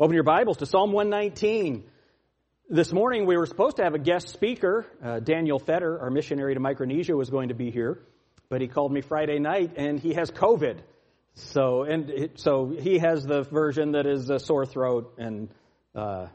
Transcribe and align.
Open 0.00 0.12
your 0.12 0.24
Bibles 0.24 0.56
to 0.56 0.66
Psalm 0.66 0.90
119. 0.90 1.84
This 2.68 2.92
morning 2.92 3.26
we 3.26 3.36
were 3.36 3.46
supposed 3.46 3.76
to 3.76 3.84
have 3.84 3.94
a 3.94 3.98
guest 4.00 4.28
speaker. 4.28 4.84
Uh, 5.00 5.20
Daniel 5.20 5.60
Fetter, 5.60 6.00
our 6.00 6.10
missionary 6.10 6.54
to 6.54 6.58
Micronesia, 6.58 7.14
was 7.14 7.30
going 7.30 7.50
to 7.50 7.54
be 7.54 7.70
here, 7.70 8.02
but 8.48 8.60
he 8.60 8.66
called 8.66 8.90
me 8.90 9.02
Friday 9.02 9.38
night 9.38 9.74
and 9.76 10.00
he 10.00 10.14
has 10.14 10.32
COVID. 10.32 10.80
So, 11.34 11.84
and 11.84 12.10
it, 12.10 12.40
so 12.40 12.74
he 12.76 12.98
has 12.98 13.22
the 13.22 13.42
version 13.42 13.92
that 13.92 14.04
is 14.04 14.30
a 14.30 14.40
sore 14.40 14.66
throat 14.66 15.14
and 15.16 15.48
uh, 15.94 16.26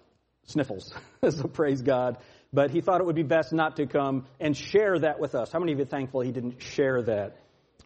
sniffles. 0.45 0.93
so 1.29 1.43
praise 1.49 1.81
God. 1.81 2.15
But 2.53 2.71
he 2.71 2.79
thought 2.79 3.01
it 3.01 3.07
would 3.07 3.17
be 3.17 3.23
best 3.23 3.51
not 3.51 3.75
to 3.75 3.87
come 3.87 4.25
and 4.39 4.55
share 4.55 4.99
that 4.99 5.19
with 5.19 5.35
us. 5.35 5.51
How 5.51 5.59
many 5.59 5.73
of 5.73 5.79
you 5.79 5.83
are 5.83 5.85
thankful 5.85 6.21
he 6.21 6.31
didn't 6.31 6.61
share 6.61 7.01
that 7.01 7.35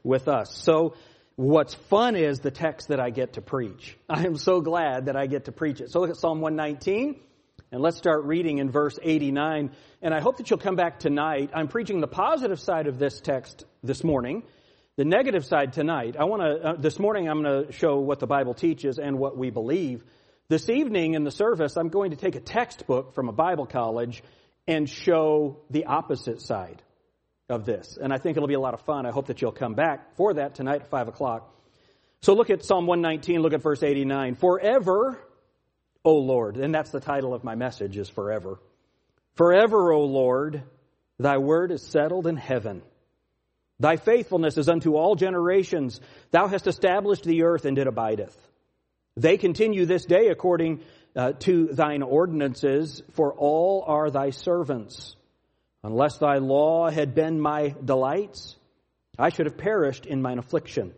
with 0.04 0.28
us? 0.28 0.56
So 0.56 0.94
what's 1.36 1.74
fun 1.74 2.16
is 2.16 2.40
the 2.40 2.52
text 2.52 2.90
that 2.90 3.00
I 3.00 3.10
get 3.10 3.34
to 3.34 3.42
preach. 3.42 3.98
I 4.10 4.26
am 4.26 4.38
so 4.38 4.62
glad 4.62 5.06
that 5.06 5.16
I 5.16 5.28
get 5.28 5.46
to 5.46 5.52
preach 5.52 5.82
it. 5.82 5.92
So 5.92 6.00
look 6.00 6.10
at 6.10 6.18
Psalm 6.18 6.42
119 6.42 7.20
and 7.72 7.82
let's 7.82 7.98
start 7.98 8.26
reading 8.26 8.60
in 8.60 8.70
verse 8.70 9.00
89. 9.02 9.72
And 10.02 10.14
I 10.14 10.20
hope 10.20 10.38
that 10.38 10.50
you'll 10.50 10.60
come 10.60 10.76
back 10.76 11.00
tonight. 11.00 11.52
I'm 11.54 11.68
preaching 11.68 12.02
the 12.02 12.08
positive 12.08 12.60
side 12.60 12.88
of 12.88 13.00
this 13.00 13.20
text 13.20 13.66
this 13.84 14.04
morning. 14.04 14.44
The 14.96 15.06
negative 15.06 15.44
side 15.44 15.74
tonight. 15.74 16.16
I 16.20 16.26
want 16.26 16.44
to, 16.44 16.70
uh, 16.70 16.76
this 16.76 17.00
morning 17.00 17.28
I'm 17.28 17.42
going 17.42 17.66
to 17.66 17.72
show 17.72 17.98
what 17.98 18.20
the 18.20 18.28
Bible 18.28 18.54
teaches 18.54 19.00
and 19.00 19.18
what 19.18 19.36
we 19.36 19.50
believe. 19.50 20.04
This 20.50 20.70
evening 20.70 21.16
in 21.16 21.24
the 21.24 21.32
service, 21.32 21.78
I'm 21.78 21.90
going 21.90 22.12
to 22.12 22.18
take 22.18 22.36
a 22.36 22.40
textbook 22.40 23.16
from 23.16 23.28
a 23.28 23.32
Bible 23.32 23.66
college 23.66 24.24
and 24.68 24.88
show 24.88 25.58
the 25.72 25.86
opposite 25.86 26.42
side 26.42 26.84
of 27.50 27.66
this. 27.66 27.98
And 28.02 28.14
I 28.14 28.18
think 28.18 28.38
it'll 28.38 28.48
be 28.48 28.54
a 28.54 28.60
lot 28.60 28.74
of 28.74 28.82
fun. 28.82 29.06
I 29.06 29.12
hope 29.12 29.28
that 29.28 29.42
you'll 29.42 29.52
come 29.52 29.74
back 29.74 30.16
for 30.16 30.34
that 30.34 30.56
tonight 30.56 30.82
at 30.82 30.90
5 30.90 31.08
o'clock. 31.10 31.50
So 32.22 32.34
look 32.34 32.50
at 32.50 32.64
Psalm 32.64 32.88
119, 32.88 33.42
look 33.42 33.54
at 33.54 33.62
verse 33.62 33.84
89. 33.84 34.36
Forever, 34.36 35.20
O 36.06 36.16
Lord, 36.16 36.58
and 36.58 36.74
that's 36.74 36.90
the 36.90 37.00
title 37.00 37.34
of 37.34 37.44
my 37.44 37.56
message 37.56 37.98
is 37.98 38.10
forever. 38.10 38.60
Forever, 39.36 39.92
O 39.92 40.04
Lord, 40.06 40.64
thy 41.20 41.38
word 41.38 41.72
is 41.72 41.82
settled 41.82 42.28
in 42.28 42.38
heaven. 42.38 42.82
Thy 43.80 43.98
faithfulness 43.98 44.58
is 44.58 44.70
unto 44.70 44.96
all 44.96 45.16
generations. 45.16 46.00
Thou 46.32 46.48
hast 46.48 46.68
established 46.68 47.24
the 47.24 47.44
earth 47.44 47.66
and 47.66 47.78
it 47.78 47.88
abideth. 47.88 48.38
They 49.16 49.38
continue 49.38 49.86
this 49.86 50.06
day 50.06 50.28
according 50.28 50.82
uh, 51.16 51.34
to 51.40 51.68
thine 51.68 52.02
ordinances, 52.02 53.04
for 53.12 53.34
all 53.34 53.84
are 53.86 54.10
thy 54.10 54.32
servants. 54.32 55.16
Unless 55.84 56.18
thy 56.20 56.38
law 56.38 56.90
had 56.90 57.14
been 57.14 57.40
my 57.40 57.76
delights, 57.84 58.56
I 59.20 59.30
should 59.30 59.46
have 59.46 59.58
perished 59.58 60.06
in 60.06 60.22
mine 60.22 60.40
affliction. 60.40 60.94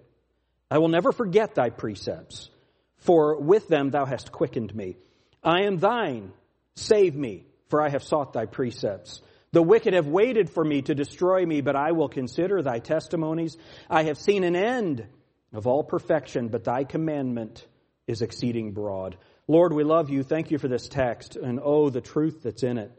I 0.69 0.77
will 0.77 0.89
never 0.89 1.11
forget 1.11 1.55
thy 1.55 1.69
precepts, 1.69 2.49
for 2.97 3.39
with 3.39 3.67
them 3.67 3.89
thou 3.89 4.05
hast 4.05 4.31
quickened 4.31 4.73
me. 4.75 4.97
I 5.43 5.63
am 5.63 5.77
thine, 5.77 6.31
save 6.75 7.15
me, 7.15 7.45
for 7.69 7.81
I 7.81 7.89
have 7.89 8.03
sought 8.03 8.33
thy 8.33 8.45
precepts. 8.45 9.21
The 9.51 9.61
wicked 9.61 9.93
have 9.93 10.07
waited 10.07 10.49
for 10.49 10.63
me 10.63 10.81
to 10.83 10.95
destroy 10.95 11.45
me, 11.45 11.61
but 11.61 11.75
I 11.75 11.93
will 11.93 12.09
consider 12.09 12.61
thy 12.61 12.79
testimonies. 12.79 13.57
I 13.89 14.03
have 14.03 14.17
seen 14.17 14.43
an 14.43 14.55
end 14.55 15.05
of 15.53 15.65
all 15.65 15.83
perfection, 15.83 16.49
but 16.49 16.63
thy 16.63 16.83
commandment 16.83 17.65
is 18.07 18.21
exceeding 18.21 18.73
broad. 18.73 19.17
Lord, 19.47 19.73
we 19.73 19.83
love 19.83 20.09
you. 20.09 20.23
Thank 20.23 20.51
you 20.51 20.57
for 20.57 20.67
this 20.67 20.87
text, 20.89 21.35
and 21.37 21.59
oh, 21.63 21.89
the 21.89 22.01
truth 22.01 22.43
that's 22.43 22.63
in 22.63 22.77
it. 22.77 22.91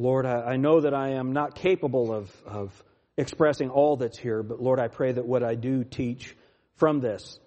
Lord, 0.00 0.24
I, 0.24 0.52
I 0.52 0.56
know 0.56 0.80
that 0.80 0.94
I 0.94 1.10
am 1.10 1.32
not 1.32 1.54
capable 1.54 2.10
of, 2.10 2.34
of 2.46 2.84
expressing 3.18 3.68
all 3.68 3.98
that's 3.98 4.16
here, 4.16 4.42
but 4.42 4.60
Lord, 4.60 4.80
I 4.80 4.88
pray 4.88 5.12
that 5.12 5.26
what 5.26 5.42
I 5.42 5.56
do 5.56 5.84
teach 5.84 6.34
from 6.76 7.00
this 7.00 7.38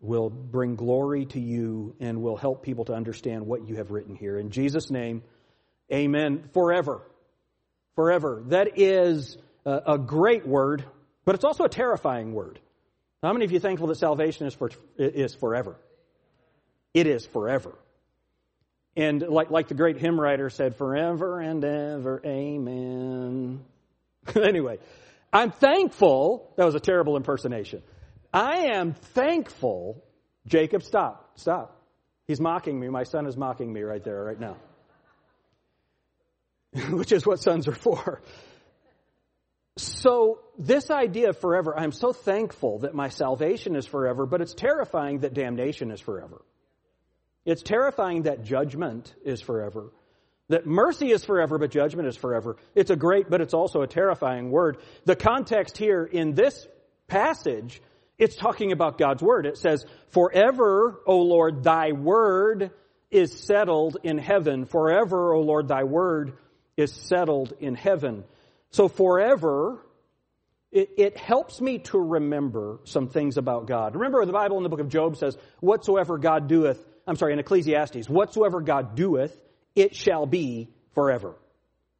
will 0.00 0.30
bring 0.30 0.76
glory 0.76 1.26
to 1.26 1.40
you 1.40 1.96
and 1.98 2.22
will 2.22 2.36
help 2.36 2.62
people 2.62 2.84
to 2.84 2.94
understand 2.94 3.44
what 3.44 3.66
you 3.66 3.76
have 3.76 3.90
written 3.90 4.14
here. 4.14 4.38
In 4.38 4.50
Jesus' 4.50 4.88
name, 4.88 5.24
amen. 5.92 6.48
Forever. 6.54 7.02
Forever. 7.96 8.44
That 8.48 8.78
is 8.78 9.36
a, 9.64 9.94
a 9.94 9.98
great 9.98 10.46
word, 10.46 10.84
but 11.24 11.34
it's 11.34 11.44
also 11.44 11.64
a 11.64 11.68
terrifying 11.68 12.34
word. 12.34 12.60
How 13.20 13.32
many 13.32 13.46
of 13.46 13.50
you 13.50 13.58
thankful 13.58 13.88
that 13.88 13.96
salvation 13.96 14.46
is, 14.46 14.54
for, 14.54 14.70
is 14.96 15.34
forever? 15.34 15.76
It 16.94 17.08
is 17.08 17.26
forever. 17.26 17.74
And 18.96 19.20
like, 19.20 19.50
like 19.50 19.68
the 19.68 19.74
great 19.74 19.98
hymn 19.98 20.18
writer 20.18 20.48
said, 20.48 20.76
forever 20.76 21.38
and 21.40 21.62
ever, 21.62 22.20
amen. 22.24 23.62
anyway, 24.34 24.78
I'm 25.32 25.50
thankful. 25.50 26.52
That 26.56 26.64
was 26.64 26.74
a 26.74 26.80
terrible 26.80 27.16
impersonation. 27.16 27.82
I 28.32 28.68
am 28.74 28.94
thankful. 28.94 30.02
Jacob, 30.46 30.82
stop. 30.82 31.38
Stop. 31.38 31.78
He's 32.26 32.40
mocking 32.40 32.78
me. 32.80 32.88
My 32.88 33.04
son 33.04 33.26
is 33.26 33.36
mocking 33.36 33.72
me 33.72 33.82
right 33.82 34.02
there, 34.02 34.24
right 34.24 34.40
now. 34.40 34.56
Which 36.90 37.12
is 37.12 37.26
what 37.26 37.40
sons 37.40 37.68
are 37.68 37.74
for. 37.74 38.22
So, 39.76 40.40
this 40.58 40.90
idea 40.90 41.30
of 41.30 41.38
forever, 41.38 41.78
I'm 41.78 41.92
so 41.92 42.14
thankful 42.14 42.78
that 42.80 42.94
my 42.94 43.10
salvation 43.10 43.76
is 43.76 43.84
forever, 43.84 44.24
but 44.24 44.40
it's 44.40 44.54
terrifying 44.54 45.18
that 45.18 45.34
damnation 45.34 45.90
is 45.90 46.00
forever. 46.00 46.42
It's 47.46 47.62
terrifying 47.62 48.22
that 48.22 48.44
judgment 48.44 49.14
is 49.24 49.40
forever. 49.40 49.92
That 50.48 50.66
mercy 50.66 51.10
is 51.10 51.24
forever, 51.24 51.58
but 51.58 51.70
judgment 51.70 52.08
is 52.08 52.16
forever. 52.16 52.56
It's 52.74 52.90
a 52.90 52.96
great, 52.96 53.30
but 53.30 53.40
it's 53.40 53.54
also 53.54 53.82
a 53.82 53.86
terrifying 53.86 54.50
word. 54.50 54.78
The 55.04 55.16
context 55.16 55.78
here 55.78 56.04
in 56.04 56.34
this 56.34 56.66
passage, 57.06 57.80
it's 58.18 58.36
talking 58.36 58.72
about 58.72 58.98
God's 58.98 59.22
word. 59.22 59.46
It 59.46 59.58
says, 59.58 59.84
Forever, 60.10 61.00
O 61.06 61.22
Lord, 61.22 61.62
thy 61.62 61.92
word 61.92 62.72
is 63.10 63.32
settled 63.32 63.96
in 64.02 64.18
heaven. 64.18 64.66
Forever, 64.66 65.32
O 65.32 65.40
Lord, 65.40 65.68
thy 65.68 65.84
word 65.84 66.34
is 66.76 66.92
settled 66.92 67.52
in 67.60 67.74
heaven. 67.74 68.24
So 68.70 68.88
forever, 68.88 69.84
it, 70.72 70.90
it, 70.98 71.16
helps 71.16 71.60
me 71.60 71.78
to 71.78 71.98
remember 71.98 72.80
some 72.84 73.08
things 73.08 73.36
about 73.36 73.66
God. 73.66 73.94
Remember 73.94 74.24
the 74.26 74.32
Bible 74.32 74.56
in 74.58 74.64
the 74.64 74.68
book 74.68 74.80
of 74.80 74.88
Job 74.88 75.16
says, 75.16 75.38
Whatsoever 75.60 76.18
God 76.18 76.48
doeth, 76.48 76.84
I'm 77.06 77.16
sorry, 77.16 77.32
in 77.32 77.38
Ecclesiastes, 77.38 78.08
whatsoever 78.08 78.60
God 78.60 78.96
doeth, 78.96 79.36
it 79.74 79.94
shall 79.94 80.26
be 80.26 80.68
forever. 80.94 81.36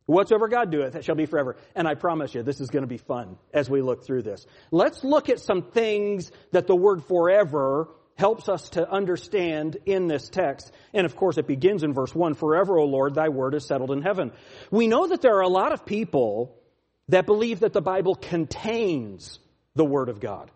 Whatsoever 0.06 0.48
God 0.48 0.70
doeth, 0.70 0.94
it 0.94 1.04
shall 1.04 1.16
be 1.16 1.26
forever. 1.26 1.56
And 1.74 1.86
I 1.88 1.94
promise 1.94 2.34
you, 2.34 2.42
this 2.42 2.60
is 2.60 2.70
going 2.70 2.84
to 2.84 2.88
be 2.88 2.96
fun 2.96 3.36
as 3.52 3.68
we 3.68 3.82
look 3.82 4.04
through 4.04 4.22
this. 4.22 4.46
Let's 4.70 5.02
look 5.02 5.28
at 5.28 5.40
some 5.40 5.62
things 5.62 6.30
that 6.52 6.66
the 6.66 6.76
word 6.76 7.04
forever 7.04 7.88
helps 8.14 8.48
us 8.48 8.70
to 8.70 8.88
understand 8.88 9.76
in 9.84 10.06
this 10.06 10.28
text. 10.28 10.72
And 10.94 11.04
of 11.04 11.16
course, 11.16 11.38
it 11.38 11.46
begins 11.46 11.82
in 11.82 11.92
verse 11.92 12.14
1 12.14 12.34
Forever, 12.34 12.78
O 12.78 12.84
Lord, 12.84 13.14
thy 13.14 13.28
word 13.28 13.54
is 13.54 13.66
settled 13.66 13.90
in 13.90 14.00
heaven. 14.00 14.32
We 14.70 14.86
know 14.86 15.08
that 15.08 15.22
there 15.22 15.36
are 15.36 15.42
a 15.42 15.48
lot 15.48 15.72
of 15.72 15.84
people 15.84 16.56
that 17.08 17.26
believe 17.26 17.60
that 17.60 17.72
the 17.72 17.82
Bible 17.82 18.14
contains 18.14 19.38
the 19.74 19.84
word 19.84 20.08
of 20.08 20.20
God. 20.20 20.50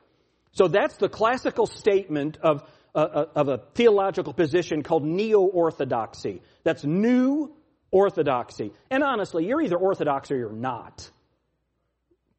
So 0.53 0.69
that's 0.69 0.97
the 0.97 1.09
classical 1.09 1.67
statement 1.67 2.39
of 2.43 2.63
of 2.95 3.49
a 3.49 3.59
theological 3.75 4.33
position 4.33 4.83
called 4.83 5.05
neo-orthodoxy. 5.05 6.43
That's 6.65 6.85
new 6.85 7.53
orthodoxy. 7.91 8.73
And 8.91 9.03
honestly, 9.03 9.47
you're 9.47 9.61
either 9.63 9.77
orthodox 9.77 10.31
or 10.31 10.37
you're 10.37 10.53
not. 10.53 11.11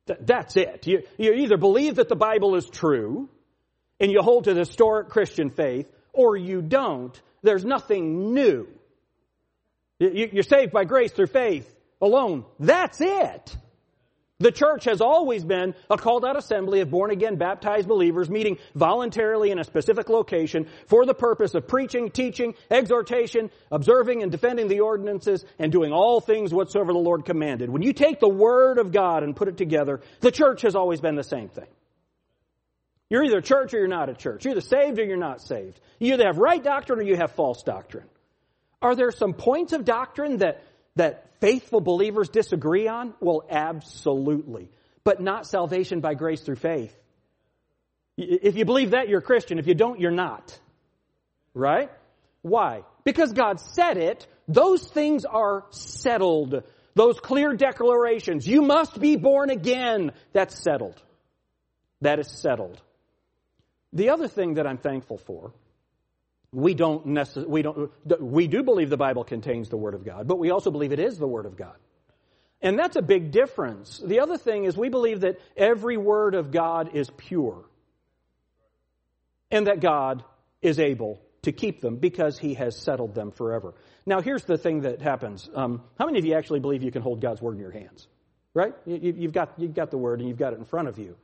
that's 0.06 0.58
it. 0.58 0.88
You, 0.88 1.04
you 1.18 1.34
either 1.34 1.58
believe 1.58 1.96
that 1.96 2.10
the 2.10 2.16
Bible 2.16 2.56
is 2.56 2.70
true 2.70 3.30
and 4.00 4.12
you 4.12 4.22
hold 4.22 4.46
to 4.46 4.54
the 4.54 4.62
historic 4.62 5.10
Christian 5.10 5.52
faith, 5.52 5.88
or 6.12 6.36
you 6.36 6.62
don't. 6.62 7.20
There's 7.44 7.64
nothing 7.64 8.34
new. 8.34 8.68
You're 10.00 10.42
saved 10.42 10.72
by 10.72 10.86
grace 10.86 11.12
through 11.12 11.28
faith 11.28 11.72
alone. 12.02 12.46
That's 12.60 13.00
it. 13.00 13.56
The 14.42 14.52
church 14.52 14.86
has 14.86 15.02
always 15.02 15.46
been 15.46 15.76
a 15.88 15.98
called 15.98 16.26
out 16.26 16.36
assembly 16.36 16.80
of 16.80 16.90
born 16.90 17.12
again 17.12 17.36
baptized 17.36 17.88
believers 17.88 18.28
meeting 18.28 18.58
voluntarily 18.74 19.52
in 19.52 19.60
a 19.60 19.64
specific 19.64 20.10
location 20.10 20.68
for 20.88 21.06
the 21.06 21.14
purpose 21.14 21.54
of 21.54 21.68
preaching, 21.68 22.10
teaching, 22.10 22.56
exhortation, 22.72 23.52
observing 23.72 24.24
and 24.24 24.32
defending 24.32 24.68
the 24.68 24.80
ordinances, 24.80 25.46
and 25.60 25.72
doing 25.72 25.94
all 25.94 26.22
things 26.22 26.52
whatsoever 26.52 26.92
the 26.92 26.98
Lord 26.98 27.24
commanded. 27.24 27.70
When 27.70 27.84
you 27.84 27.94
take 27.94 28.20
the 28.20 28.28
Word 28.28 28.80
of 28.80 28.92
God 28.92 29.22
and 29.22 29.36
put 29.36 29.48
it 29.48 29.58
together, 29.58 30.02
the 30.22 30.32
church 30.32 30.64
has 30.64 30.76
always 30.76 31.02
been 31.02 31.16
the 31.16 31.24
same 31.24 31.50
thing. 31.50 31.68
You're 33.12 33.24
either 33.24 33.38
a 33.38 33.44
church 33.44 33.76
or 33.76 33.78
you're 33.78 33.88
not 33.88 34.10
a 34.10 34.16
church. 34.16 34.44
You're 34.44 34.54
either 34.54 34.62
saved 34.62 34.98
or 34.98 35.04
you're 35.04 35.18
not 35.18 35.42
saved. 35.42 35.80
You 36.00 36.16
either 36.16 36.26
have 36.26 36.40
right 36.40 36.64
doctrine 36.64 36.98
or 36.98 37.04
you 37.04 37.16
have 37.16 37.34
false 37.34 37.62
doctrine. 37.62 38.08
Are 38.82 38.96
there 38.96 39.12
some 39.12 39.34
points 39.34 39.74
of 39.74 39.86
doctrine 39.86 40.38
that 40.38 40.64
that 40.96 41.26
faithful 41.40 41.82
believers 41.82 42.30
disagree 42.30 42.88
on? 42.88 43.14
Well, 43.20 43.44
absolutely. 43.50 44.70
But 45.04 45.22
not 45.22 45.48
salvation 45.48 46.00
by 46.00 46.14
grace 46.14 46.42
through 46.42 46.58
faith. 46.58 46.96
If 48.18 48.56
you 48.56 48.66
believe 48.66 48.92
that, 48.92 49.10
you're 49.10 49.20
a 49.20 49.24
Christian. 49.24 49.58
If 49.58 49.68
you 49.68 49.74
don't, 49.74 50.00
you're 50.00 50.12
not. 50.12 50.58
Right? 51.54 51.90
Why? 52.42 52.84
Because 53.04 53.34
God 53.34 53.60
said 53.60 53.98
it. 53.98 54.28
Those 54.48 54.88
things 54.88 55.26
are 55.26 55.66
settled. 55.72 56.64
Those 56.94 57.20
clear 57.20 57.54
declarations. 57.54 58.48
You 58.48 58.62
must 58.62 59.00
be 59.00 59.16
born 59.16 59.50
again. 59.50 60.12
That's 60.34 60.62
settled. 60.62 61.02
That 62.02 62.20
is 62.20 62.28
settled. 62.28 62.82
The 63.94 64.10
other 64.10 64.28
thing 64.28 64.56
that 64.56 64.68
I'm 64.68 64.78
thankful 64.78 65.18
for 65.18 65.52
we 66.52 66.74
don't 66.74 67.08
necess- 67.08 67.48
we 67.48 67.62
don't 67.62 67.92
we 68.20 68.48
do 68.48 68.64
believe 68.64 68.90
the 68.90 68.98
Bible 68.98 69.24
contains 69.24 69.70
the 69.70 69.78
Word 69.78 69.94
of 69.94 70.04
God, 70.04 70.28
but 70.28 70.38
we 70.38 70.52
also 70.52 70.72
believe 70.72 70.92
it 70.92 71.00
is 71.00 71.18
the 71.18 71.28
Word 71.28 71.46
of 71.46 71.56
God. 71.56 71.76
And 72.62 72.78
that's 72.78 72.96
a 72.96 73.02
big 73.02 73.32
difference. 73.32 74.00
The 74.06 74.20
other 74.20 74.38
thing 74.38 74.66
is 74.66 74.78
we 74.78 74.90
believe 74.90 75.22
that 75.22 75.40
every 75.58 75.98
word 75.98 76.36
of 76.36 76.52
God 76.52 76.92
is 76.94 77.10
pure. 77.18 77.66
And 79.50 79.68
that 79.68 79.82
God 79.82 80.24
is 80.62 80.80
able 80.80 81.22
to 81.42 81.52
keep 81.52 81.82
them 81.82 81.98
because 81.98 82.38
he 82.38 82.54
has 82.54 82.78
settled 82.78 83.16
them 83.16 83.32
forever. 83.32 83.74
Now, 84.06 84.22
here's 84.22 84.44
the 84.44 84.58
thing 84.58 84.82
that 84.82 85.02
happens. 85.02 85.50
Um, 85.54 85.82
how 85.98 86.06
many 86.06 86.20
of 86.20 86.26
you 86.26 86.36
actually 86.36 86.60
believe 86.60 86.84
you 86.84 86.92
can 86.92 87.02
hold 87.02 87.20
God's 87.20 87.42
word 87.42 87.56
in 87.56 87.60
your 87.60 87.72
hands? 87.72 88.08
Right? 88.54 88.74
You, 88.86 89.14
you've, 89.18 89.34
got, 89.34 89.54
you've 89.58 89.74
got 89.74 89.90
the 89.90 89.98
word 89.98 90.20
and 90.20 90.30
you've 90.30 90.38
got 90.38 90.54
it 90.54 90.60
in 90.60 90.66
front 90.66 90.88
of 90.88 91.00
you. 91.00 91.18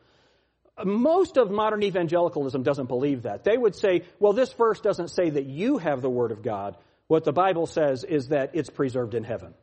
Most 0.84 1.38
of 1.38 1.50
modern 1.50 1.82
evangelicalism 1.84 2.64
doesn't 2.64 2.88
believe 2.88 3.24
that. 3.24 3.44
They 3.44 3.58
would 3.58 3.76
say, 3.76 4.04
well, 4.20 4.34
this 4.34 4.54
verse 4.54 4.80
doesn't 4.80 5.10
say 5.10 5.30
that 5.32 5.46
you 5.46 5.78
have 5.80 6.02
the 6.02 6.10
word 6.10 6.32
of 6.32 6.44
God. 6.44 6.78
What 7.08 7.24
the 7.24 7.34
Bible 7.34 7.66
says 7.66 8.04
is 8.04 8.28
that 8.30 8.52
it's 8.54 8.70
preserved 8.70 9.16
in 9.16 9.24
heaven, 9.24 9.54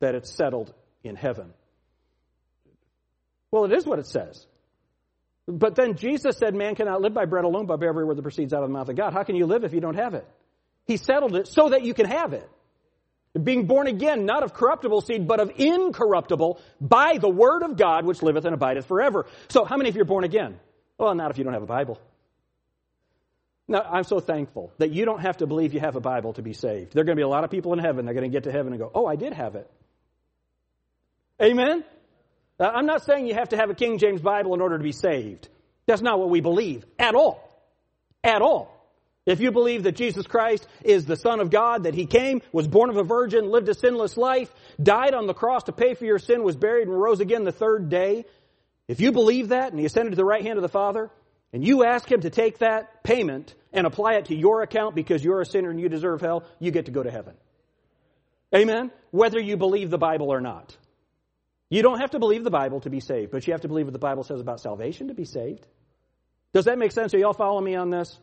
that 0.00 0.14
it's 0.14 0.30
settled 0.30 0.72
in 1.04 1.14
heaven. 1.14 1.52
Well, 3.50 3.64
it 3.64 3.72
is 3.72 3.86
what 3.86 3.98
it 3.98 4.06
says. 4.06 4.46
But 5.46 5.76
then 5.76 5.96
Jesus 5.96 6.36
said, 6.36 6.54
Man 6.54 6.74
cannot 6.74 7.00
live 7.00 7.14
by 7.14 7.24
bread 7.24 7.44
alone, 7.44 7.66
but 7.66 7.80
by 7.80 7.86
every 7.86 8.04
word 8.04 8.18
that 8.18 8.22
proceeds 8.22 8.52
out 8.52 8.62
of 8.62 8.68
the 8.68 8.72
mouth 8.72 8.88
of 8.88 8.96
God. 8.96 9.12
How 9.12 9.22
can 9.22 9.36
you 9.36 9.46
live 9.46 9.64
if 9.64 9.72
you 9.72 9.80
don't 9.80 9.96
have 9.96 10.14
it? 10.14 10.26
He 10.86 10.96
settled 10.96 11.36
it 11.36 11.48
so 11.48 11.70
that 11.70 11.84
you 11.84 11.94
can 11.94 12.06
have 12.06 12.32
it. 12.32 12.48
Being 13.40 13.66
born 13.66 13.86
again, 13.86 14.24
not 14.24 14.42
of 14.42 14.54
corruptible 14.54 15.02
seed, 15.02 15.28
but 15.28 15.38
of 15.38 15.52
incorruptible, 15.56 16.60
by 16.80 17.18
the 17.18 17.28
word 17.28 17.62
of 17.62 17.76
God, 17.76 18.04
which 18.04 18.22
liveth 18.22 18.44
and 18.44 18.54
abideth 18.54 18.86
forever. 18.86 19.26
So, 19.48 19.64
how 19.64 19.76
many 19.76 19.90
of 19.90 19.96
you 19.96 20.02
are 20.02 20.06
born 20.06 20.24
again? 20.24 20.58
Well, 20.96 21.14
not 21.14 21.30
if 21.30 21.38
you 21.38 21.44
don't 21.44 21.52
have 21.52 21.62
a 21.62 21.66
Bible. 21.66 22.00
Now, 23.68 23.82
I'm 23.82 24.04
so 24.04 24.18
thankful 24.18 24.72
that 24.78 24.92
you 24.92 25.04
don't 25.04 25.20
have 25.20 25.36
to 25.38 25.46
believe 25.46 25.74
you 25.74 25.80
have 25.80 25.94
a 25.94 26.00
Bible 26.00 26.32
to 26.32 26.42
be 26.42 26.54
saved. 26.54 26.94
There 26.94 27.02
are 27.02 27.04
going 27.04 27.16
to 27.16 27.20
be 27.20 27.24
a 27.24 27.28
lot 27.28 27.44
of 27.44 27.50
people 27.50 27.74
in 27.74 27.78
heaven. 27.78 28.06
They're 28.06 28.14
going 28.14 28.28
to 28.28 28.34
get 28.34 28.44
to 28.44 28.52
heaven 28.52 28.72
and 28.72 28.80
go, 28.80 28.90
Oh, 28.94 29.06
I 29.06 29.16
did 29.16 29.34
have 29.34 29.56
it. 29.56 29.70
Amen? 31.40 31.84
I'm 32.58 32.86
not 32.86 33.04
saying 33.04 33.26
you 33.26 33.34
have 33.34 33.50
to 33.50 33.56
have 33.56 33.70
a 33.70 33.74
King 33.74 33.98
James 33.98 34.20
Bible 34.20 34.54
in 34.54 34.60
order 34.60 34.78
to 34.78 34.82
be 34.82 34.92
saved. 34.92 35.48
That's 35.86 36.02
not 36.02 36.18
what 36.18 36.30
we 36.30 36.40
believe 36.40 36.84
at 36.98 37.14
all. 37.14 37.44
At 38.24 38.42
all. 38.42 38.74
If 39.28 39.40
you 39.40 39.52
believe 39.52 39.82
that 39.82 39.94
Jesus 39.94 40.26
Christ 40.26 40.66
is 40.82 41.04
the 41.04 41.14
Son 41.14 41.40
of 41.40 41.50
God, 41.50 41.82
that 41.82 41.94
He 41.94 42.06
came, 42.06 42.40
was 42.50 42.66
born 42.66 42.88
of 42.88 42.96
a 42.96 43.02
virgin, 43.02 43.50
lived 43.50 43.68
a 43.68 43.74
sinless 43.74 44.16
life, 44.16 44.50
died 44.82 45.12
on 45.12 45.26
the 45.26 45.34
cross 45.34 45.64
to 45.64 45.72
pay 45.72 45.92
for 45.92 46.06
your 46.06 46.18
sin, 46.18 46.42
was 46.42 46.56
buried 46.56 46.88
and 46.88 46.98
rose 46.98 47.20
again 47.20 47.44
the 47.44 47.52
third 47.52 47.90
day, 47.90 48.24
if 48.88 49.02
you 49.02 49.12
believe 49.12 49.50
that 49.50 49.70
and 49.70 49.78
He 49.78 49.84
ascended 49.84 50.12
to 50.12 50.16
the 50.16 50.24
right 50.24 50.42
hand 50.42 50.56
of 50.56 50.62
the 50.62 50.68
Father, 50.70 51.10
and 51.52 51.62
you 51.62 51.84
ask 51.84 52.10
Him 52.10 52.22
to 52.22 52.30
take 52.30 52.60
that 52.60 53.04
payment 53.04 53.54
and 53.70 53.86
apply 53.86 54.14
it 54.14 54.24
to 54.26 54.34
your 54.34 54.62
account 54.62 54.94
because 54.94 55.22
you're 55.22 55.42
a 55.42 55.46
sinner 55.46 55.68
and 55.68 55.78
you 55.78 55.90
deserve 55.90 56.22
hell, 56.22 56.44
you 56.58 56.70
get 56.70 56.86
to 56.86 56.90
go 56.90 57.02
to 57.02 57.10
heaven. 57.10 57.34
Amen? 58.54 58.90
Whether 59.10 59.40
you 59.40 59.58
believe 59.58 59.90
the 59.90 59.98
Bible 59.98 60.32
or 60.32 60.40
not. 60.40 60.74
You 61.68 61.82
don't 61.82 62.00
have 62.00 62.12
to 62.12 62.18
believe 62.18 62.44
the 62.44 62.50
Bible 62.50 62.80
to 62.80 62.88
be 62.88 63.00
saved, 63.00 63.30
but 63.30 63.46
you 63.46 63.52
have 63.52 63.60
to 63.60 63.68
believe 63.68 63.84
what 63.84 63.92
the 63.92 63.98
Bible 63.98 64.24
says 64.24 64.40
about 64.40 64.60
salvation 64.60 65.08
to 65.08 65.14
be 65.14 65.26
saved. 65.26 65.66
Does 66.54 66.64
that 66.64 66.78
make 66.78 66.92
sense? 66.92 67.12
Are 67.12 67.18
y'all 67.18 67.34
following 67.34 67.66
me 67.66 67.74
on 67.74 67.90
this? 67.90 68.18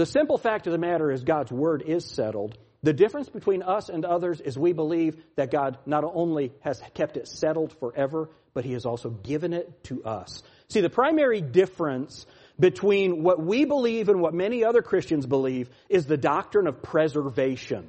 The 0.00 0.06
simple 0.06 0.38
fact 0.38 0.66
of 0.66 0.72
the 0.72 0.78
matter 0.78 1.10
is 1.10 1.24
God's 1.24 1.52
word 1.52 1.82
is 1.82 2.06
settled. 2.06 2.56
The 2.82 2.94
difference 2.94 3.28
between 3.28 3.62
us 3.62 3.90
and 3.90 4.06
others 4.06 4.40
is 4.40 4.58
we 4.58 4.72
believe 4.72 5.22
that 5.36 5.50
God 5.50 5.76
not 5.84 6.04
only 6.04 6.54
has 6.60 6.80
kept 6.94 7.18
it 7.18 7.28
settled 7.28 7.74
forever, 7.80 8.30
but 8.54 8.64
He 8.64 8.72
has 8.72 8.86
also 8.86 9.10
given 9.10 9.52
it 9.52 9.84
to 9.84 10.02
us. 10.02 10.42
See, 10.70 10.80
the 10.80 10.88
primary 10.88 11.42
difference 11.42 12.24
between 12.58 13.22
what 13.22 13.42
we 13.44 13.66
believe 13.66 14.08
and 14.08 14.22
what 14.22 14.32
many 14.32 14.64
other 14.64 14.80
Christians 14.80 15.26
believe 15.26 15.68
is 15.90 16.06
the 16.06 16.16
doctrine 16.16 16.66
of 16.66 16.82
preservation. 16.82 17.86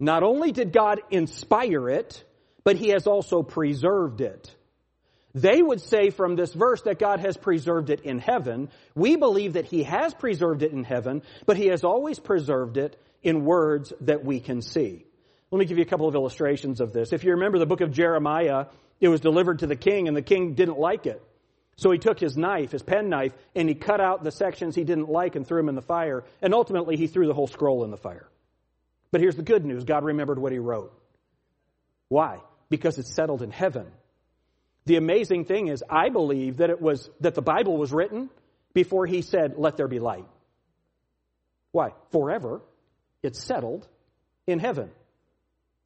Not 0.00 0.22
only 0.22 0.50
did 0.50 0.72
God 0.72 1.02
inspire 1.10 1.90
it, 1.90 2.24
but 2.64 2.76
he 2.76 2.88
has 2.88 3.06
also 3.06 3.42
preserved 3.42 4.22
it. 4.22 4.50
They 5.34 5.62
would 5.62 5.80
say 5.80 6.10
from 6.10 6.36
this 6.36 6.52
verse 6.52 6.82
that 6.82 6.98
God 6.98 7.20
has 7.20 7.36
preserved 7.36 7.90
it 7.90 8.00
in 8.02 8.18
heaven. 8.18 8.68
We 8.94 9.16
believe 9.16 9.54
that 9.54 9.64
he 9.64 9.82
has 9.84 10.12
preserved 10.12 10.62
it 10.62 10.72
in 10.72 10.84
heaven, 10.84 11.22
but 11.46 11.56
he 11.56 11.68
has 11.68 11.84
always 11.84 12.18
preserved 12.18 12.76
it 12.76 13.00
in 13.22 13.44
words 13.44 13.92
that 14.02 14.24
we 14.24 14.40
can 14.40 14.60
see. 14.60 15.06
Let 15.50 15.58
me 15.58 15.64
give 15.64 15.78
you 15.78 15.82
a 15.82 15.88
couple 15.88 16.08
of 16.08 16.14
illustrations 16.14 16.80
of 16.80 16.92
this. 16.92 17.12
If 17.12 17.24
you 17.24 17.32
remember 17.32 17.58
the 17.58 17.66
book 17.66 17.80
of 17.80 17.92
Jeremiah, 17.92 18.66
it 19.00 19.08
was 19.08 19.20
delivered 19.20 19.60
to 19.60 19.66
the 19.66 19.76
king 19.76 20.08
and 20.08 20.16
the 20.16 20.22
king 20.22 20.54
didn't 20.54 20.78
like 20.78 21.06
it. 21.06 21.22
So 21.76 21.90
he 21.90 21.98
took 21.98 22.20
his 22.20 22.36
knife, 22.36 22.72
his 22.72 22.82
pen 22.82 23.08
knife, 23.08 23.32
and 23.54 23.68
he 23.68 23.74
cut 23.74 24.00
out 24.00 24.22
the 24.22 24.30
sections 24.30 24.74
he 24.74 24.84
didn't 24.84 25.08
like 25.08 25.36
and 25.36 25.46
threw 25.46 25.60
them 25.60 25.70
in 25.70 25.74
the 25.74 25.82
fire. 25.82 26.24
And 26.42 26.52
ultimately 26.52 26.96
he 26.96 27.06
threw 27.06 27.26
the 27.26 27.34
whole 27.34 27.46
scroll 27.46 27.84
in 27.84 27.90
the 27.90 27.96
fire. 27.96 28.28
But 29.10 29.20
here's 29.20 29.36
the 29.36 29.42
good 29.42 29.64
news. 29.64 29.84
God 29.84 30.04
remembered 30.04 30.38
what 30.38 30.52
he 30.52 30.58
wrote. 30.58 30.92
Why? 32.08 32.40
because 32.72 32.98
it's 32.98 33.14
settled 33.14 33.42
in 33.42 33.52
heaven. 33.52 33.86
The 34.84 34.96
amazing 34.96 35.44
thing 35.44 35.68
is, 35.68 35.84
I 35.88 36.08
believe 36.08 36.58
that 36.58 36.70
it 36.70 36.80
was, 36.80 37.08
that 37.20 37.34
the 37.34 37.42
Bible 37.42 37.76
was 37.76 37.92
written 37.92 38.30
before 38.74 39.06
he 39.06 39.22
said, 39.22 39.54
let 39.56 39.76
there 39.76 39.88
be 39.88 40.00
light. 40.00 40.26
Why? 41.70 41.92
Forever. 42.10 42.60
It's 43.22 43.42
settled 43.42 43.86
in 44.46 44.58
heaven. 44.58 44.90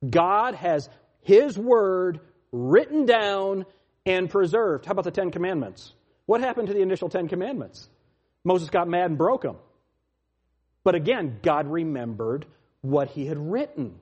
God 0.09 0.55
has 0.55 0.89
his 1.23 1.59
word 1.59 2.21
written 2.53 3.07
down 3.07 3.67
and 4.07 4.31
preserved. 4.31 4.87
How 4.87 4.93
about 4.93 5.05
the 5.05 5.11
Ten 5.11 5.31
Commandments? 5.31 5.93
What 6.25 6.41
happened 6.41 6.69
to 6.69 6.75
the 6.75 6.81
initial 6.81 7.09
Ten 7.09 7.29
Commandments? 7.29 7.89
Moses 8.45 8.71
got 8.71 8.89
mad 8.89 9.07
and 9.11 9.19
broke 9.19 9.43
them. 9.43 9.57
But 10.85 10.95
again, 10.95 11.41
God 11.43 11.67
remembered 11.67 12.47
what 12.81 13.09
he 13.09 13.27
had 13.27 13.39
written. 13.39 13.99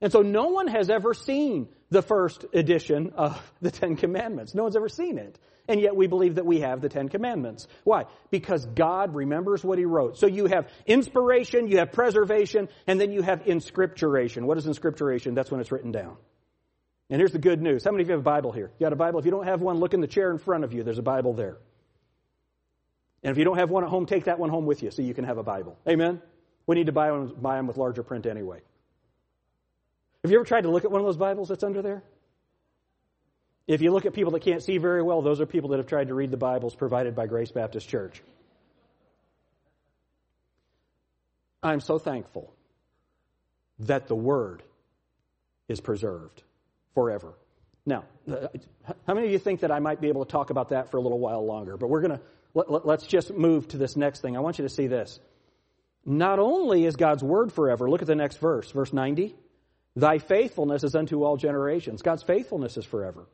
And 0.00 0.10
so 0.10 0.22
no 0.22 0.48
one 0.48 0.66
has 0.66 0.88
ever 0.88 1.12
seen 1.12 1.68
the 1.90 2.02
first 2.02 2.44
edition 2.52 3.12
of 3.16 3.52
the 3.60 3.70
Ten 3.70 3.96
Commandments. 3.96 4.54
No 4.54 4.62
one's 4.62 4.76
ever 4.76 4.88
seen 4.88 5.18
it. 5.18 5.38
And 5.68 5.80
yet 5.80 5.94
we 5.94 6.08
believe 6.08 6.36
that 6.36 6.46
we 6.46 6.60
have 6.60 6.80
the 6.80 6.88
Ten 6.88 7.08
Commandments. 7.08 7.68
Why? 7.84 8.04
Because 8.30 8.66
God 8.66 9.14
remembers 9.14 9.62
what 9.62 9.78
He 9.78 9.84
wrote. 9.84 10.18
So 10.18 10.26
you 10.26 10.46
have 10.46 10.68
inspiration, 10.86 11.68
you 11.68 11.78
have 11.78 11.92
preservation, 11.92 12.68
and 12.86 13.00
then 13.00 13.12
you 13.12 13.22
have 13.22 13.46
inscripturation. 13.46 14.46
What 14.46 14.58
is 14.58 14.66
inscripturation? 14.66 15.34
That's 15.34 15.50
when 15.50 15.60
it's 15.60 15.70
written 15.70 15.92
down. 15.92 16.16
And 17.08 17.20
here's 17.20 17.32
the 17.32 17.38
good 17.38 17.60
news. 17.60 17.84
How 17.84 17.90
many 17.90 18.02
of 18.02 18.08
you 18.08 18.12
have 18.12 18.20
a 18.20 18.22
Bible 18.22 18.52
here? 18.52 18.70
You 18.78 18.86
got 18.86 18.92
a 18.92 18.96
Bible? 18.96 19.18
If 19.18 19.24
you 19.24 19.32
don't 19.32 19.46
have 19.46 19.60
one, 19.60 19.78
look 19.78 19.94
in 19.94 20.00
the 20.00 20.06
chair 20.06 20.30
in 20.30 20.38
front 20.38 20.64
of 20.64 20.72
you. 20.72 20.82
There's 20.84 20.98
a 20.98 21.02
Bible 21.02 21.34
there. 21.34 21.58
And 23.22 23.32
if 23.32 23.38
you 23.38 23.44
don't 23.44 23.58
have 23.58 23.70
one 23.70 23.84
at 23.84 23.90
home, 23.90 24.06
take 24.06 24.24
that 24.24 24.38
one 24.38 24.48
home 24.48 24.64
with 24.64 24.82
you 24.82 24.90
so 24.90 25.02
you 25.02 25.12
can 25.12 25.24
have 25.24 25.36
a 25.36 25.42
Bible. 25.42 25.76
Amen? 25.88 26.22
We 26.66 26.76
need 26.76 26.86
to 26.86 26.92
buy, 26.92 27.10
one, 27.10 27.34
buy 27.40 27.56
them 27.56 27.66
with 27.66 27.76
larger 27.76 28.02
print 28.02 28.26
anyway. 28.26 28.60
Have 30.22 30.30
you 30.30 30.36
ever 30.38 30.44
tried 30.44 30.62
to 30.62 30.70
look 30.70 30.84
at 30.84 30.90
one 30.90 31.00
of 31.00 31.06
those 31.06 31.16
Bibles 31.16 31.48
that's 31.48 31.64
under 31.64 31.80
there? 31.80 32.02
If 33.66 33.80
you 33.80 33.92
look 33.92 34.04
at 34.04 34.12
people 34.12 34.32
that 34.32 34.42
can't 34.42 34.62
see 34.62 34.78
very 34.78 35.02
well, 35.02 35.22
those 35.22 35.40
are 35.40 35.46
people 35.46 35.70
that 35.70 35.78
have 35.78 35.86
tried 35.86 36.08
to 36.08 36.14
read 36.14 36.30
the 36.30 36.36
Bibles 36.36 36.74
provided 36.74 37.14
by 37.14 37.26
Grace 37.26 37.52
Baptist 37.52 37.88
Church. 37.88 38.22
I'm 41.62 41.80
so 41.80 41.98
thankful 41.98 42.52
that 43.80 44.08
the 44.08 44.14
Word 44.14 44.62
is 45.68 45.80
preserved 45.80 46.42
forever. 46.94 47.32
Now, 47.86 48.04
uh, 48.30 48.48
how 49.06 49.14
many 49.14 49.26
of 49.26 49.32
you 49.32 49.38
think 49.38 49.60
that 49.60 49.70
I 49.70 49.78
might 49.78 50.00
be 50.00 50.08
able 50.08 50.24
to 50.24 50.30
talk 50.30 50.50
about 50.50 50.70
that 50.70 50.90
for 50.90 50.96
a 50.96 51.00
little 51.00 51.18
while 51.18 51.46
longer? 51.46 51.76
But 51.76 51.88
we're 51.88 52.00
going 52.02 52.18
to, 52.18 52.20
let, 52.54 52.84
let's 52.84 53.06
just 53.06 53.32
move 53.32 53.68
to 53.68 53.78
this 53.78 53.96
next 53.96 54.20
thing. 54.20 54.36
I 54.36 54.40
want 54.40 54.58
you 54.58 54.64
to 54.64 54.68
see 54.68 54.86
this. 54.86 55.20
Not 56.04 56.38
only 56.38 56.84
is 56.84 56.96
God's 56.96 57.22
Word 57.22 57.52
forever, 57.52 57.88
look 57.88 58.02
at 58.02 58.08
the 58.08 58.14
next 58.14 58.38
verse, 58.38 58.70
verse 58.70 58.92
90. 58.92 59.34
Thy 60.00 60.18
faithfulness 60.18 60.82
is 60.82 60.94
unto 60.94 61.24
all 61.24 61.36
generations. 61.36 62.00
God's 62.00 62.22
faithfulness 62.22 62.78
is 62.78 62.86
forever. 62.86 63.26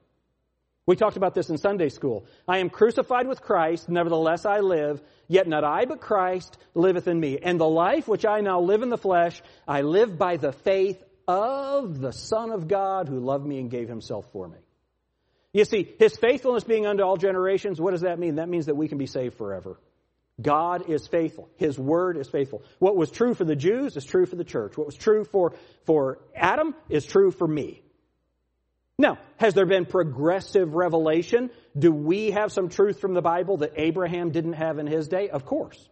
We 0.85 0.96
talked 0.96 1.16
about 1.16 1.35
this 1.35 1.49
in 1.49 1.58
Sunday 1.58 1.88
school. 1.88 2.26
I 2.46 2.58
am 2.58 2.70
crucified 2.70 3.26
with 3.28 3.40
Christ, 3.40 3.88
nevertheless 3.88 4.44
I 4.44 4.61
live, 4.61 5.00
yet 5.28 5.46
not 5.46 5.64
I, 5.64 5.85
but 5.85 6.00
Christ 6.00 6.56
liveth 6.75 7.08
in 7.08 7.18
me. 7.18 7.38
And 7.40 7.61
the 7.61 7.68
life 7.68 8.08
which 8.08 8.25
I 8.25 8.40
now 8.40 8.61
live 8.61 8.82
in 8.82 8.88
the 8.88 8.99
flesh, 8.99 9.40
I 9.66 9.82
live 9.82 10.18
by 10.18 10.37
the 10.37 10.52
faith 10.52 11.02
of 11.28 12.00
the 12.00 12.12
Son 12.12 12.50
of 12.50 12.68
God 12.68 13.08
who 13.08 13.20
loved 13.20 13.46
me 13.46 13.58
and 13.58 13.70
gave 13.70 13.88
himself 13.88 14.30
for 14.32 14.46
me. 14.49 14.58
You 15.52 15.64
see, 15.64 15.92
his 15.99 16.16
faithfulness 16.16 16.64
being 16.64 16.87
unto 16.87 17.02
all 17.02 17.16
generations, 17.16 17.80
what 17.80 17.92
does 17.92 18.02
that 18.02 18.18
mean? 18.18 18.37
That 18.37 18.49
means 18.49 18.66
that 18.66 18.76
we 18.76 18.88
can 18.88 18.99
be 18.99 19.06
saved 19.06 19.37
forever. 19.37 19.78
God 20.40 20.90
is 20.90 21.07
faithful. 21.07 21.49
His 21.57 21.78
word 21.78 22.19
is 22.19 22.28
faithful. 22.28 22.62
What 22.78 22.97
was 22.97 23.11
true 23.11 23.35
for 23.35 23.45
the 23.45 23.57
Jews 23.57 23.97
is 23.97 24.05
true 24.05 24.26
for 24.26 24.37
the 24.37 24.45
church. 24.45 24.76
What 24.76 24.87
was 24.87 24.97
true 24.97 25.25
for, 25.25 25.55
for 25.85 26.19
Adam 26.35 26.75
is 26.90 27.07
true 27.07 27.31
for 27.31 27.49
me. 27.49 27.83
Now, 28.99 29.19
has 29.37 29.55
there 29.55 29.66
been 29.66 29.87
progressive 29.87 30.75
revelation? 30.75 31.50
Do 31.78 31.93
we 31.93 32.31
have 32.31 32.52
some 32.52 32.69
truth 32.69 33.00
from 33.00 33.14
the 33.14 33.23
Bible 33.23 33.59
that 33.59 33.73
Abraham 33.76 34.31
didn't 34.31 34.55
have 34.55 34.78
in 34.78 34.87
his 34.87 35.09
day? 35.09 35.28
Of 35.28 35.45
course. 35.45 35.88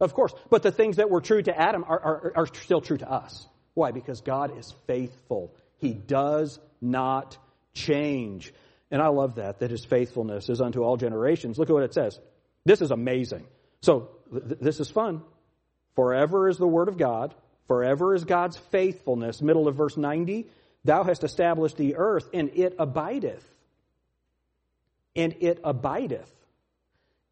Of 0.00 0.14
course. 0.14 0.32
But 0.48 0.62
the 0.62 0.72
things 0.72 0.96
that 0.96 1.10
were 1.10 1.20
true 1.20 1.42
to 1.42 1.58
Adam 1.58 1.84
are, 1.86 2.00
are, 2.00 2.32
are 2.36 2.46
still 2.46 2.80
true 2.80 2.98
to 2.98 3.10
us. 3.10 3.46
Why? 3.74 3.90
Because 3.92 4.20
God 4.20 4.58
is 4.58 4.74
faithful. 4.86 5.54
He 5.78 5.92
does 5.92 6.58
not 6.80 7.36
change. 7.74 8.52
And 8.90 9.02
I 9.02 9.08
love 9.08 9.36
that, 9.36 9.60
that 9.60 9.70
his 9.70 9.84
faithfulness 9.84 10.48
is 10.48 10.60
unto 10.60 10.82
all 10.82 10.96
generations. 10.96 11.58
Look 11.58 11.68
at 11.68 11.74
what 11.74 11.82
it 11.82 11.94
says. 11.94 12.18
This 12.64 12.80
is 12.80 12.90
amazing. 12.90 13.46
So 13.88 14.10
th- 14.30 14.60
this 14.60 14.80
is 14.80 14.90
fun. 14.90 15.22
Forever 15.96 16.46
is 16.50 16.58
the 16.58 16.66
word 16.66 16.88
of 16.88 16.98
God. 16.98 17.34
Forever 17.68 18.14
is 18.14 18.22
God's 18.22 18.58
faithfulness. 18.58 19.40
Middle 19.40 19.66
of 19.66 19.76
verse 19.76 19.96
90. 19.96 20.46
Thou 20.84 21.04
hast 21.04 21.24
established 21.24 21.78
the 21.78 21.96
earth, 21.96 22.28
and 22.34 22.50
it 22.54 22.76
abideth. 22.78 23.42
And 25.16 25.36
it 25.40 25.60
abideth. 25.64 26.30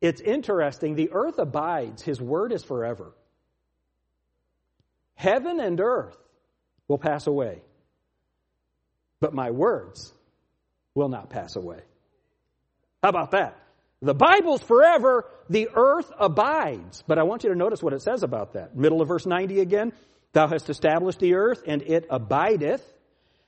It's 0.00 0.22
interesting. 0.22 0.94
The 0.94 1.10
earth 1.12 1.38
abides. 1.38 2.00
His 2.00 2.22
word 2.22 2.52
is 2.52 2.64
forever. 2.64 3.12
Heaven 5.14 5.60
and 5.60 5.78
earth 5.78 6.16
will 6.88 6.96
pass 6.96 7.26
away, 7.26 7.60
but 9.20 9.34
my 9.34 9.50
words 9.50 10.10
will 10.94 11.10
not 11.10 11.28
pass 11.28 11.54
away. 11.54 11.82
How 13.02 13.10
about 13.10 13.32
that? 13.32 13.58
The 14.02 14.14
Bible's 14.14 14.62
forever, 14.62 15.24
the 15.48 15.70
earth 15.74 16.10
abides. 16.18 17.02
But 17.06 17.18
I 17.18 17.22
want 17.22 17.44
you 17.44 17.50
to 17.50 17.56
notice 17.56 17.82
what 17.82 17.92
it 17.92 18.02
says 18.02 18.22
about 18.22 18.52
that. 18.52 18.76
Middle 18.76 19.00
of 19.00 19.08
verse 19.08 19.26
90 19.26 19.60
again. 19.60 19.92
Thou 20.32 20.48
hast 20.48 20.68
established 20.68 21.18
the 21.18 21.34
earth, 21.34 21.62
and 21.66 21.80
it 21.82 22.06
abideth. 22.10 22.82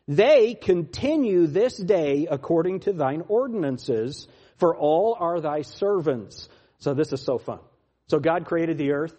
They 0.06 0.54
continue 0.54 1.46
this 1.46 1.76
day 1.76 2.26
according 2.30 2.80
to 2.80 2.94
thine 2.94 3.24
ordinances, 3.28 4.26
for 4.56 4.74
all 4.74 5.16
are 5.20 5.40
thy 5.40 5.62
servants. 5.62 6.48
So 6.78 6.94
this 6.94 7.12
is 7.12 7.20
so 7.20 7.36
fun. 7.36 7.60
So 8.06 8.18
God 8.18 8.46
created 8.46 8.78
the 8.78 8.92
earth, 8.92 9.14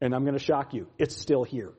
and 0.00 0.14
I'm 0.14 0.24
going 0.24 0.36
to 0.36 0.44
shock 0.44 0.74
you. 0.74 0.88
It's 0.98 1.16
still 1.16 1.44
here. 1.44 1.72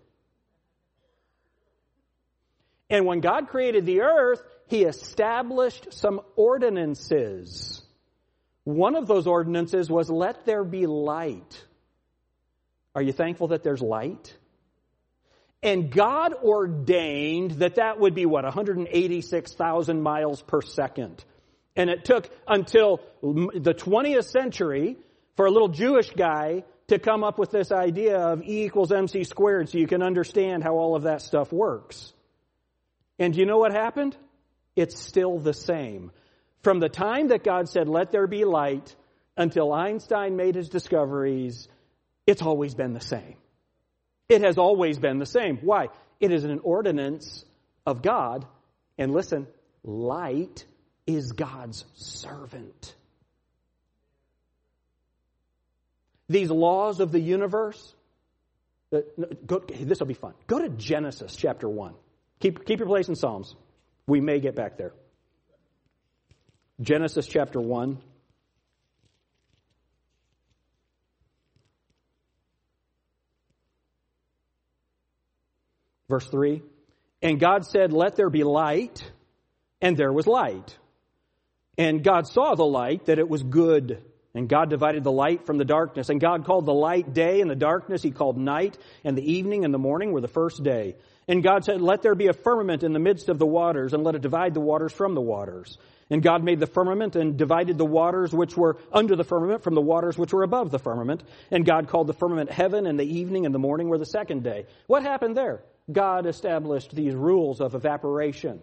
And 2.90 3.06
when 3.06 3.20
God 3.20 3.50
created 3.50 3.86
the 3.86 4.02
earth, 4.02 4.42
He 4.68 4.84
established 4.84 5.92
some 5.92 6.22
ordinances. 6.38 7.85
One 8.66 8.96
of 8.96 9.08
those 9.08 9.28
ordinances 9.28 9.90
was 9.90 10.10
let 10.10 10.46
there 10.46 10.64
be 10.64 10.88
light. 10.88 11.64
Are 12.94 13.02
you 13.02 13.14
thankful 13.14 13.50
that 13.50 13.64
there's 13.64 13.82
light? 13.82 14.36
And 15.62 15.92
God 15.92 16.34
ordained 16.34 17.52
that 17.52 17.76
that 17.76 18.00
would 18.00 18.14
be 18.14 18.26
what, 18.26 18.44
186,000 18.44 20.02
miles 20.02 20.42
per 20.42 20.62
second. 20.62 21.24
And 21.76 21.90
it 21.90 22.06
took 22.06 22.30
until 22.48 23.02
the 23.22 23.74
20th 23.74 24.26
century 24.26 24.98
for 25.36 25.46
a 25.46 25.52
little 25.52 25.70
Jewish 25.70 26.10
guy 26.12 26.64
to 26.88 27.00
come 27.00 27.24
up 27.24 27.38
with 27.38 27.52
this 27.52 27.72
idea 27.72 28.18
of 28.18 28.44
E 28.44 28.66
equals 28.66 28.92
MC 28.92 29.24
squared 29.24 29.70
so 29.70 29.78
you 29.78 29.88
can 29.88 30.02
understand 30.02 30.64
how 30.64 30.76
all 30.76 30.96
of 30.96 31.04
that 31.04 31.22
stuff 31.22 31.52
works. 31.52 32.14
And 33.20 33.36
you 33.36 33.46
know 33.46 33.58
what 33.58 33.72
happened? 33.72 34.16
It's 34.76 35.00
still 35.00 35.40
the 35.40 35.54
same. 35.54 36.12
From 36.66 36.80
the 36.80 36.90
time 36.90 37.28
that 37.28 37.44
God 37.44 37.70
said, 37.70 37.88
let 37.88 38.12
there 38.12 38.26
be 38.26 38.44
light, 38.44 38.96
until 39.38 39.72
Einstein 39.72 40.36
made 40.36 40.56
his 40.56 40.68
discoveries, 40.68 41.68
it's 42.26 42.42
always 42.42 42.74
been 42.74 42.94
the 42.94 43.00
same. 43.00 43.36
It 44.30 44.42
has 44.42 44.58
always 44.58 44.98
been 44.98 45.20
the 45.20 45.28
same. 45.28 45.60
Why? 45.62 45.90
It 46.20 46.32
is 46.32 46.44
an 46.44 46.62
ordinance 46.64 47.46
of 47.86 48.02
God. 48.02 48.48
And 48.98 49.14
listen, 49.14 49.46
light 49.84 50.66
is 51.06 51.34
God's 51.34 51.86
servant. 51.94 52.96
These 56.28 56.50
laws 56.50 57.00
of 57.00 57.12
the 57.12 57.20
universe, 57.20 57.94
uh, 58.92 59.02
this 59.70 60.00
will 60.00 60.08
be 60.08 60.16
fun. 60.16 60.34
Go 60.48 60.58
to 60.58 60.70
Genesis 60.70 61.36
chapter 61.36 61.70
1. 61.70 61.94
Keep, 62.40 62.66
keep 62.66 62.80
your 62.80 62.88
place 62.88 63.08
in 63.08 63.14
Psalms. 63.14 63.56
We 64.08 64.20
may 64.20 64.40
get 64.40 64.56
back 64.56 64.80
there. 64.80 64.94
Genesis 66.82 67.26
chapter 67.28 67.60
1. 67.60 67.98
Verse 76.10 76.28
3 76.28 76.62
And 77.22 77.40
God 77.40 77.66
said, 77.66 77.94
Let 77.94 78.16
there 78.16 78.30
be 78.30 78.44
light, 78.44 79.04
and 79.82 79.96
there 79.98 80.12
was 80.12 80.28
light. 80.28 80.78
And 81.78 82.04
God 82.04 82.28
saw 82.28 82.56
the 82.56 82.66
light, 82.66 83.06
that 83.06 83.20
it 83.20 83.28
was 83.28 83.44
good. 83.44 84.02
And 84.34 84.50
God 84.50 84.70
divided 84.70 85.06
the 85.06 85.12
light 85.12 85.46
from 85.46 85.58
the 85.58 85.66
darkness. 85.66 86.10
And 86.10 86.20
God 86.20 86.46
called 86.46 86.66
the 86.66 86.74
light 86.74 87.14
day, 87.14 87.40
and 87.40 87.50
the 87.50 87.56
darkness 87.56 88.02
he 88.02 88.12
called 88.12 88.38
night. 88.38 88.78
And 89.06 89.18
the 89.18 89.34
evening 89.34 89.64
and 89.64 89.74
the 89.74 89.80
morning 89.80 90.12
were 90.12 90.22
the 90.22 90.28
first 90.28 90.62
day. 90.62 90.96
And 91.28 91.42
God 91.42 91.64
said, 91.64 91.82
Let 91.82 92.02
there 92.02 92.16
be 92.16 92.28
a 92.28 92.34
firmament 92.34 92.84
in 92.84 92.92
the 92.92 93.00
midst 93.00 93.30
of 93.30 93.40
the 93.40 93.46
waters, 93.46 93.94
and 93.94 94.04
let 94.04 94.16
it 94.16 94.22
divide 94.22 94.54
the 94.54 94.60
waters 94.60 94.92
from 94.92 95.16
the 95.16 95.22
waters. 95.22 95.78
And 96.10 96.22
God 96.22 96.44
made 96.44 96.60
the 96.60 96.68
firmament 96.68 97.16
and 97.16 97.36
divided 97.36 97.78
the 97.78 97.86
waters 97.86 98.32
which 98.32 98.56
were 98.56 98.78
under 98.92 99.16
the 99.16 99.24
firmament 99.24 99.64
from 99.64 99.74
the 99.74 99.82
waters 99.82 100.18
which 100.18 100.34
were 100.34 100.44
above 100.44 100.70
the 100.70 100.78
firmament. 100.78 101.24
And 101.50 101.66
God 101.66 101.88
called 101.88 102.08
the 102.08 102.14
firmament 102.14 102.52
heaven, 102.52 102.86
and 102.86 103.00
the 103.00 103.18
evening 103.18 103.46
and 103.46 103.56
the 103.56 103.60
morning 103.60 103.90
were 103.90 103.98
the 103.98 104.06
second 104.06 104.44
day. 104.44 104.68
What 104.86 105.02
happened 105.02 105.36
there? 105.36 105.64
God 105.92 106.28
established 106.28 106.96
these 106.96 107.16
rules 107.16 107.60
of 107.60 107.74
evaporation 107.74 108.62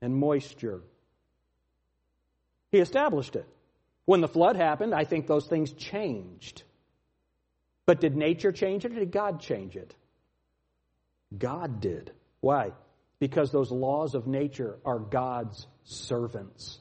and 0.00 0.14
moisture. 0.14 0.80
He 2.70 2.78
established 2.78 3.34
it. 3.34 3.46
When 4.04 4.20
the 4.20 4.28
flood 4.28 4.56
happened, 4.56 4.94
I 4.94 5.04
think 5.04 5.26
those 5.26 5.46
things 5.46 5.72
changed. 5.72 6.62
But 7.86 8.00
did 8.00 8.16
nature 8.16 8.52
change 8.52 8.84
it 8.84 8.92
or 8.92 9.00
did 9.00 9.10
God 9.10 9.40
change 9.40 9.76
it? 9.76 9.94
God 11.36 11.80
did. 11.80 12.12
Why? 12.40 12.72
Because 13.18 13.50
those 13.50 13.70
laws 13.70 14.14
of 14.14 14.26
nature 14.26 14.78
are 14.84 14.98
God's 14.98 15.66
servants. 15.88 16.78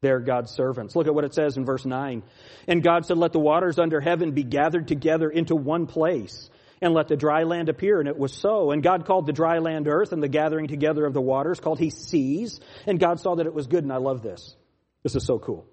They're 0.00 0.20
God's 0.20 0.52
servants. 0.52 0.94
Look 0.94 1.06
at 1.06 1.14
what 1.14 1.24
it 1.24 1.34
says 1.34 1.56
in 1.56 1.64
verse 1.64 1.84
9. 1.84 2.22
And 2.68 2.82
God 2.82 3.04
said, 3.04 3.18
Let 3.18 3.32
the 3.32 3.40
waters 3.40 3.78
under 3.78 4.00
heaven 4.00 4.32
be 4.32 4.44
gathered 4.44 4.86
together 4.86 5.28
into 5.28 5.56
one 5.56 5.86
place, 5.86 6.50
and 6.80 6.94
let 6.94 7.08
the 7.08 7.16
dry 7.16 7.42
land 7.42 7.68
appear. 7.68 7.98
And 7.98 8.08
it 8.08 8.16
was 8.16 8.32
so. 8.32 8.70
And 8.70 8.82
God 8.82 9.06
called 9.06 9.26
the 9.26 9.32
dry 9.32 9.58
land 9.58 9.88
earth, 9.88 10.12
and 10.12 10.22
the 10.22 10.28
gathering 10.28 10.68
together 10.68 11.04
of 11.04 11.14
the 11.14 11.20
waters 11.20 11.58
called 11.58 11.80
he 11.80 11.90
seas. 11.90 12.60
And 12.86 13.00
God 13.00 13.18
saw 13.18 13.34
that 13.36 13.46
it 13.46 13.54
was 13.54 13.66
good, 13.66 13.82
and 13.82 13.92
I 13.92 13.96
love 13.96 14.22
this. 14.22 14.54
This 15.02 15.16
is 15.16 15.24
so 15.24 15.38
cool. 15.38 15.66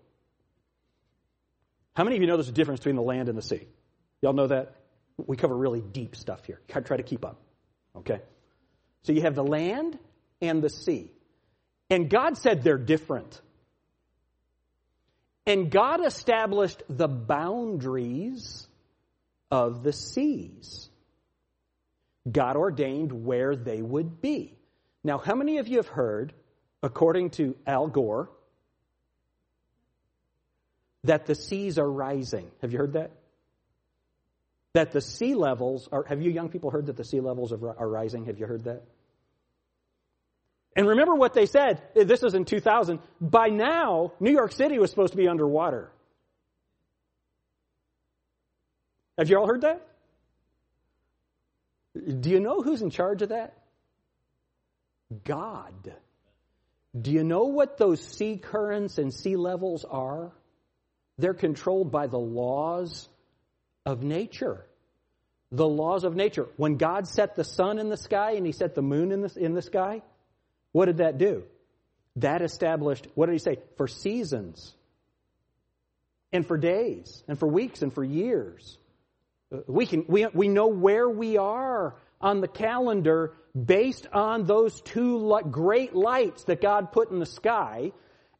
How 1.96 2.03
many 2.03 2.15
of 2.15 2.22
you 2.22 2.27
know 2.27 2.36
there's 2.36 2.50
a 2.50 2.53
difference 2.53 2.79
between 2.79 2.96
the 2.96 3.03
land 3.03 3.29
and 3.29 3.38
the 3.38 3.44
sea? 3.44 3.67
Y'all 4.22 4.34
know 4.34 4.48
that? 4.48 4.75
We 5.17 5.38
cover 5.38 5.55
really 5.55 5.82
deep 5.82 6.15
stuff 6.15 6.44
here. 6.46 6.60
Try 6.67 6.98
to 6.98 7.03
keep 7.03 7.24
up. 7.25 7.39
Okay? 7.96 8.20
So 9.03 9.13
you 9.13 9.22
have 9.22 9.36
the 9.36 9.44
land 9.44 9.98
and 10.41 10.62
the 10.62 10.70
sea. 10.70 11.12
And 11.89 12.10
God 12.10 12.38
said 12.38 12.63
they're 12.63 12.77
different. 12.77 13.42
And 15.46 15.70
God 15.70 16.04
established 16.06 16.82
the 16.89 17.08
boundaries 17.08 18.68
of 19.51 19.84
the 19.84 19.94
seas. 19.94 20.89
God 22.30 22.56
ordained 22.56 23.12
where 23.12 23.56
they 23.56 23.82
would 23.82 24.22
be. 24.22 24.58
Now, 25.04 25.20
how 25.20 25.36
many 25.36 25.60
of 25.60 25.68
you 25.68 25.77
have 25.77 25.88
heard, 25.88 26.34
according 26.82 27.30
to 27.32 27.56
Al 27.68 27.88
Gore, 27.88 28.30
that 31.04 31.27
the 31.27 31.36
seas 31.36 31.77
are 31.77 31.89
rising? 31.89 32.50
Have 32.62 32.72
you 32.72 32.80
heard 32.80 32.94
that? 32.94 33.12
That 34.74 34.92
the 34.92 35.01
sea 35.01 35.36
levels 35.36 35.88
are, 35.92 36.04
have 36.06 36.24
you 36.24 36.32
young 36.32 36.50
people 36.50 36.72
heard 36.72 36.88
that 36.88 36.98
the 36.98 37.04
sea 37.04 37.20
levels 37.20 37.54
are 37.54 37.88
rising? 37.88 38.25
Have 38.25 38.39
you 38.39 38.48
heard 38.48 38.63
that? 38.63 38.82
And 40.75 40.88
remember 40.88 41.15
what 41.15 41.34
they 41.34 41.46
said. 41.46 41.82
This 41.94 42.22
was 42.22 42.34
in 42.34 42.46
2000. 42.46 43.00
By 43.22 43.48
now, 43.48 44.12
New 44.20 44.32
York 44.32 44.51
City 44.51 44.77
was 44.77 44.89
supposed 44.89 45.13
to 45.13 45.17
be 45.17 45.27
underwater. 45.27 45.91
Have 49.17 49.29
you 49.29 49.38
all 49.38 49.48
heard 49.48 49.62
that? 49.62 49.88
Do 52.20 52.29
you 52.29 52.41
know 52.41 52.62
who's 52.62 52.82
in 52.82 52.89
charge 52.89 53.22
of 53.22 53.29
that? 53.29 53.53
God. 55.24 55.94
Do 57.00 57.12
you 57.12 57.24
know 57.24 57.46
what 57.46 57.77
those 57.77 58.01
sea 58.01 58.38
currents 58.38 58.98
and 58.98 59.13
sea 59.13 59.38
levels 59.38 59.86
are? 59.86 60.34
They're 61.17 61.34
controlled 61.34 61.91
by 61.91 62.08
the 62.08 62.20
laws 62.20 63.08
of 63.86 64.03
nature. 64.03 64.65
The 65.51 65.67
laws 65.67 66.03
of 66.03 66.15
nature. 66.15 66.48
When 66.58 66.75
God 66.75 67.08
set 67.08 67.36
the 67.36 67.46
sun 67.46 67.79
in 67.79 67.88
the 67.88 67.98
sky 67.98 68.32
and 68.32 68.46
He 68.46 68.51
set 68.51 68.75
the 68.75 68.82
moon 68.82 69.13
in 69.13 69.22
the, 69.22 69.34
in 69.38 69.53
the 69.53 69.62
sky, 69.62 70.01
what 70.75 70.88
did 70.88 70.98
that 70.98 71.17
do? 71.17 71.44
That 72.17 72.41
established, 72.41 73.08
what 73.15 73.27
did 73.27 73.32
he 73.32 73.39
say? 73.39 73.60
For 73.77 73.88
seasons, 73.88 74.75
and 76.34 76.46
for 76.46 76.58
days, 76.58 77.24
and 77.29 77.39
for 77.39 77.48
weeks, 77.48 77.82
and 77.82 77.94
for 77.94 78.03
years. 78.03 78.77
We, 79.67 79.86
can, 79.86 80.03
we, 80.10 80.27
we 80.34 80.50
know 80.50 80.67
where 80.67 81.10
we 81.10 81.38
are 81.38 81.96
on 82.20 82.41
the 82.41 82.50
calendar 82.50 83.36
based 83.55 84.08
on 84.12 84.48
those 84.48 84.82
two 84.82 85.39
great 85.50 85.96
lights 85.96 86.44
that 86.44 86.60
God 86.60 86.91
put 86.91 87.10
in 87.10 87.20
the 87.20 87.25
sky. 87.25 87.94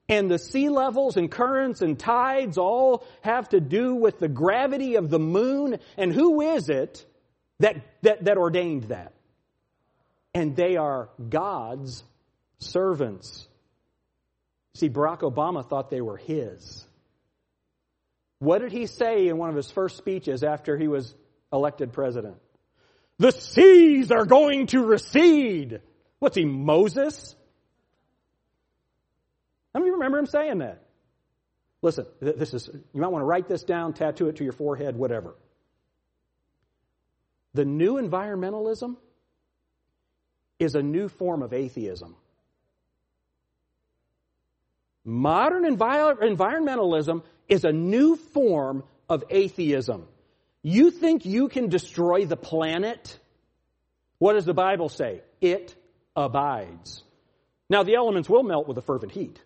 And 0.10 0.30
the 0.30 0.38
sea 0.38 0.68
levels 0.68 1.16
and 1.16 1.32
currents 1.32 1.82
and 1.82 1.98
tides 1.98 2.58
all 2.58 3.08
have 3.22 3.48
to 3.50 3.62
do 3.62 3.96
with 3.96 4.20
the 4.20 4.28
gravity 4.28 4.96
of 4.96 5.10
the 5.10 5.20
moon. 5.20 5.80
And 5.96 6.12
who 6.12 6.42
is 6.42 6.68
it 6.68 7.06
that, 7.60 7.78
that, 8.02 8.26
that 8.26 8.38
ordained 8.38 8.90
that? 8.90 9.14
And 10.34 10.58
they 10.58 10.76
are 10.76 11.08
God's 11.30 12.04
servants. 12.60 13.48
See, 14.76 14.90
Barack 14.90 15.20
Obama 15.20 15.68
thought 15.68 15.90
they 15.90 16.02
were 16.02 16.18
his. 16.18 16.86
What 18.40 18.60
did 18.60 18.72
he 18.72 18.86
say 18.88 19.28
in 19.28 19.38
one 19.38 19.50
of 19.50 19.56
his 19.56 19.72
first 19.72 19.98
speeches 19.98 20.44
after 20.44 20.78
he 20.78 20.88
was 20.88 21.16
elected 21.56 21.94
president. 21.94 22.38
The 23.18 23.32
seas 23.32 24.12
are 24.12 24.26
going 24.26 24.68
to 24.68 24.82
recede. 24.82 25.82
What's 26.20 26.36
he, 26.36 26.46
Moses? 26.46 27.36
How 29.74 29.80
many 29.80 29.90
of 29.90 29.94
you 29.94 29.96
remember 29.96 30.20
him 30.20 30.26
saying 30.26 30.58
that? 30.60 30.82
Listen, 31.82 32.06
this 32.20 32.54
is, 32.54 32.70
you 32.94 33.02
might 33.02 33.10
want 33.12 33.22
to 33.22 33.26
write 33.26 33.48
this 33.48 33.64
down, 33.64 33.94
tattoo 33.94 34.28
it 34.28 34.38
to 34.38 34.44
your 34.44 34.54
forehead, 34.54 34.96
whatever. 34.96 35.36
The 37.54 37.66
new 37.66 37.96
environmentalism 37.96 38.98
is 40.60 40.76
a 40.76 40.82
new 40.82 41.08
form 41.08 41.42
of 41.42 41.54
atheism. 41.54 42.16
Modern 45.06 45.64
envi- 45.64 46.18
environmentalism 46.20 47.24
is 47.48 47.64
a 47.64 47.72
new 47.72 48.16
form 48.16 48.84
of 49.08 49.24
atheism. 49.30 50.08
You 50.64 50.90
think 50.90 51.26
you 51.26 51.48
can 51.48 51.70
destroy 51.70 52.26
the 52.26 52.36
planet? 52.36 53.20
What 54.18 54.34
does 54.34 54.46
the 54.46 54.54
Bible 54.56 54.90
say? 54.90 55.22
It 55.40 55.76
abides. 56.16 57.04
Now, 57.70 57.84
the 57.84 57.96
elements 57.96 58.28
will 58.28 58.44
melt 58.44 58.68
with 58.68 58.78
a 58.80 58.82
fervent 58.82 59.12
heat. 59.12 59.40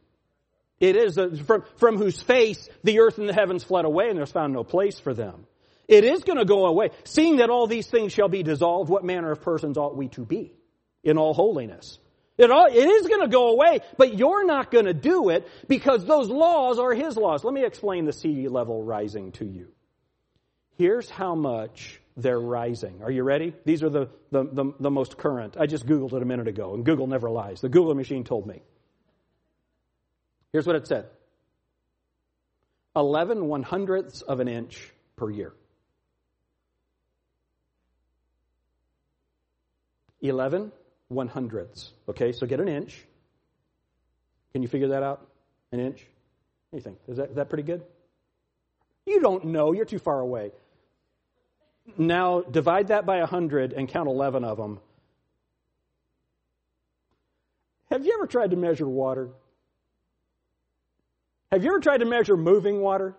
It 0.79 0.95
is 0.95 1.17
a, 1.17 1.35
from, 1.43 1.65
from 1.75 1.97
whose 1.97 2.21
face 2.21 2.69
the 2.85 2.99
earth 2.99 3.17
and 3.17 3.27
the 3.27 3.33
heavens 3.33 3.63
fled 3.65 3.83
away, 3.83 4.09
and 4.09 4.17
there's 4.17 4.31
found 4.31 4.53
no 4.53 4.63
place 4.63 4.97
for 4.97 5.13
them. 5.13 5.45
It 5.89 6.05
is 6.05 6.23
going 6.23 6.37
to 6.37 6.45
go 6.45 6.67
away. 6.67 6.91
Seeing 7.03 7.37
that 7.37 7.49
all 7.49 7.67
these 7.67 7.87
things 7.87 8.13
shall 8.13 8.29
be 8.29 8.43
dissolved, 8.43 8.89
what 8.89 9.03
manner 9.03 9.31
of 9.31 9.41
persons 9.41 9.77
ought 9.77 9.97
we 9.97 10.07
to 10.09 10.23
be 10.23 10.53
in 11.03 11.17
all 11.17 11.33
holiness? 11.33 11.99
It, 12.39 12.49
all, 12.51 12.67
it 12.67 12.73
is 12.73 13.07
going 13.07 13.19
to 13.19 13.27
go 13.27 13.49
away, 13.49 13.81
but 13.97 14.17
you're 14.17 14.45
not 14.45 14.71
going 14.71 14.85
to 14.85 14.93
do 14.93 15.27
it 15.27 15.45
because 15.67 16.05
those 16.05 16.29
laws 16.29 16.79
are 16.79 16.93
His 16.93 17.17
laws. 17.17 17.43
Let 17.43 17.53
me 17.53 17.65
explain 17.65 18.05
the 18.05 18.13
sea 18.13 18.47
level 18.47 18.81
rising 18.81 19.33
to 19.33 19.45
you. 19.45 19.67
Here's 20.77 21.09
how 21.09 21.35
much 21.35 21.99
they're 22.15 22.39
rising. 22.39 23.01
Are 23.03 23.11
you 23.11 23.23
ready? 23.23 23.53
These 23.65 23.83
are 23.83 23.89
the, 23.89 24.09
the, 24.31 24.45
the, 24.45 24.73
the 24.79 24.89
most 24.89 25.17
current. 25.17 25.57
I 25.59 25.65
just 25.65 25.85
Googled 25.85 26.13
it 26.13 26.21
a 26.21 26.25
minute 26.25 26.47
ago, 26.47 26.73
and 26.73 26.85
Google 26.85 27.07
never 27.07 27.29
lies. 27.29 27.59
The 27.59 27.67
Google 27.67 27.93
machine 27.93 28.23
told 28.23 28.47
me. 28.47 28.61
Here's 30.53 30.65
what 30.65 30.77
it 30.77 30.87
said 30.87 31.07
11 32.95 33.45
one 33.45 33.63
hundredths 33.63 34.21
of 34.21 34.39
an 34.39 34.47
inch 34.47 34.93
per 35.17 35.29
year. 35.29 35.51
11 40.21 40.71
one 41.09 41.27
hundredths. 41.27 41.91
Okay, 42.07 42.31
so 42.31 42.47
get 42.47 42.59
an 42.59 42.67
inch. 42.67 43.03
Can 44.53 44.61
you 44.61 44.67
figure 44.67 44.89
that 44.89 45.03
out? 45.03 45.27
An 45.71 45.79
inch? 45.79 46.05
What 46.69 46.71
do 46.71 46.77
you 46.77 46.81
think? 46.81 46.97
Is 47.07 47.17
that, 47.17 47.29
is 47.31 47.35
that 47.35 47.49
pretty 47.49 47.63
good? 47.63 47.83
You 49.05 49.19
don't 49.19 49.45
know. 49.45 49.73
You're 49.73 49.85
too 49.85 49.99
far 49.99 50.19
away. 50.19 50.51
Now 51.97 52.41
divide 52.41 52.87
that 52.87 53.05
by 53.05 53.19
100 53.19 53.73
and 53.73 53.89
count 53.89 54.07
11 54.07 54.43
of 54.43 54.57
them. 54.57 54.79
Have 57.89 58.05
you 58.05 58.13
ever 58.13 58.27
tried 58.27 58.51
to 58.51 58.55
measure 58.55 58.87
water? 58.87 59.29
Have 61.51 61.63
you 61.63 61.71
ever 61.71 61.79
tried 61.79 61.97
to 61.97 62.05
measure 62.05 62.37
moving 62.37 62.81
water? 62.81 63.15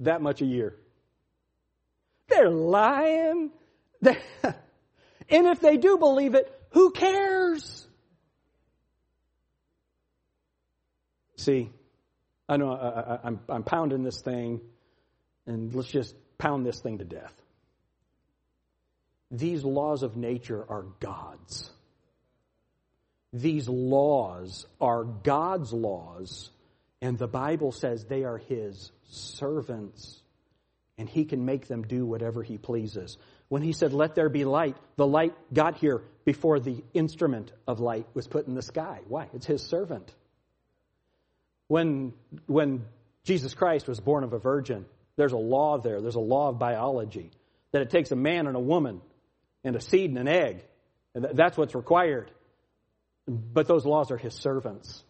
That 0.00 0.22
much 0.22 0.40
a 0.40 0.44
year. 0.44 0.76
They're 2.28 2.50
lying. 2.50 3.50
and 4.02 4.16
if 5.30 5.60
they 5.60 5.76
do 5.76 5.98
believe 5.98 6.34
it, 6.34 6.52
who 6.70 6.90
cares? 6.90 7.86
See, 11.36 11.70
I 12.48 12.56
know 12.56 12.72
I, 12.72 13.26
am 13.26 13.40
I'm 13.48 13.62
pounding 13.62 14.02
this 14.02 14.20
thing, 14.20 14.60
and 15.46 15.74
let's 15.74 15.88
just 15.88 16.14
pound 16.36 16.66
this 16.66 16.80
thing 16.80 16.98
to 16.98 17.04
death. 17.04 17.32
These 19.30 19.64
laws 19.64 20.02
of 20.02 20.16
nature 20.16 20.64
are 20.68 20.86
God's. 21.00 21.70
These 23.32 23.68
laws 23.68 24.66
are 24.80 25.04
God's 25.04 25.72
laws, 25.72 26.50
and 27.02 27.18
the 27.18 27.28
Bible 27.28 27.72
says 27.72 28.04
they 28.04 28.24
are 28.24 28.38
His 28.38 28.90
servants, 29.10 30.22
and 30.98 31.08
He 31.08 31.24
can 31.24 31.44
make 31.44 31.68
them 31.68 31.82
do 31.82 32.04
whatever 32.04 32.42
He 32.42 32.58
pleases. 32.58 33.16
When 33.48 33.62
He 33.62 33.72
said, 33.72 33.92
Let 33.92 34.14
there 34.14 34.28
be 34.28 34.44
light, 34.44 34.76
the 34.96 35.06
light 35.06 35.34
got 35.52 35.78
here 35.78 36.02
before 36.24 36.60
the 36.60 36.84
instrument 36.92 37.52
of 37.66 37.80
light 37.80 38.06
was 38.14 38.26
put 38.26 38.46
in 38.46 38.54
the 38.54 38.62
sky. 38.62 39.00
Why? 39.08 39.28
It's 39.32 39.46
His 39.46 39.62
servant. 39.62 40.12
When, 41.68 42.14
when 42.46 42.84
Jesus 43.24 43.54
Christ 43.54 43.88
was 43.88 44.00
born 44.00 44.24
of 44.24 44.32
a 44.32 44.38
virgin, 44.38 44.86
there's 45.16 45.32
a 45.32 45.38
law 45.38 45.78
there, 45.78 46.00
there's 46.00 46.14
a 46.14 46.20
law 46.20 46.48
of 46.48 46.58
biology, 46.58 47.30
that 47.72 47.82
it 47.82 47.90
takes 47.90 48.10
a 48.10 48.16
man 48.16 48.46
and 48.46 48.56
a 48.56 48.60
woman 48.60 49.00
and 49.64 49.76
a 49.76 49.80
seed 49.80 50.10
and 50.10 50.18
an 50.18 50.28
egg. 50.28 50.64
And 51.14 51.26
that's 51.34 51.56
what's 51.56 51.74
required. 51.74 52.30
But 53.26 53.66
those 53.66 53.84
laws 53.84 54.10
are 54.10 54.16
his 54.16 54.34
servants. 54.34 55.04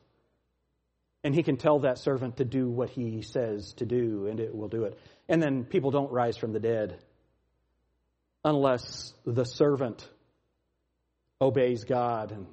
And 1.22 1.34
he 1.34 1.42
can 1.42 1.56
tell 1.56 1.80
that 1.80 1.98
servant 1.98 2.38
to 2.38 2.44
do 2.44 2.68
what 2.68 2.90
he 2.90 3.22
says 3.22 3.74
to 3.74 3.86
do, 3.86 4.26
and 4.26 4.40
it 4.40 4.54
will 4.54 4.68
do 4.68 4.84
it. 4.84 4.98
And 5.28 5.42
then 5.42 5.64
people 5.64 5.90
don't 5.90 6.10
rise 6.10 6.36
from 6.36 6.52
the 6.52 6.60
dead 6.60 6.98
unless 8.44 9.12
the 9.26 9.44
servant 9.44 10.08
obeys 11.40 11.84
God. 11.84 12.32
And 12.32 12.46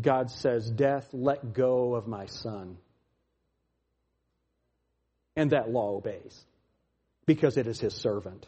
God 0.00 0.30
says, 0.30 0.68
Death, 0.68 1.08
let 1.12 1.52
go 1.52 1.94
of 1.94 2.06
my 2.06 2.26
son. 2.26 2.78
And 5.36 5.50
that 5.50 5.70
law 5.70 5.96
obeys 5.96 6.44
because 7.24 7.56
it 7.56 7.66
is 7.66 7.80
his 7.80 7.94
servant. 7.94 8.46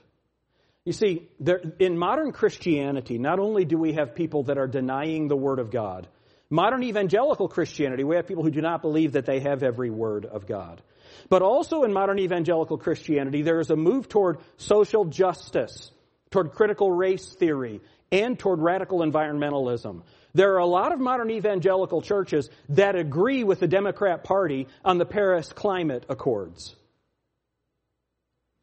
You 0.85 0.93
see, 0.93 1.29
there, 1.41 1.63
in 1.79 1.97
modern 1.97 2.33
Christianity, 2.33 3.19
not 3.19 3.39
only 3.39 3.65
do 3.65 3.79
we 3.79 3.95
have 3.95 4.15
people 4.15 4.45
that 4.45 4.59
are 4.59 4.67
denying 4.67 5.29
the 5.29 5.37
Word 5.37 5.59
of 5.59 5.71
God, 5.71 6.09
Modern 6.51 6.83
evangelical 6.85 7.49
Christianity, 7.49 8.05
we 8.05 8.17
have 8.17 8.29
people 8.29 8.45
who 8.45 8.51
do 8.51 8.61
not 8.61 8.83
believe 8.83 9.13
that 9.13 9.27
they 9.27 9.41
have 9.41 9.63
every 9.63 9.91
word 9.91 10.25
of 10.25 10.47
God. 10.47 10.83
But 11.29 11.43
also 11.43 11.85
in 11.85 11.93
modern 11.93 12.19
evangelical 12.19 12.79
Christianity, 12.79 13.43
there 13.43 13.61
is 13.61 13.71
a 13.71 13.77
move 13.77 14.09
toward 14.09 14.39
social 14.57 15.05
justice, 15.05 15.91
toward 16.31 16.53
critical 16.53 16.91
race 16.91 17.35
theory, 17.35 17.81
and 18.11 18.39
toward 18.39 18.61
radical 18.61 18.99
environmentalism. 18.99 20.03
There 20.35 20.55
are 20.55 20.59
a 20.59 20.67
lot 20.67 20.93
of 20.93 21.01
modern 21.01 21.31
evangelical 21.31 22.03
churches 22.03 22.51
that 22.71 22.97
agree 22.97 23.45
with 23.45 23.61
the 23.61 23.69
Democrat 23.69 24.25
Party 24.25 24.67
on 24.85 24.99
the 24.99 25.07
Paris 25.07 25.53
Climate 25.53 26.05
Accords. 26.09 26.75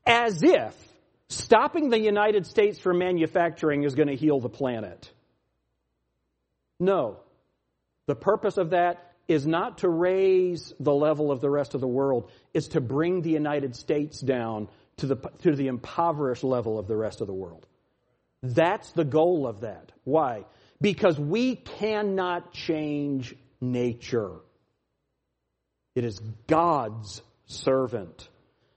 As 0.05 0.43
if 0.43 0.75
stopping 1.29 1.89
the 1.89 1.99
United 1.99 2.45
States 2.45 2.79
from 2.79 2.97
manufacturing 2.97 3.83
is 3.83 3.95
going 3.95 4.09
to 4.09 4.15
heal 4.15 4.39
the 4.39 4.49
planet. 4.49 5.09
No. 6.79 7.17
The 8.07 8.15
purpose 8.15 8.57
of 8.57 8.71
that 8.71 9.10
is 9.31 9.47
not 9.47 9.79
to 9.79 9.89
raise 9.89 10.73
the 10.79 10.93
level 10.93 11.31
of 11.31 11.41
the 11.41 11.49
rest 11.49 11.73
of 11.73 11.81
the 11.81 11.87
world, 11.87 12.29
it's 12.53 12.69
to 12.69 12.81
bring 12.81 13.21
the 13.21 13.31
United 13.31 13.75
States 13.75 14.19
down 14.19 14.67
to 14.97 15.07
the, 15.07 15.15
to 15.43 15.55
the 15.55 15.67
impoverished 15.67 16.43
level 16.43 16.77
of 16.77 16.87
the 16.87 16.95
rest 16.95 17.21
of 17.21 17.27
the 17.27 17.33
world. 17.33 17.65
That's 18.43 18.91
the 18.91 19.05
goal 19.05 19.47
of 19.47 19.61
that. 19.61 19.91
Why? 20.03 20.45
Because 20.79 21.19
we 21.19 21.55
cannot 21.55 22.53
change 22.53 23.35
nature. 23.59 24.31
It 25.95 26.03
is 26.03 26.19
God's 26.47 27.21
servant. 27.45 28.27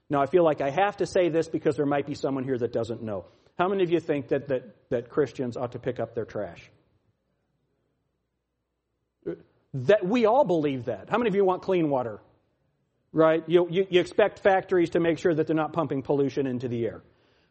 Now, 0.09 0.21
I 0.21 0.27
feel 0.27 0.43
like 0.43 0.61
I 0.61 0.69
have 0.69 0.97
to 0.97 1.05
say 1.05 1.29
this 1.29 1.47
because 1.47 1.75
there 1.75 1.85
might 1.85 2.05
be 2.05 2.13
someone 2.13 2.43
here 2.43 2.57
that 2.57 2.71
doesn't 2.71 3.01
know. 3.01 3.25
How 3.57 3.67
many 3.69 3.83
of 3.83 3.91
you 3.91 3.99
think 3.99 4.27
that, 4.29 4.49
that, 4.49 4.89
that 4.89 5.09
Christians 5.09 5.57
ought 5.57 5.71
to 5.71 5.79
pick 5.79 5.99
up 5.99 6.13
their 6.13 6.25
trash? 6.25 6.69
That 9.75 10.05
we 10.05 10.25
all 10.25 10.45
believe 10.45 10.85
that. 10.85 11.09
How 11.09 11.17
many 11.17 11.27
of 11.27 11.35
you 11.35 11.43
want 11.43 11.61
clean 11.61 11.89
water? 11.89 12.21
Right? 13.11 13.43
You, 13.47 13.67
you, 13.69 13.85
you 13.89 13.99
expect 13.99 14.39
factories 14.39 14.91
to 14.91 15.01
make 15.01 15.19
sure 15.19 15.33
that 15.33 15.47
they're 15.47 15.55
not 15.55 15.73
pumping 15.73 16.01
pollution 16.01 16.47
into 16.47 16.69
the 16.69 16.85
air. 16.85 17.01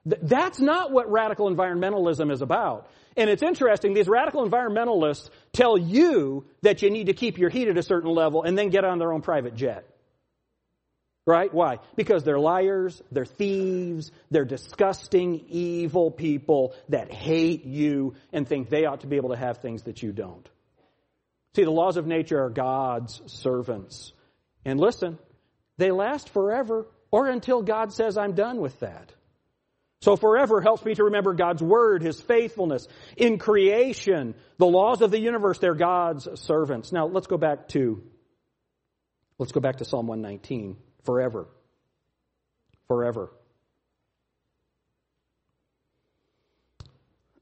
Th- 0.09 0.21
that's 0.23 0.59
not 0.59 0.91
what 0.91 1.11
radical 1.11 1.51
environmentalism 1.51 2.33
is 2.33 2.41
about. 2.41 2.89
And 3.15 3.29
it's 3.29 3.43
interesting, 3.43 3.93
these 3.93 4.09
radical 4.09 4.49
environmentalists 4.49 5.29
tell 5.53 5.77
you 5.77 6.47
that 6.63 6.81
you 6.81 6.91
need 6.91 7.07
to 7.07 7.13
keep 7.13 7.37
your 7.37 7.51
heat 7.51 7.69
at 7.69 7.77
a 7.77 7.83
certain 7.83 8.11
level 8.11 8.43
and 8.43 8.57
then 8.57 8.71
get 8.71 8.87
on 8.87 8.99
their 8.99 9.13
own 9.13 9.21
private 9.21 9.55
jet. 9.55 9.87
Right? 11.27 11.53
Why? 11.53 11.79
Because 11.95 12.25
they're 12.25 12.39
liars, 12.39 13.03
they're 13.13 13.27
thieves, 13.27 14.13
they're 14.31 14.47
disgusting, 14.47 15.45
evil 15.49 16.11
people 16.11 16.75
that 16.89 17.13
hate 17.13 17.67
you 17.67 18.15
and 18.33 18.49
think 18.49 18.71
they 18.71 18.87
ought 18.87 19.01
to 19.03 19.07
be 19.07 19.17
able 19.17 19.31
to 19.31 19.37
have 19.37 19.59
things 19.59 19.83
that 19.83 20.03
you 20.03 20.13
don't. 20.13 20.49
See, 21.55 21.65
the 21.65 21.71
laws 21.71 21.97
of 21.97 22.07
nature 22.07 22.43
are 22.43 22.51
God's 22.51 23.23
servants. 23.27 24.13
And 24.65 24.81
listen, 24.81 25.19
they 25.79 25.91
last 25.91 26.29
forever 26.31 26.87
or 27.11 27.29
until 27.29 27.63
God 27.63 27.93
says, 27.93 28.17
I'm 28.17 28.35
done 28.35 28.61
with 28.61 28.81
that. 28.81 29.13
So 30.01 30.17
forever 30.17 30.61
helps 30.61 30.85
me 30.85 30.95
to 30.97 31.05
remember 31.05 31.33
God's 31.33 31.63
word, 31.63 32.03
His 32.03 32.21
faithfulness. 32.21 32.87
In 33.17 33.39
creation, 33.39 34.35
the 34.59 34.67
laws 34.67 35.01
of 35.01 35.11
the 35.11 35.19
universe, 35.19 35.59
they're 35.59 35.75
God's 35.75 36.29
servants. 36.41 36.93
Now 36.93 37.07
let's 37.07 37.27
go 37.27 37.39
back 37.39 37.69
to, 37.69 38.03
let's 39.39 39.53
go 39.53 39.61
back 39.61 39.77
to 39.77 39.85
Psalm 39.85 40.07
119, 40.07 40.77
forever. 41.05 41.47
forever. 42.89 43.31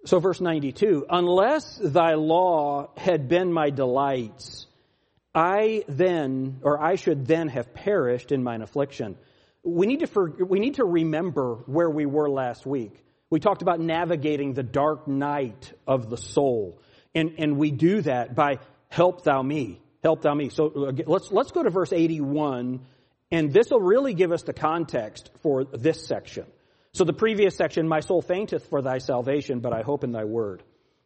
So, 0.05 0.19
verse 0.19 0.41
92 0.41 1.07
Unless 1.09 1.79
thy 1.79 2.15
law 2.15 2.91
had 2.97 3.29
been 3.29 3.53
my 3.53 3.71
delights, 3.71 4.67
I 5.35 5.85
then, 5.89 6.61
or 6.63 6.83
I 6.83 6.97
should 6.97 7.27
then 7.27 7.49
have 7.49 7.73
perished 7.73 8.33
in 8.33 8.43
mine 8.43 8.63
affliction. 8.63 9.17
We 9.63 9.87
need 9.87 10.01
to, 10.01 10.07
for, 10.07 10.29
we 10.29 10.59
need 10.59 10.75
to 10.75 10.85
remember 10.85 11.55
where 11.67 11.89
we 11.89 12.05
were 12.05 12.29
last 12.29 12.67
week. 12.67 13.05
We 13.31 13.41
talked 13.41 13.63
about 13.63 13.81
navigating 13.81 14.53
the 14.53 14.63
dark 14.63 15.07
night 15.09 15.73
of 15.87 16.11
the 16.11 16.17
soul. 16.17 16.81
And, 17.15 17.35
and 17.39 17.57
we 17.57 17.71
do 17.71 18.03
that 18.03 18.35
by 18.35 18.59
help 18.89 19.25
thou 19.25 19.41
me. 19.41 19.81
Help 20.03 20.23
thou 20.23 20.35
me. 20.35 20.49
So 20.49 20.67
uh, 20.67 20.93
let's, 21.07 21.31
let's 21.31 21.53
go 21.53 21.63
to 21.63 21.71
verse 21.71 21.93
81, 21.93 22.81
and 23.31 23.53
this 23.53 23.71
will 23.71 23.81
really 23.81 24.15
give 24.15 24.33
us 24.33 24.43
the 24.43 24.53
context 24.53 25.31
for 25.43 25.65
this 25.65 26.05
section. 26.07 26.45
So 26.95 27.05
the 27.05 27.15
previous 27.15 27.57
section, 27.57 27.89
my 27.89 28.01
soul 28.01 28.21
fainteth 28.21 28.69
for 28.69 28.83
thy 28.83 28.99
salvation, 28.99 29.61
but 29.61 29.73
I 29.73 29.81
hope 29.81 30.05
in 30.05 30.13
thy 30.13 30.25
word. 30.25 30.63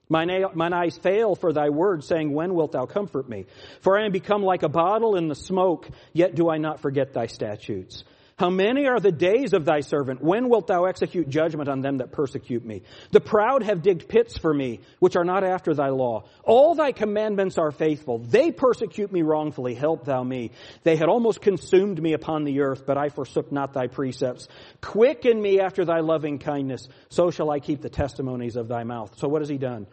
Mine, 0.09 0.73
eyes 0.73 0.97
fail 0.97 1.35
for 1.37 1.53
thy 1.53 1.71
word, 1.71 2.03
saying, 2.03 2.33
When 2.33 2.55
wilt 2.55 2.73
thou 2.73 2.87
comfort 2.87 3.29
me? 3.29 3.47
For 3.81 3.99
I 3.99 4.05
am 4.05 4.13
become 4.13 4.43
like 4.43 4.63
a 4.65 4.69
bottle 4.69 5.17
in 5.17 5.29
the 5.29 5.35
smoke, 5.35 5.89
yet 6.13 6.35
do 6.35 6.49
I 6.49 6.59
not 6.59 6.81
forget 6.81 7.13
thy 7.13 7.27
statutes. 7.27 8.05
How 8.39 8.51
many 8.51 8.87
are 8.87 9.01
the 9.01 9.13
days 9.13 9.55
of 9.55 9.65
thy 9.65 9.81
servant? 9.81 10.23
When 10.23 10.51
wilt 10.51 10.67
thou 10.67 10.85
execute 10.85 11.27
judgment 11.27 11.71
on 11.71 11.81
them 11.81 11.99
that 11.99 12.13
persecute 12.13 12.67
me? 12.67 12.83
The 13.11 13.21
proud 13.21 13.63
have 13.63 13.81
digged 13.81 14.09
pits 14.09 14.37
for 14.37 14.53
me, 14.53 14.81
which 14.99 15.17
are 15.17 15.25
not 15.25 15.43
after 15.43 15.73
thy 15.73 15.89
law. 15.89 16.25
All 16.45 16.75
thy 16.75 16.93
commandments 16.93 17.57
are 17.57 17.71
faithful. 17.71 18.19
They 18.19 18.53
persecute 18.53 19.11
me 19.11 19.23
wrongfully. 19.23 19.73
Help 19.73 20.05
thou 20.05 20.23
me. 20.23 20.51
They 20.83 20.97
had 20.97 21.09
almost 21.09 21.41
consumed 21.41 22.03
me 22.03 22.13
upon 22.13 22.45
the 22.45 22.61
earth, 22.61 22.85
but 22.87 22.99
I 22.99 23.09
forsook 23.09 23.53
not 23.53 23.73
thy 23.73 23.87
precepts. 23.87 24.49
Quicken 24.83 25.41
me 25.41 25.61
after 25.61 25.87
thy 25.87 26.01
loving 26.01 26.39
kindness. 26.39 26.89
So 27.09 27.31
shall 27.31 27.51
I 27.51 27.61
keep 27.61 27.81
the 27.81 27.89
testimonies 27.89 28.57
of 28.57 28.69
thy 28.69 28.85
mouth. 28.85 29.19
So 29.19 29.29
what 29.29 29.41
has 29.41 29.49
he 29.49 29.57
done? 29.57 29.87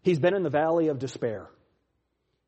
He's 0.00 0.18
been 0.18 0.34
in 0.34 0.44
the 0.44 0.50
valley 0.50 0.88
of 0.88 0.98
despair. 0.98 1.50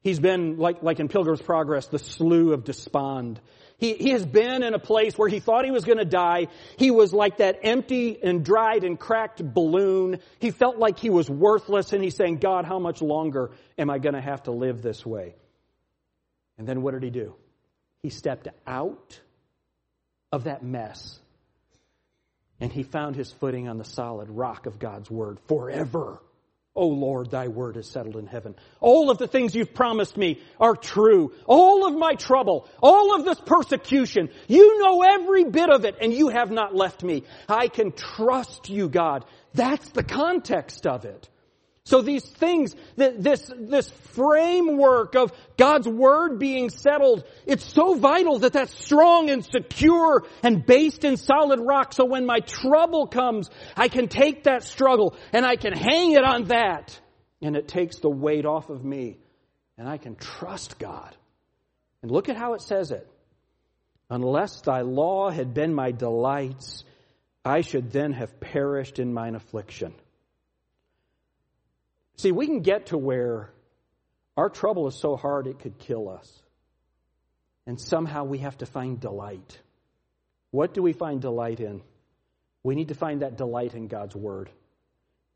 He's 0.04 0.20
been, 0.20 0.58
like, 0.58 0.82
like 0.82 1.00
in 1.00 1.08
Pilgrim's 1.08 1.42
Progress, 1.42 1.86
the 1.86 1.98
slough 1.98 2.52
of 2.52 2.64
despond. 2.64 3.40
He, 3.78 3.94
he 3.94 4.10
has 4.10 4.24
been 4.24 4.62
in 4.62 4.74
a 4.74 4.78
place 4.78 5.18
where 5.18 5.28
he 5.28 5.40
thought 5.40 5.64
he 5.64 5.70
was 5.70 5.84
going 5.84 5.98
to 5.98 6.04
die. 6.04 6.48
He 6.76 6.90
was 6.90 7.12
like 7.12 7.38
that 7.38 7.60
empty 7.62 8.22
and 8.22 8.44
dried 8.44 8.84
and 8.84 9.00
cracked 9.00 9.42
balloon. 9.42 10.20
He 10.38 10.50
felt 10.50 10.78
like 10.78 10.98
he 10.98 11.10
was 11.10 11.28
worthless 11.28 11.92
and 11.92 12.04
he's 12.04 12.14
saying, 12.14 12.36
God, 12.36 12.66
how 12.66 12.78
much 12.78 13.02
longer 13.02 13.50
am 13.78 13.90
I 13.90 13.98
going 13.98 14.14
to 14.14 14.20
have 14.20 14.42
to 14.44 14.52
live 14.52 14.82
this 14.82 15.04
way? 15.04 15.34
And 16.58 16.68
then 16.68 16.82
what 16.82 16.92
did 16.92 17.02
he 17.02 17.10
do? 17.10 17.34
He 18.02 18.10
stepped 18.10 18.48
out 18.66 19.18
of 20.30 20.44
that 20.44 20.62
mess 20.62 21.18
and 22.60 22.72
he 22.72 22.82
found 22.82 23.16
his 23.16 23.32
footing 23.32 23.68
on 23.68 23.78
the 23.78 23.84
solid 23.84 24.28
rock 24.28 24.66
of 24.66 24.78
God's 24.78 25.10
word 25.10 25.38
forever. 25.48 26.20
O 26.76 26.88
Lord, 26.88 27.30
thy 27.30 27.46
word 27.48 27.76
is 27.76 27.88
settled 27.88 28.16
in 28.16 28.26
heaven. 28.26 28.56
All 28.80 29.08
of 29.10 29.18
the 29.18 29.28
things 29.28 29.54
you've 29.54 29.74
promised 29.74 30.16
me 30.16 30.40
are 30.58 30.74
true. 30.74 31.32
All 31.46 31.86
of 31.86 31.94
my 31.94 32.14
trouble, 32.14 32.68
all 32.82 33.14
of 33.14 33.24
this 33.24 33.40
persecution, 33.40 34.28
you 34.48 34.82
know 34.82 35.02
every 35.02 35.44
bit 35.44 35.70
of 35.70 35.84
it 35.84 35.96
and 36.00 36.12
you 36.12 36.30
have 36.30 36.50
not 36.50 36.74
left 36.74 37.04
me. 37.04 37.22
I 37.48 37.68
can 37.68 37.92
trust 37.92 38.68
you, 38.68 38.88
God. 38.88 39.24
That's 39.54 39.88
the 39.90 40.02
context 40.02 40.84
of 40.84 41.04
it. 41.04 41.28
So 41.86 42.00
these 42.00 42.24
things, 42.24 42.74
this, 42.96 43.52
this 43.58 43.90
framework 43.90 45.14
of 45.16 45.32
God's 45.58 45.86
Word 45.86 46.38
being 46.38 46.70
settled, 46.70 47.24
it's 47.44 47.64
so 47.64 47.94
vital 47.94 48.38
that 48.38 48.54
that's 48.54 48.74
strong 48.74 49.28
and 49.28 49.44
secure 49.44 50.24
and 50.42 50.64
based 50.64 51.04
in 51.04 51.18
solid 51.18 51.60
rock. 51.60 51.92
So 51.92 52.06
when 52.06 52.24
my 52.24 52.40
trouble 52.40 53.06
comes, 53.06 53.50
I 53.76 53.88
can 53.88 54.08
take 54.08 54.44
that 54.44 54.62
struggle 54.62 55.14
and 55.34 55.44
I 55.44 55.56
can 55.56 55.74
hang 55.74 56.12
it 56.12 56.24
on 56.24 56.44
that. 56.44 56.98
And 57.42 57.54
it 57.54 57.68
takes 57.68 57.98
the 57.98 58.08
weight 58.08 58.46
off 58.46 58.70
of 58.70 58.82
me. 58.82 59.18
And 59.76 59.86
I 59.86 59.98
can 59.98 60.14
trust 60.16 60.78
God. 60.78 61.14
And 62.00 62.10
look 62.10 62.30
at 62.30 62.36
how 62.36 62.54
it 62.54 62.62
says 62.62 62.92
it. 62.92 63.06
Unless 64.08 64.62
thy 64.62 64.82
law 64.82 65.28
had 65.28 65.52
been 65.52 65.74
my 65.74 65.90
delights, 65.90 66.84
I 67.44 67.60
should 67.60 67.90
then 67.90 68.12
have 68.12 68.40
perished 68.40 68.98
in 68.98 69.12
mine 69.12 69.34
affliction. 69.34 69.92
See, 72.16 72.32
we 72.32 72.46
can 72.46 72.60
get 72.60 72.86
to 72.86 72.98
where 72.98 73.50
our 74.36 74.48
trouble 74.48 74.86
is 74.88 74.94
so 74.94 75.16
hard 75.16 75.46
it 75.46 75.58
could 75.58 75.78
kill 75.78 76.08
us. 76.08 76.42
And 77.66 77.80
somehow 77.80 78.24
we 78.24 78.38
have 78.38 78.58
to 78.58 78.66
find 78.66 79.00
delight. 79.00 79.58
What 80.50 80.74
do 80.74 80.82
we 80.82 80.92
find 80.92 81.20
delight 81.20 81.60
in? 81.60 81.82
We 82.62 82.74
need 82.74 82.88
to 82.88 82.94
find 82.94 83.22
that 83.22 83.36
delight 83.36 83.74
in 83.74 83.88
God's 83.88 84.14
Word. 84.14 84.50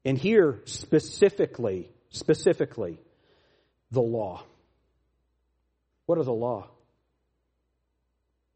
And 0.05 0.17
here, 0.17 0.61
specifically, 0.65 1.91
specifically, 2.11 3.01
the 3.91 4.01
law. 4.01 4.45
What 6.07 6.19
are 6.19 6.25
the 6.25 6.33
law? 6.33 6.69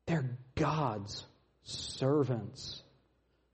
They're 0.07 0.31
God's 0.55 1.25
servants. 1.65 2.83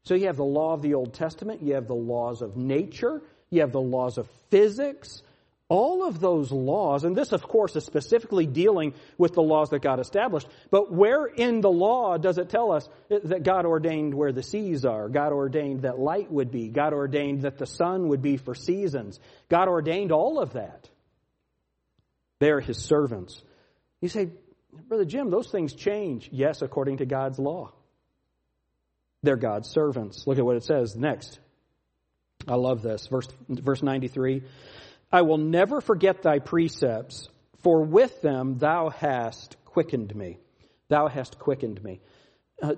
So 0.05 0.15
you 0.15 0.27
have 0.27 0.37
the 0.37 0.45
law 0.45 0.73
of 0.73 0.83
the 0.83 0.95
Old 0.95 1.15
Testament, 1.15 1.63
you 1.63 1.75
have 1.75 1.87
the 1.87 1.95
laws 1.95 2.41
of 2.41 2.57
nature, 2.57 3.23
you 3.51 3.61
have 3.61 3.73
the 3.73 3.81
laws 3.81 4.19
of 4.19 4.29
physics, 4.51 5.23
all 5.69 6.07
of 6.07 6.19
those 6.19 6.51
laws, 6.51 7.05
and 7.05 7.15
this, 7.15 7.33
of 7.33 7.43
course, 7.43 7.77
is 7.77 7.85
specifically 7.85 8.47
dealing 8.47 8.95
with 9.19 9.35
the 9.35 9.43
laws 9.43 9.69
that 9.71 9.83
God 9.83 10.01
established, 10.01 10.49
but 10.71 10.91
where 10.91 11.27
in 11.27 11.61
the 11.61 11.71
law 11.71 12.17
does 12.17 12.39
it 12.39 12.49
tell 12.49 12.73
us 12.73 12.89
that 13.11 13.43
God 13.43 13.67
ordained 13.67 14.15
where 14.15 14.33
the 14.33 14.43
seas 14.43 14.87
are? 14.87 15.11
God 15.11 15.33
ordained 15.33 15.83
that 15.83 15.99
light 15.99 16.33
would 16.33 16.51
be. 16.51 16.69
God 16.69 16.95
ordained 16.95 17.43
that 17.43 17.59
the 17.59 17.67
sun 17.67 18.09
would 18.09 18.23
be 18.23 18.39
for 18.39 18.55
seasons. 18.55 19.21
God 19.51 19.69
ordained 19.69 20.11
all 20.11 20.41
of 20.41 20.55
that. 20.55 20.89
They're 22.39 22.61
His 22.61 22.79
servants. 22.79 23.43
You 24.01 24.09
say, 24.09 24.31
Brother 24.73 25.05
Jim, 25.05 25.29
those 25.29 25.51
things 25.51 25.75
change. 25.75 26.31
Yes, 26.33 26.63
according 26.63 26.99
to 26.99 27.07
God's 27.07 27.39
law. 27.39 27.73
They're 29.23 29.37
God's 29.37 29.69
servants. 29.69 30.27
Look 30.27 30.39
at 30.39 30.45
what 30.45 30.57
it 30.57 30.65
says 30.65 30.97
next. 30.97 31.41
I 32.46 32.55
love 32.55 32.83
this. 32.83 33.07
Verse, 33.09 33.29
verse 33.48 33.83
93 33.83 34.42
I 35.11 35.22
will 35.22 35.38
never 35.38 35.81
forget 35.81 36.22
thy 36.22 36.38
precepts, 36.38 37.29
for 37.62 37.83
with 37.83 38.20
them 38.20 38.59
thou 38.59 38.90
hast 38.90 39.57
quickened 39.64 40.14
me. 40.14 40.38
Thou 40.88 41.09
hast 41.09 41.38
quickened 41.38 41.83
me. 41.83 42.01
Uh, 42.62 42.74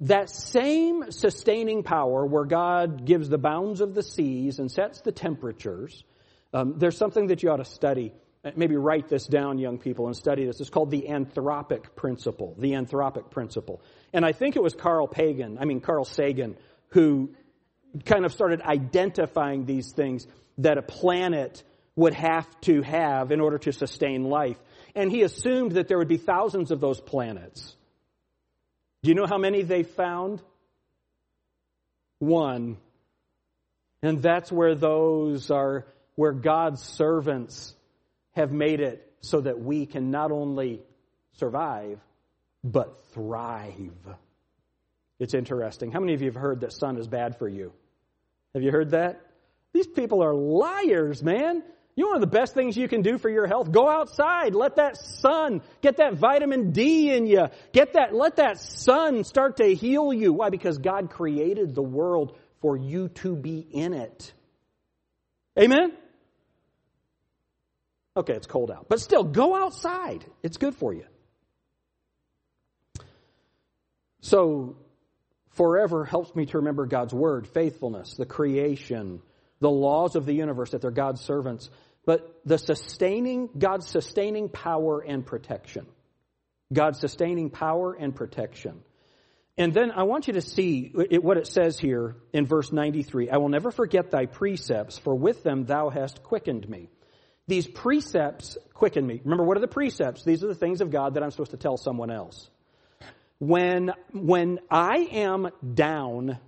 that 0.00 0.30
same 0.30 1.12
sustaining 1.12 1.84
power 1.84 2.26
where 2.26 2.44
God 2.44 3.04
gives 3.04 3.28
the 3.28 3.38
bounds 3.38 3.80
of 3.80 3.94
the 3.94 4.02
seas 4.02 4.58
and 4.58 4.70
sets 4.70 5.00
the 5.00 5.12
temperatures, 5.12 6.02
um, 6.52 6.74
there's 6.76 6.96
something 6.96 7.28
that 7.28 7.42
you 7.42 7.50
ought 7.50 7.58
to 7.58 7.64
study. 7.64 8.12
Uh, 8.44 8.50
maybe 8.56 8.74
write 8.74 9.08
this 9.08 9.26
down, 9.26 9.58
young 9.58 9.78
people, 9.78 10.06
and 10.06 10.16
study 10.16 10.44
this. 10.44 10.60
It's 10.60 10.70
called 10.70 10.90
the 10.90 11.06
anthropic 11.08 11.94
principle. 11.94 12.56
The 12.58 12.72
anthropic 12.72 13.30
principle. 13.30 13.80
And 14.12 14.24
I 14.24 14.32
think 14.32 14.56
it 14.56 14.62
was 14.62 14.74
Carl 14.74 15.06
Pagan, 15.06 15.58
I 15.60 15.66
mean 15.66 15.80
Carl 15.80 16.04
Sagan, 16.04 16.56
who 16.88 17.30
kind 18.04 18.24
of 18.24 18.32
started 18.32 18.62
identifying 18.62 19.64
these 19.64 19.92
things 19.92 20.26
that 20.58 20.78
a 20.78 20.82
planet 20.82 21.62
would 21.96 22.14
have 22.14 22.48
to 22.62 22.82
have 22.82 23.32
in 23.32 23.40
order 23.40 23.58
to 23.58 23.72
sustain 23.72 24.24
life. 24.24 24.56
And 24.94 25.10
he 25.10 25.22
assumed 25.22 25.72
that 25.72 25.88
there 25.88 25.98
would 25.98 26.08
be 26.08 26.16
thousands 26.16 26.70
of 26.70 26.80
those 26.80 27.00
planets. 27.00 27.76
Do 29.02 29.10
you 29.10 29.14
know 29.14 29.26
how 29.26 29.38
many 29.38 29.62
they 29.62 29.82
found? 29.82 30.42
One. 32.18 32.78
And 34.02 34.22
that's 34.22 34.50
where 34.50 34.74
those 34.74 35.50
are, 35.50 35.86
where 36.14 36.32
God's 36.32 36.82
servants 36.82 37.74
have 38.32 38.52
made 38.52 38.80
it 38.80 39.12
so 39.20 39.40
that 39.40 39.60
we 39.60 39.86
can 39.86 40.10
not 40.10 40.32
only 40.32 40.82
survive, 41.38 42.00
but 42.64 42.98
thrive. 43.12 43.92
It's 45.18 45.34
interesting. 45.34 45.92
How 45.92 46.00
many 46.00 46.14
of 46.14 46.22
you 46.22 46.28
have 46.28 46.40
heard 46.40 46.60
that 46.60 46.72
sun 46.72 46.96
is 46.96 47.06
bad 47.06 47.38
for 47.38 47.48
you? 47.48 47.72
Have 48.54 48.62
you 48.62 48.70
heard 48.70 48.90
that? 48.90 49.20
These 49.72 49.86
people 49.86 50.22
are 50.22 50.34
liars, 50.34 51.22
man. 51.22 51.62
You 51.94 52.04
know 52.04 52.08
one 52.10 52.16
of 52.16 52.20
the 52.22 52.38
best 52.38 52.54
things 52.54 52.76
you 52.76 52.88
can 52.88 53.02
do 53.02 53.18
for 53.18 53.28
your 53.28 53.46
health? 53.46 53.70
Go 53.70 53.88
outside. 53.88 54.54
Let 54.54 54.76
that 54.76 54.96
sun, 54.96 55.60
get 55.82 55.98
that 55.98 56.14
vitamin 56.14 56.70
D 56.70 57.14
in 57.14 57.26
you. 57.26 57.48
Get 57.72 57.94
that, 57.94 58.14
let 58.14 58.36
that 58.36 58.58
sun 58.58 59.24
start 59.24 59.58
to 59.58 59.74
heal 59.74 60.12
you. 60.12 60.32
Why? 60.32 60.48
Because 60.48 60.78
God 60.78 61.10
created 61.10 61.74
the 61.74 61.82
world 61.82 62.38
for 62.60 62.76
you 62.76 63.08
to 63.08 63.36
be 63.36 63.58
in 63.58 63.92
it. 63.92 64.32
Amen? 65.58 65.92
Okay, 68.16 68.34
it's 68.34 68.46
cold 68.46 68.70
out. 68.70 68.86
But 68.88 69.00
still, 69.00 69.24
go 69.24 69.54
outside. 69.54 70.24
It's 70.42 70.56
good 70.56 70.74
for 70.74 70.94
you. 70.94 71.04
So, 74.20 74.76
forever 75.52 76.04
helps 76.04 76.34
me 76.34 76.46
to 76.46 76.58
remember 76.58 76.86
God's 76.86 77.14
word, 77.14 77.46
faithfulness, 77.48 78.14
the 78.14 78.26
creation, 78.26 79.20
the 79.60 79.70
laws 79.70 80.16
of 80.16 80.26
the 80.26 80.34
universe, 80.34 80.70
that 80.70 80.82
they're 80.82 80.90
God's 80.90 81.20
servants, 81.20 81.70
but 82.04 82.40
the 82.44 82.58
sustaining, 82.58 83.48
God's 83.56 83.86
sustaining 83.88 84.48
power 84.48 85.00
and 85.00 85.24
protection. 85.24 85.86
God's 86.72 87.00
sustaining 87.00 87.50
power 87.50 87.92
and 87.92 88.14
protection. 88.14 88.80
And 89.58 89.74
then 89.74 89.90
I 89.90 90.04
want 90.04 90.26
you 90.26 90.32
to 90.34 90.40
see 90.40 90.92
what 91.20 91.36
it 91.36 91.46
says 91.46 91.78
here 91.78 92.16
in 92.32 92.46
verse 92.46 92.72
93. 92.72 93.28
I 93.28 93.36
will 93.36 93.50
never 93.50 93.70
forget 93.70 94.10
thy 94.10 94.24
precepts, 94.26 94.96
for 94.96 95.14
with 95.14 95.42
them 95.42 95.64
thou 95.64 95.90
hast 95.90 96.22
quickened 96.22 96.66
me. 96.68 96.88
These 97.46 97.66
precepts 97.66 98.56
quicken 98.72 99.06
me. 99.06 99.20
Remember, 99.22 99.44
what 99.44 99.58
are 99.58 99.60
the 99.60 99.68
precepts? 99.68 100.24
These 100.24 100.42
are 100.42 100.48
the 100.48 100.54
things 100.54 100.80
of 100.80 100.90
God 100.90 101.14
that 101.14 101.22
I'm 101.22 101.30
supposed 101.30 101.50
to 101.50 101.58
tell 101.58 101.76
someone 101.76 102.10
else. 102.10 102.48
When, 103.42 103.92
when 104.12 104.60
I 104.70 104.98
am 105.10 105.48
down, 105.74 106.38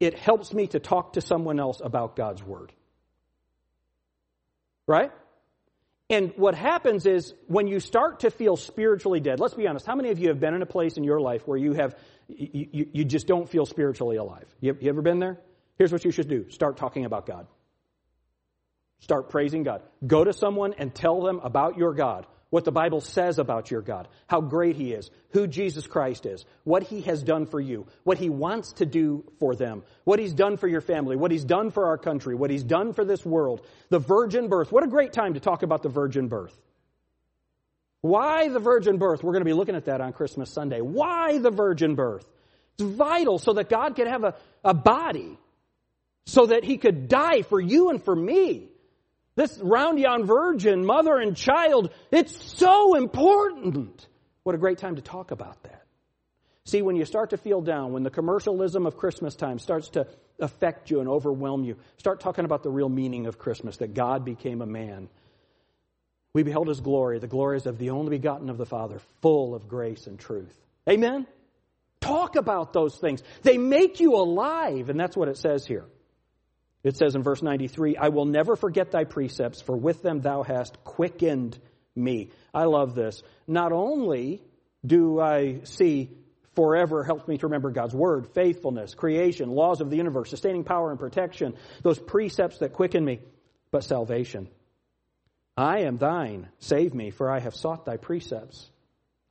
it 0.00 0.18
helps 0.18 0.52
me 0.52 0.66
to 0.66 0.80
talk 0.80 1.12
to 1.12 1.20
someone 1.20 1.60
else 1.60 1.80
about 1.80 2.16
God's 2.16 2.42
Word. 2.42 2.72
Right? 4.88 5.12
And 6.10 6.32
what 6.34 6.56
happens 6.56 7.06
is 7.06 7.32
when 7.46 7.68
you 7.68 7.78
start 7.78 8.20
to 8.20 8.32
feel 8.32 8.56
spiritually 8.56 9.20
dead, 9.20 9.38
let's 9.38 9.54
be 9.54 9.68
honest, 9.68 9.86
how 9.86 9.94
many 9.94 10.10
of 10.10 10.18
you 10.18 10.30
have 10.30 10.40
been 10.40 10.54
in 10.54 10.62
a 10.62 10.66
place 10.66 10.96
in 10.96 11.04
your 11.04 11.20
life 11.20 11.46
where 11.46 11.58
you 11.58 11.74
have, 11.74 11.96
you, 12.26 12.66
you, 12.72 12.86
you 12.92 13.04
just 13.04 13.28
don't 13.28 13.48
feel 13.48 13.64
spiritually 13.64 14.16
alive? 14.16 14.52
You, 14.58 14.76
you 14.80 14.88
ever 14.88 15.02
been 15.02 15.20
there? 15.20 15.38
Here's 15.78 15.92
what 15.92 16.04
you 16.04 16.10
should 16.10 16.28
do. 16.28 16.50
Start 16.50 16.76
talking 16.76 17.04
about 17.04 17.26
God. 17.26 17.46
Start 18.98 19.30
praising 19.30 19.62
God. 19.62 19.80
Go 20.04 20.24
to 20.24 20.32
someone 20.32 20.74
and 20.76 20.92
tell 20.92 21.22
them 21.22 21.38
about 21.44 21.78
your 21.78 21.94
God 21.94 22.26
what 22.50 22.64
the 22.64 22.72
Bible 22.72 23.00
says 23.00 23.38
about 23.38 23.70
your 23.70 23.82
God, 23.82 24.08
how 24.28 24.40
great 24.40 24.76
He 24.76 24.92
is, 24.92 25.10
who 25.30 25.46
Jesus 25.46 25.86
Christ 25.86 26.26
is, 26.26 26.44
what 26.64 26.84
He 26.84 27.00
has 27.02 27.22
done 27.22 27.46
for 27.46 27.60
you, 27.60 27.86
what 28.04 28.18
He 28.18 28.30
wants 28.30 28.74
to 28.74 28.86
do 28.86 29.24
for 29.38 29.56
them, 29.56 29.82
what 30.04 30.18
He's 30.18 30.32
done 30.32 30.56
for 30.56 30.68
your 30.68 30.80
family, 30.80 31.16
what 31.16 31.32
He's 31.32 31.44
done 31.44 31.70
for 31.70 31.86
our 31.86 31.98
country, 31.98 32.34
what 32.34 32.50
He's 32.50 32.62
done 32.62 32.92
for 32.92 33.04
this 33.04 33.24
world, 33.24 33.66
the 33.88 33.98
virgin 33.98 34.48
birth. 34.48 34.70
What 34.70 34.84
a 34.84 34.88
great 34.88 35.12
time 35.12 35.34
to 35.34 35.40
talk 35.40 35.62
about 35.62 35.82
the 35.82 35.88
virgin 35.88 36.28
birth. 36.28 36.56
Why 38.00 38.48
the 38.48 38.60
virgin 38.60 38.98
birth? 38.98 39.24
We're 39.24 39.32
going 39.32 39.44
to 39.44 39.50
be 39.50 39.52
looking 39.52 39.74
at 39.74 39.86
that 39.86 40.00
on 40.00 40.12
Christmas 40.12 40.50
Sunday. 40.50 40.80
Why 40.80 41.38
the 41.38 41.50
virgin 41.50 41.96
birth? 41.96 42.26
It's 42.78 42.88
vital 42.88 43.38
so 43.38 43.54
that 43.54 43.68
God 43.68 43.96
could 43.96 44.06
have 44.06 44.22
a, 44.22 44.34
a 44.62 44.74
body, 44.74 45.36
so 46.26 46.46
that 46.46 46.62
He 46.62 46.76
could 46.76 47.08
die 47.08 47.42
for 47.42 47.60
you 47.60 47.90
and 47.90 48.02
for 48.04 48.14
me. 48.14 48.68
This 49.36 49.58
round 49.62 50.00
yon 50.00 50.24
virgin, 50.24 50.84
mother 50.84 51.16
and 51.16 51.36
child, 51.36 51.90
it's 52.10 52.58
so 52.58 52.96
important. 52.96 54.06
What 54.42 54.54
a 54.54 54.58
great 54.58 54.78
time 54.78 54.96
to 54.96 55.02
talk 55.02 55.30
about 55.30 55.62
that. 55.64 55.84
See, 56.64 56.82
when 56.82 56.96
you 56.96 57.04
start 57.04 57.30
to 57.30 57.36
feel 57.36 57.60
down, 57.60 57.92
when 57.92 58.02
the 58.02 58.10
commercialism 58.10 58.86
of 58.86 58.96
Christmas 58.96 59.36
time 59.36 59.60
starts 59.60 59.90
to 59.90 60.08
affect 60.40 60.90
you 60.90 61.00
and 61.00 61.08
overwhelm 61.08 61.62
you, 61.64 61.76
start 61.98 62.18
talking 62.18 62.44
about 62.44 62.62
the 62.62 62.70
real 62.70 62.88
meaning 62.88 63.26
of 63.26 63.38
Christmas, 63.38 63.76
that 63.76 63.94
God 63.94 64.24
became 64.24 64.62
a 64.62 64.66
man. 64.66 65.08
We 66.32 66.42
beheld 66.42 66.68
his 66.68 66.80
glory, 66.80 67.18
the 67.18 67.28
glories 67.28 67.66
of 67.66 67.78
the 67.78 67.90
only 67.90 68.10
begotten 68.10 68.50
of 68.50 68.58
the 68.58 68.66
Father, 68.66 69.00
full 69.22 69.54
of 69.54 69.68
grace 69.68 70.06
and 70.06 70.18
truth. 70.18 70.54
Amen? 70.88 71.26
Talk 72.00 72.36
about 72.36 72.72
those 72.72 72.96
things. 72.96 73.22
They 73.42 73.58
make 73.58 74.00
you 74.00 74.16
alive, 74.16 74.88
and 74.88 74.98
that's 74.98 75.16
what 75.16 75.28
it 75.28 75.38
says 75.38 75.66
here. 75.66 75.84
It 76.86 76.96
says 76.96 77.16
in 77.16 77.24
verse 77.24 77.42
93, 77.42 77.96
I 77.96 78.10
will 78.10 78.26
never 78.26 78.54
forget 78.54 78.92
thy 78.92 79.02
precepts, 79.02 79.60
for 79.60 79.76
with 79.76 80.02
them 80.02 80.20
thou 80.20 80.44
hast 80.44 80.84
quickened 80.84 81.58
me. 81.96 82.30
I 82.54 82.66
love 82.66 82.94
this. 82.94 83.24
Not 83.48 83.72
only 83.72 84.40
do 84.86 85.18
I 85.18 85.62
see 85.64 86.10
forever 86.54 87.02
helps 87.02 87.26
me 87.26 87.38
to 87.38 87.46
remember 87.48 87.72
God's 87.72 87.92
word, 87.92 88.28
faithfulness, 88.34 88.94
creation, 88.94 89.50
laws 89.50 89.80
of 89.80 89.90
the 89.90 89.96
universe, 89.96 90.30
sustaining 90.30 90.62
power 90.62 90.92
and 90.92 91.00
protection, 91.00 91.54
those 91.82 91.98
precepts 91.98 92.58
that 92.58 92.72
quicken 92.72 93.04
me, 93.04 93.18
but 93.72 93.82
salvation. 93.82 94.46
I 95.56 95.80
am 95.80 95.98
thine, 95.98 96.48
save 96.60 96.94
me, 96.94 97.10
for 97.10 97.28
I 97.28 97.40
have 97.40 97.56
sought 97.56 97.84
thy 97.84 97.96
precepts. 97.96 98.70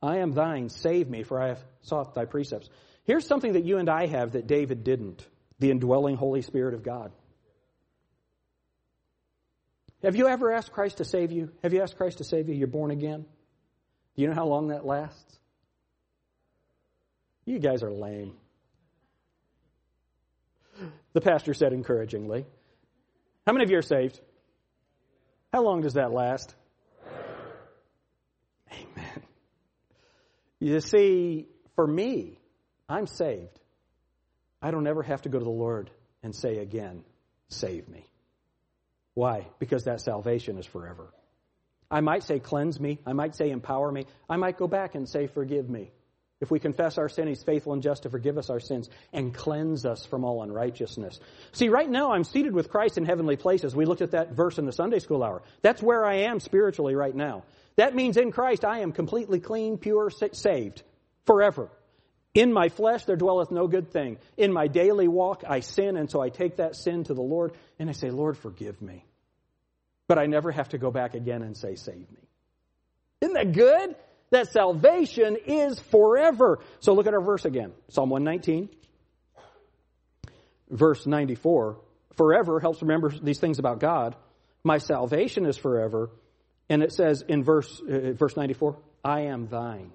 I 0.02 0.18
am 0.18 0.32
thine, 0.32 0.68
save 0.68 1.08
me, 1.08 1.22
for 1.22 1.40
I 1.40 1.48
have 1.48 1.64
sought 1.80 2.14
thy 2.14 2.26
precepts. 2.26 2.68
Here's 3.04 3.26
something 3.26 3.54
that 3.54 3.64
you 3.64 3.78
and 3.78 3.88
I 3.88 4.08
have 4.08 4.32
that 4.32 4.46
David 4.46 4.84
didn't 4.84 5.26
the 5.58 5.70
indwelling 5.70 6.16
Holy 6.16 6.42
Spirit 6.42 6.74
of 6.74 6.82
God. 6.82 7.12
Have 10.02 10.16
you 10.16 10.28
ever 10.28 10.52
asked 10.52 10.72
Christ 10.72 10.98
to 10.98 11.04
save 11.04 11.32
you? 11.32 11.50
Have 11.62 11.72
you 11.72 11.82
asked 11.82 11.96
Christ 11.96 12.18
to 12.18 12.24
save 12.24 12.48
you? 12.48 12.54
You're 12.54 12.68
born 12.68 12.90
again? 12.90 13.24
Do 14.14 14.22
you 14.22 14.28
know 14.28 14.34
how 14.34 14.46
long 14.46 14.68
that 14.68 14.84
lasts? 14.84 15.38
You 17.44 17.58
guys 17.58 17.82
are 17.82 17.90
lame. 17.90 18.34
The 21.12 21.20
pastor 21.20 21.54
said 21.54 21.72
encouragingly. 21.72 22.44
How 23.46 23.52
many 23.52 23.64
of 23.64 23.70
you 23.70 23.78
are 23.78 23.82
saved? 23.82 24.20
How 25.52 25.62
long 25.62 25.80
does 25.80 25.94
that 25.94 26.12
last? 26.12 26.54
Amen. 28.70 29.22
You 30.60 30.80
see, 30.80 31.48
for 31.74 31.86
me, 31.86 32.38
I'm 32.88 33.06
saved. 33.06 33.58
I 34.60 34.70
don't 34.70 34.86
ever 34.86 35.02
have 35.02 35.22
to 35.22 35.28
go 35.28 35.38
to 35.38 35.44
the 35.44 35.50
Lord 35.50 35.90
and 36.22 36.34
say 36.34 36.58
again, 36.58 37.04
save 37.48 37.88
me. 37.88 38.04
Why? 39.16 39.46
Because 39.58 39.84
that 39.84 40.02
salvation 40.02 40.58
is 40.58 40.66
forever. 40.66 41.08
I 41.90 42.02
might 42.02 42.22
say, 42.22 42.38
cleanse 42.38 42.78
me. 42.78 42.98
I 43.06 43.14
might 43.14 43.34
say, 43.34 43.50
empower 43.50 43.90
me. 43.90 44.04
I 44.28 44.36
might 44.36 44.58
go 44.58 44.68
back 44.68 44.94
and 44.94 45.08
say, 45.08 45.26
forgive 45.26 45.70
me. 45.70 45.90
If 46.42 46.50
we 46.50 46.60
confess 46.60 46.98
our 46.98 47.08
sin, 47.08 47.26
He's 47.26 47.42
faithful 47.42 47.72
and 47.72 47.82
just 47.82 48.02
to 48.02 48.10
forgive 48.10 48.36
us 48.36 48.50
our 48.50 48.60
sins 48.60 48.90
and 49.14 49.32
cleanse 49.32 49.86
us 49.86 50.04
from 50.04 50.22
all 50.22 50.42
unrighteousness. 50.42 51.18
See, 51.52 51.70
right 51.70 51.88
now 51.88 52.12
I'm 52.12 52.24
seated 52.24 52.52
with 52.52 52.68
Christ 52.68 52.98
in 52.98 53.06
heavenly 53.06 53.36
places. 53.36 53.74
We 53.74 53.86
looked 53.86 54.02
at 54.02 54.10
that 54.10 54.32
verse 54.32 54.58
in 54.58 54.66
the 54.66 54.72
Sunday 54.72 54.98
school 54.98 55.24
hour. 55.24 55.40
That's 55.62 55.82
where 55.82 56.04
I 56.04 56.16
am 56.28 56.38
spiritually 56.38 56.94
right 56.94 57.14
now. 57.14 57.44
That 57.76 57.94
means 57.94 58.18
in 58.18 58.32
Christ 58.32 58.66
I 58.66 58.80
am 58.80 58.92
completely 58.92 59.40
clean, 59.40 59.78
pure, 59.78 60.10
saved 60.10 60.82
forever. 61.24 61.70
In 62.36 62.52
my 62.52 62.68
flesh 62.68 63.06
there 63.06 63.16
dwelleth 63.16 63.50
no 63.50 63.66
good 63.66 63.90
thing. 63.90 64.18
In 64.36 64.52
my 64.52 64.66
daily 64.68 65.08
walk 65.08 65.42
I 65.48 65.60
sin, 65.60 65.96
and 65.96 66.10
so 66.10 66.20
I 66.20 66.28
take 66.28 66.56
that 66.56 66.76
sin 66.76 67.04
to 67.04 67.14
the 67.14 67.22
Lord 67.22 67.52
and 67.78 67.88
I 67.88 67.92
say, 67.92 68.10
Lord, 68.10 68.36
forgive 68.36 68.82
me. 68.82 69.06
But 70.06 70.18
I 70.18 70.26
never 70.26 70.50
have 70.52 70.68
to 70.68 70.78
go 70.78 70.90
back 70.90 71.14
again 71.14 71.40
and 71.40 71.56
say, 71.56 71.76
save 71.76 71.96
me. 71.96 72.28
Isn't 73.22 73.32
that 73.32 73.52
good? 73.52 73.96
That 74.30 74.52
salvation 74.52 75.38
is 75.46 75.80
forever. 75.80 76.58
So 76.80 76.92
look 76.92 77.06
at 77.06 77.14
our 77.14 77.22
verse 77.22 77.46
again 77.46 77.72
Psalm 77.88 78.10
119, 78.10 78.68
verse 80.68 81.06
94. 81.06 81.80
Forever 82.16 82.60
helps 82.60 82.82
remember 82.82 83.08
these 83.08 83.40
things 83.40 83.58
about 83.58 83.80
God. 83.80 84.14
My 84.62 84.76
salvation 84.76 85.46
is 85.46 85.56
forever. 85.56 86.10
And 86.68 86.82
it 86.82 86.92
says 86.92 87.22
in 87.26 87.44
verse, 87.44 87.80
uh, 87.80 88.12
verse 88.12 88.36
94, 88.36 88.76
I 89.02 89.22
am 89.22 89.46
thine. 89.48 89.92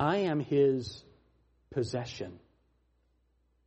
I 0.00 0.18
am 0.18 0.40
his 0.40 1.04
possession. 1.72 2.38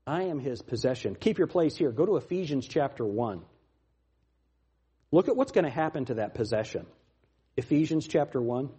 I 0.07 0.23
am 0.23 0.39
his 0.39 0.61
possession. 0.61 1.15
Keep 1.15 1.37
your 1.39 1.47
place 1.47 1.75
here. 1.75 1.91
Go 1.91 2.05
to 2.05 2.17
Ephesians 2.17 2.67
chapter 2.67 3.05
1. 3.05 3.41
Look 5.11 5.27
at 5.27 5.35
what's 5.35 5.51
going 5.51 5.65
to 5.65 5.71
happen 5.71 6.05
to 6.05 6.15
that 6.15 6.35
possession. 6.35 6.85
Ephesians 7.57 8.07
chapter 8.07 8.41
1. 8.41 8.69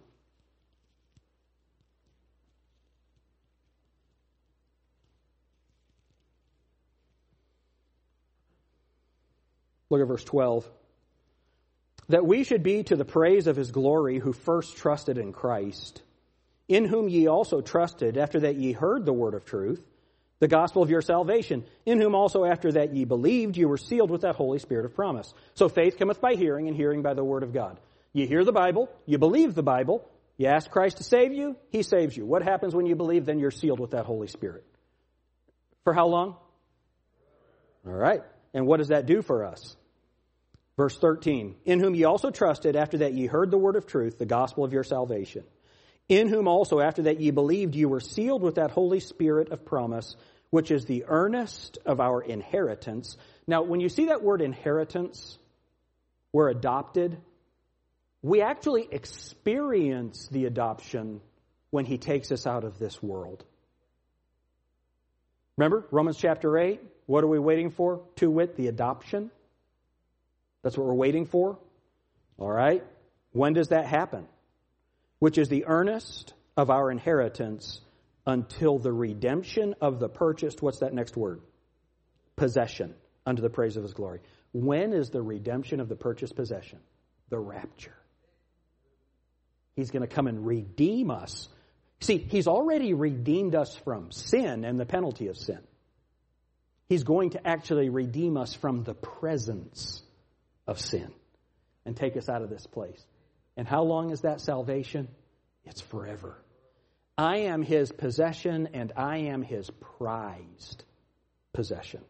Look 9.89 10.01
at 10.01 10.07
verse 10.07 10.23
12. 10.23 10.69
That 12.09 12.25
we 12.25 12.43
should 12.43 12.63
be 12.63 12.83
to 12.83 12.95
the 12.95 13.05
praise 13.05 13.47
of 13.47 13.55
his 13.55 13.71
glory 13.71 14.19
who 14.19 14.31
first 14.31 14.77
trusted 14.77 15.17
in 15.17 15.33
Christ 15.33 16.01
in 16.67 16.85
whom 16.85 17.07
ye 17.07 17.27
also 17.27 17.61
trusted, 17.61 18.17
after 18.17 18.41
that 18.41 18.55
ye 18.55 18.73
heard 18.73 19.05
the 19.05 19.13
word 19.13 19.33
of 19.33 19.45
truth, 19.45 19.83
the 20.39 20.47
gospel 20.47 20.83
of 20.83 20.89
your 20.89 21.01
salvation, 21.01 21.65
in 21.85 21.99
whom 21.99 22.13
also 22.13 22.45
after 22.45 22.71
that 22.73 22.93
ye 22.93 23.05
believed, 23.05 23.57
you 23.57 23.67
were 23.67 23.77
sealed 23.77 24.11
with 24.11 24.21
that 24.21 24.35
Holy 24.35 24.59
Spirit 24.59 24.85
of 24.85 24.93
promise. 24.93 25.33
So 25.55 25.69
faith 25.69 25.97
cometh 25.97 26.21
by 26.21 26.35
hearing, 26.35 26.67
and 26.67 26.75
hearing 26.75 27.01
by 27.01 27.13
the 27.13 27.23
word 27.23 27.43
of 27.43 27.53
God. 27.53 27.79
You 28.13 28.27
hear 28.27 28.43
the 28.43 28.51
Bible, 28.51 28.89
you 29.05 29.17
believe 29.17 29.55
the 29.55 29.63
Bible, 29.63 30.07
you 30.37 30.47
ask 30.47 30.69
Christ 30.69 30.97
to 30.97 31.03
save 31.03 31.33
you, 31.33 31.55
He 31.69 31.83
saves 31.83 32.15
you. 32.15 32.25
What 32.25 32.43
happens 32.43 32.75
when 32.75 32.85
you 32.85 32.95
believe? 32.95 33.25
Then 33.25 33.39
you're 33.39 33.51
sealed 33.51 33.79
with 33.79 33.91
that 33.91 34.05
Holy 34.05 34.27
Spirit. 34.27 34.63
For 35.83 35.93
how 35.93 36.07
long? 36.07 36.35
All 37.87 37.93
right. 37.93 38.21
And 38.53 38.67
what 38.67 38.77
does 38.77 38.89
that 38.89 39.05
do 39.05 39.21
for 39.21 39.45
us? 39.45 39.75
Verse 40.75 40.97
13, 40.99 41.55
in 41.65 41.79
whom 41.79 41.95
ye 41.95 42.03
also 42.03 42.29
trusted, 42.29 42.75
after 42.75 42.99
that 42.99 43.13
ye 43.13 43.25
heard 43.25 43.49
the 43.49 43.57
word 43.57 43.75
of 43.75 43.87
truth, 43.87 44.19
the 44.19 44.27
gospel 44.27 44.63
of 44.63 44.73
your 44.73 44.83
salvation 44.83 45.43
in 46.09 46.27
whom 46.29 46.47
also 46.47 46.79
after 46.79 47.03
that 47.03 47.19
ye 47.19 47.31
believed 47.31 47.75
you 47.75 47.89
were 47.89 47.99
sealed 47.99 48.41
with 48.41 48.55
that 48.55 48.71
Holy 48.71 48.99
Spirit 48.99 49.51
of 49.51 49.65
promise, 49.65 50.15
which 50.49 50.71
is 50.71 50.85
the 50.85 51.05
earnest 51.07 51.77
of 51.85 51.99
our 51.99 52.21
inheritance. 52.21 53.17
Now, 53.45 53.63
when 53.63 53.79
you 53.79 53.89
see 53.89 54.05
that 54.05 54.23
word 54.23 54.41
inheritance, 54.41 55.37
we're 56.31 56.49
adopted, 56.49 57.17
we 58.21 58.41
actually 58.41 58.87
experience 58.91 60.27
the 60.31 60.45
adoption 60.45 61.21
when 61.69 61.85
he 61.85 61.97
takes 61.97 62.31
us 62.31 62.47
out 62.47 62.63
of 62.63 62.79
this 62.79 63.03
world. 63.03 63.43
Remember, 65.57 65.85
Romans 65.91 66.17
chapter 66.17 66.57
8, 66.57 66.79
what 67.07 67.23
are 67.23 67.27
we 67.27 67.39
waiting 67.39 67.71
for? 67.71 68.01
To 68.17 68.29
wit, 68.29 68.55
the 68.55 68.67
adoption. 68.67 69.31
That's 70.61 70.77
what 70.77 70.87
we're 70.87 70.93
waiting 70.93 71.25
for. 71.25 71.57
All 72.37 72.51
right? 72.51 72.83
When 73.31 73.53
does 73.53 73.69
that 73.69 73.85
happen? 73.85 74.27
Which 75.19 75.37
is 75.37 75.49
the 75.49 75.65
earnest 75.65 76.33
of 76.55 76.69
our 76.69 76.91
inheritance 76.91 77.81
until 78.25 78.77
the 78.77 78.91
redemption 78.91 79.75
of 79.81 79.99
the 79.99 80.09
purchased, 80.09 80.61
what's 80.61 80.79
that 80.79 80.93
next 80.93 81.15
word? 81.15 81.41
Possession, 82.35 82.93
unto 83.25 83.41
the 83.41 83.49
praise 83.49 83.77
of 83.77 83.83
his 83.83 83.93
glory. 83.93 84.19
When 84.53 84.93
is 84.93 85.09
the 85.09 85.21
redemption 85.21 85.79
of 85.79 85.89
the 85.89 85.95
purchased 85.95 86.35
possession? 86.35 86.79
The 87.29 87.39
rapture. 87.39 87.95
He's 89.75 89.91
going 89.91 90.01
to 90.01 90.13
come 90.13 90.27
and 90.27 90.45
redeem 90.45 91.11
us. 91.11 91.49
See, 91.99 92.17
he's 92.17 92.47
already 92.47 92.93
redeemed 92.93 93.55
us 93.55 93.75
from 93.75 94.11
sin 94.11 94.65
and 94.65 94.79
the 94.79 94.85
penalty 94.85 95.27
of 95.27 95.37
sin. 95.37 95.59
He's 96.89 97.03
going 97.03 97.31
to 97.31 97.47
actually 97.47 97.89
redeem 97.89 98.37
us 98.37 98.53
from 98.53 98.83
the 98.83 98.93
presence 98.93 100.01
of 100.65 100.79
sin 100.79 101.11
and 101.85 101.95
take 101.95 102.17
us 102.17 102.29
out 102.29 102.41
of 102.41 102.49
this 102.49 102.65
place. 102.65 103.05
And 103.57 103.67
how 103.67 103.83
long 103.83 104.11
is 104.11 104.21
that 104.21 104.39
salvation? 104.39 105.09
It's 105.65 105.81
forever. 105.81 106.37
I 107.17 107.37
am 107.37 107.63
his 107.63 107.91
possession 107.91 108.69
and 108.73 108.93
I 108.95 109.17
am 109.17 109.41
his 109.41 109.69
prized 109.97 110.83
possession. 111.51 112.01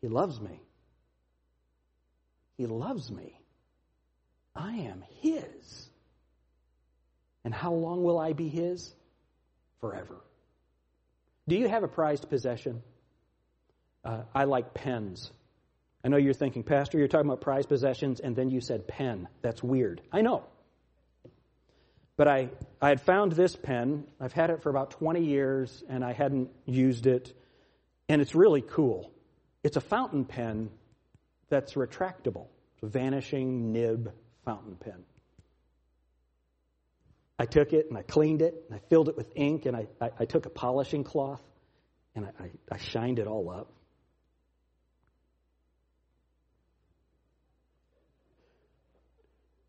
He 0.00 0.08
loves 0.08 0.40
me. 0.40 0.60
He 2.56 2.66
loves 2.66 3.10
me. 3.10 3.38
I 4.56 4.72
am 4.72 5.04
his. 5.20 5.88
And 7.44 7.52
how 7.52 7.74
long 7.74 8.02
will 8.02 8.18
I 8.18 8.32
be 8.32 8.48
his? 8.48 8.90
Forever. 9.80 10.16
Do 11.46 11.56
you 11.56 11.68
have 11.68 11.82
a 11.82 11.88
prized 11.88 12.30
possession? 12.30 12.82
Uh, 14.02 14.22
I 14.34 14.44
like 14.44 14.72
pens. 14.72 15.30
I 16.04 16.08
know 16.08 16.18
you're 16.18 16.34
thinking, 16.34 16.62
Pastor, 16.62 16.98
you're 16.98 17.08
talking 17.08 17.26
about 17.26 17.40
prized 17.40 17.68
possessions, 17.70 18.20
and 18.20 18.36
then 18.36 18.50
you 18.50 18.60
said 18.60 18.86
pen. 18.86 19.26
That's 19.40 19.62
weird. 19.62 20.02
I 20.12 20.20
know. 20.20 20.44
But 22.16 22.28
I, 22.28 22.50
I 22.80 22.90
had 22.90 23.00
found 23.00 23.32
this 23.32 23.56
pen. 23.56 24.04
I've 24.20 24.34
had 24.34 24.50
it 24.50 24.62
for 24.62 24.68
about 24.68 24.90
20 24.92 25.24
years, 25.24 25.82
and 25.88 26.04
I 26.04 26.12
hadn't 26.12 26.50
used 26.66 27.06
it. 27.06 27.32
And 28.08 28.20
it's 28.20 28.34
really 28.34 28.60
cool. 28.60 29.10
It's 29.62 29.78
a 29.78 29.80
fountain 29.80 30.26
pen 30.26 30.68
that's 31.48 31.72
retractable. 31.72 32.48
It's 32.74 32.82
a 32.82 32.86
vanishing 32.86 33.72
nib 33.72 34.12
fountain 34.44 34.76
pen. 34.76 35.04
I 37.38 37.46
took 37.46 37.72
it 37.72 37.86
and 37.88 37.98
I 37.98 38.02
cleaned 38.02 38.42
it 38.42 38.54
and 38.68 38.76
I 38.76 38.80
filled 38.90 39.08
it 39.08 39.16
with 39.16 39.32
ink 39.34 39.66
and 39.66 39.76
I, 39.76 39.88
I, 40.00 40.10
I 40.20 40.24
took 40.24 40.46
a 40.46 40.50
polishing 40.50 41.02
cloth 41.02 41.42
and 42.14 42.26
I, 42.26 42.50
I 42.70 42.78
shined 42.78 43.18
it 43.18 43.26
all 43.26 43.50
up. 43.50 43.72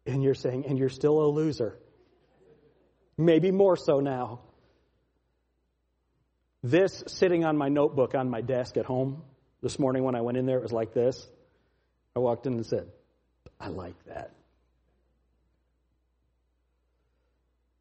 And 0.06 0.24
you're 0.24 0.36
saying, 0.36 0.66
and 0.68 0.78
you're 0.78 0.90
still 0.90 1.22
a 1.22 1.28
loser. 1.28 1.78
Maybe 3.18 3.52
more 3.52 3.76
so 3.76 4.00
now. 4.00 4.42
This 6.64 7.04
sitting 7.08 7.46
on 7.46 7.58
my 7.58 7.70
notebook 7.70 8.16
on 8.16 8.30
my 8.30 8.42
desk 8.42 8.78
at 8.78 8.86
home 8.86 9.24
this 9.62 9.80
morning 9.80 10.04
when 10.04 10.16
I 10.16 10.22
went 10.22 10.38
in 10.38 10.46
there, 10.46 10.58
it 10.58 10.64
was 10.64 10.74
like 10.74 10.94
this. 10.94 11.28
I 12.16 12.20
walked 12.20 12.46
in 12.46 12.54
and 12.54 12.66
said, 12.66 12.88
I 13.60 13.70
like 13.70 13.96
that. 14.06 14.32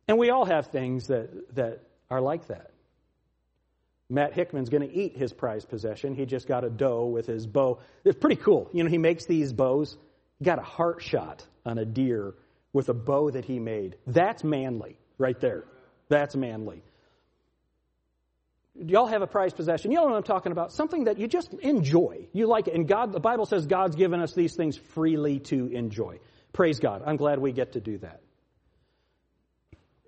And 0.07 0.19
we 0.19 0.31
all 0.31 0.45
have 0.45 0.67
things 0.67 1.07
that, 1.07 1.55
that 1.55 1.81
are 2.11 2.21
like 2.21 2.49
that. 2.49 2.71
Matt 4.11 4.35
Hickman's 4.35 4.69
going 4.69 4.87
to 4.87 4.95
eat 4.95 5.17
his 5.17 5.33
prized 5.33 5.69
possession. 5.69 6.15
He 6.15 6.27
just 6.27 6.47
got 6.47 6.63
a 6.63 6.71
doe 6.71 7.07
with 7.07 7.27
his 7.27 7.47
bow. 7.47 7.81
It's 8.05 8.19
pretty 8.19 8.37
cool. 8.37 8.69
You 8.73 8.85
know, 8.85 8.91
he 8.91 8.99
makes 8.99 9.25
these 9.25 9.53
bows. 9.53 9.97
Got 10.43 10.59
a 10.59 10.63
heart 10.63 11.03
shot 11.03 11.47
on 11.65 11.79
a 11.79 11.85
deer 11.85 12.35
with 12.73 12.89
a 12.89 12.95
bow 12.95 13.31
that 13.31 13.45
he 13.45 13.59
made. 13.59 13.97
That's 14.07 14.45
manly 14.45 14.99
right 15.19 15.39
there. 15.41 15.65
That's 16.09 16.35
manly. 16.35 16.83
Y'all 18.75 19.07
have 19.07 19.23
a 19.23 19.27
prized 19.27 19.55
possession. 19.55 19.93
You 19.93 19.99
know 19.99 20.05
what 20.05 20.17
I'm 20.17 20.25
talking 20.25 20.51
about? 20.51 20.73
Something 20.73 21.05
that 21.05 21.19
you 21.19 21.29
just 21.29 21.55
enjoy. 21.55 22.27
You 22.33 22.49
like 22.49 22.67
it. 22.67 22.75
And 22.75 22.89
God, 22.89 23.13
the 23.13 23.21
Bible 23.21 23.47
says 23.47 23.67
God's 23.67 23.95
given 23.95 24.21
us 24.21 24.35
these 24.35 24.57
things 24.57 24.77
freely 24.77 25.39
to 25.41 25.69
enjoy. 25.69 26.19
Praise 26.53 26.81
God. 26.81 27.03
I'm 27.07 27.17
glad 27.17 27.39
we 27.39 27.53
get 27.53 27.73
to 27.73 27.81
do 27.81 27.99
that 27.99 28.21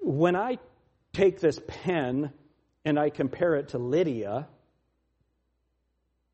when 0.06 0.36
I 0.36 0.58
take 1.12 1.40
this 1.40 1.60
pen 1.66 2.32
and 2.84 2.98
I 2.98 3.10
compare 3.10 3.56
it 3.56 3.70
to 3.70 3.78
Lydia, 3.78 4.46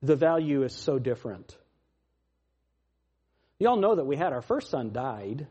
the 0.02 0.14
value 0.14 0.62
is 0.62 0.74
so 0.74 0.98
different. 0.98 1.56
Y'all 3.58 3.76
know 3.76 3.94
that 3.94 4.04
we 4.04 4.16
had 4.16 4.32
our 4.32 4.42
first 4.42 4.70
son 4.70 4.92
died, 4.92 5.46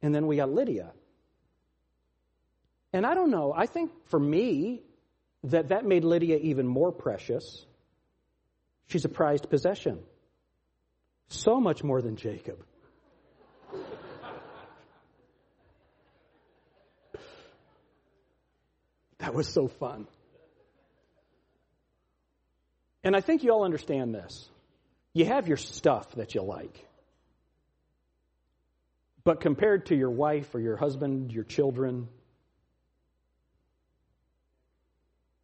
and 0.00 0.14
then 0.14 0.26
we 0.26 0.36
got 0.36 0.50
Lydia. 0.50 0.92
And 2.92 3.06
I 3.06 3.14
don't 3.14 3.30
know, 3.30 3.52
I 3.56 3.66
think 3.66 3.90
for 4.06 4.20
me, 4.20 4.82
that 5.44 5.68
that 5.68 5.84
made 5.84 6.04
Lydia 6.04 6.36
even 6.36 6.66
more 6.66 6.92
precious. 6.92 7.64
She's 8.88 9.04
a 9.04 9.08
prized 9.08 9.48
possession. 9.48 10.00
So 11.28 11.60
much 11.60 11.82
more 11.82 12.02
than 12.02 12.16
Jacob. 12.16 12.64
That 19.18 19.34
was 19.34 19.46
so 19.46 19.68
fun. 19.68 20.08
And 23.04 23.14
I 23.14 23.20
think 23.20 23.44
you 23.44 23.52
all 23.52 23.62
understand 23.64 24.12
this. 24.12 24.50
You 25.14 25.26
have 25.26 25.48
your 25.48 25.56
stuff 25.56 26.10
that 26.16 26.34
you 26.34 26.42
like. 26.42 26.86
But 29.24 29.40
compared 29.40 29.86
to 29.86 29.94
your 29.94 30.10
wife 30.10 30.54
or 30.54 30.60
your 30.60 30.76
husband, 30.76 31.32
your 31.32 31.44
children, 31.44 32.08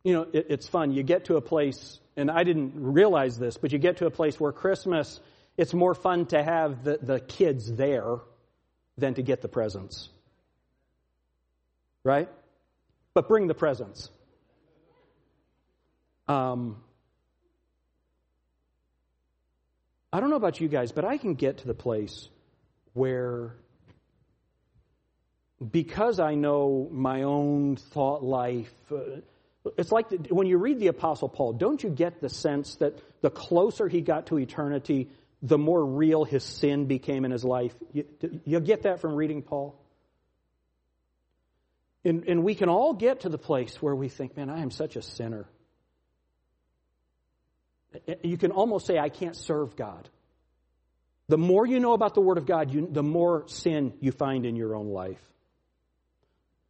you 0.03 0.15
know, 0.15 0.27
it, 0.33 0.47
it's 0.51 0.67
fun. 0.67 0.93
You 0.93 1.03
get 1.03 1.27
to 1.27 1.37
a 1.37 1.41
place, 1.41 2.01
and 2.17 2.31
I 2.31 2.43
didn't 2.45 2.73
realize 2.75 3.39
this, 3.39 3.57
but 3.57 3.73
you 3.73 3.79
get 3.79 3.99
to 3.99 4.07
a 4.07 4.11
place 4.11 4.41
where 4.41 4.51
Christmas, 4.51 5.21
it's 5.57 5.75
more 5.75 5.95
fun 5.95 6.27
to 6.27 6.43
have 6.43 6.83
the, 6.83 6.99
the 7.01 7.21
kids 7.21 7.73
there 7.73 8.19
than 8.97 9.15
to 9.15 9.23
get 9.23 9.43
the 9.43 9.49
presents. 9.49 10.09
Right? 12.03 12.29
but 13.19 13.27
bring 13.27 13.49
the 13.49 13.55
presents. 13.55 14.11
Um, 16.29 16.77
I 20.13 20.21
don't 20.21 20.31
know 20.31 20.37
about 20.37 20.61
you 20.61 20.69
guys, 20.69 20.93
but 20.93 21.05
I 21.05 21.19
can 21.19 21.35
get 21.35 21.59
to 21.59 21.67
the 21.67 21.75
place 21.75 22.29
where, 22.95 23.55
because 25.71 26.19
I 26.19 26.35
know 26.35 26.89
my 26.91 27.25
own 27.25 27.77
thought 27.77 28.23
life, 28.23 28.73
uh, 28.91 29.21
it's 29.77 29.93
like 29.93 30.09
the, 30.09 30.17
when 30.31 30.47
you 30.47 30.57
read 30.57 30.79
the 30.79 30.87
Apostle 30.87 31.29
Paul, 31.29 31.53
don't 31.53 31.83
you 31.83 31.91
get 31.91 32.21
the 32.21 32.31
sense 32.31 32.77
that 32.77 32.99
the 33.21 33.31
closer 33.31 33.87
he 33.87 34.01
got 34.01 34.27
to 34.29 34.39
eternity, 34.39 35.09
the 35.43 35.59
more 35.59 35.85
real 35.85 36.25
his 36.25 36.43
sin 36.43 36.87
became 36.87 37.27
in 37.27 37.31
his 37.31 37.45
life? 37.45 37.75
You, 37.93 38.07
you 38.45 38.61
get 38.61 38.83
that 38.83 39.01
from 39.01 39.15
reading 39.15 39.43
Paul? 39.43 39.79
And, 42.05 42.25
and 42.29 42.45
we 42.45 42.55
can 42.55 42.71
all 42.71 42.95
get 42.95 43.21
to 43.21 43.29
the 43.29 43.39
place 43.39 43.83
where 43.83 43.95
we 43.95 44.09
think, 44.09 44.37
man, 44.37 44.49
I 44.49 44.61
am 44.61 44.71
such 44.71 44.97
a 44.97 45.03
sinner. 45.03 45.47
You 48.23 48.37
can 48.37 48.51
almost 48.51 48.87
say, 48.87 48.99
I 48.99 49.09
can't 49.09 49.37
serve 49.37 49.77
God. 49.77 50.09
The 51.29 51.39
more 51.39 51.67
you 51.67 51.81
know 51.81 51.93
about 51.93 52.15
the 52.15 52.21
Word 52.21 52.39
of 52.39 52.47
God, 52.47 52.73
you, 52.73 52.89
the 52.91 53.03
more 53.03 53.47
sin 53.49 53.93
you 54.01 54.13
find 54.13 54.47
in 54.47 54.57
your 54.57 54.75
own 54.75 54.89
life. 54.89 55.21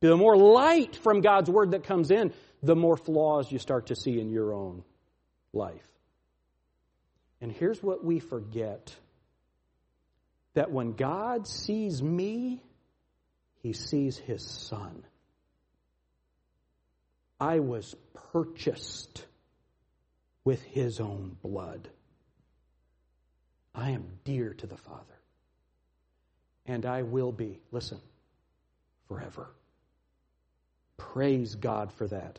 The 0.00 0.16
more 0.16 0.36
light 0.36 0.96
from 0.96 1.20
God's 1.20 1.50
Word 1.50 1.72
that 1.72 1.84
comes 1.84 2.10
in, 2.10 2.32
the 2.62 2.76
more 2.76 2.96
flaws 2.96 3.50
you 3.50 3.58
start 3.58 3.86
to 3.86 3.96
see 3.96 4.20
in 4.20 4.30
your 4.30 4.52
own 4.52 4.84
life. 5.52 5.82
And 7.40 7.52
here's 7.52 7.82
what 7.82 8.04
we 8.04 8.18
forget 8.18 8.94
that 10.54 10.72
when 10.72 10.92
God 10.92 11.46
sees 11.46 12.02
me, 12.02 12.62
he 13.62 13.72
sees 13.72 14.18
his 14.18 14.44
son. 14.44 15.04
I 17.40 17.60
was 17.60 17.94
purchased 18.32 19.24
with 20.48 20.62
his 20.62 20.98
own 20.98 21.36
blood. 21.42 21.90
I 23.74 23.90
am 23.90 24.06
dear 24.24 24.54
to 24.54 24.66
the 24.66 24.78
Father. 24.78 25.18
And 26.64 26.86
I 26.86 27.02
will 27.02 27.32
be, 27.32 27.60
listen, 27.70 28.00
forever. 29.08 29.50
Praise 30.96 31.54
God 31.54 31.92
for 31.98 32.06
that. 32.06 32.38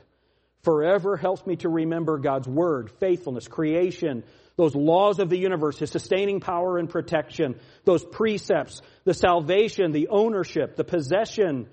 Forever 0.64 1.18
helps 1.18 1.45
me 1.45 1.57
to 1.57 1.70
remember 1.70 2.18
God's 2.18 2.47
word, 2.47 2.89
faithfulness, 2.99 3.47
creation, 3.47 4.24
those 4.55 4.74
laws 4.74 5.20
of 5.20 5.30
the 5.30 5.38
universe, 5.38 5.78
His 5.78 5.91
sustaining 5.91 6.39
power 6.39 6.80
and 6.80 6.89
protection, 6.89 7.60
those 7.86 8.03
precepts, 8.03 8.82
the 9.03 9.14
salvation, 9.14 9.91
the 9.91 10.07
ownership, 10.07 10.78
the 10.78 10.84
possession. 10.84 11.68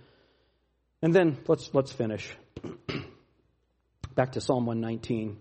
And 1.00 1.14
then 1.14 1.38
let's, 1.48 1.70
let's 1.72 1.92
finish. 1.92 2.30
Back 4.14 4.32
to 4.32 4.42
Psalm 4.42 4.66
119. 4.66 5.38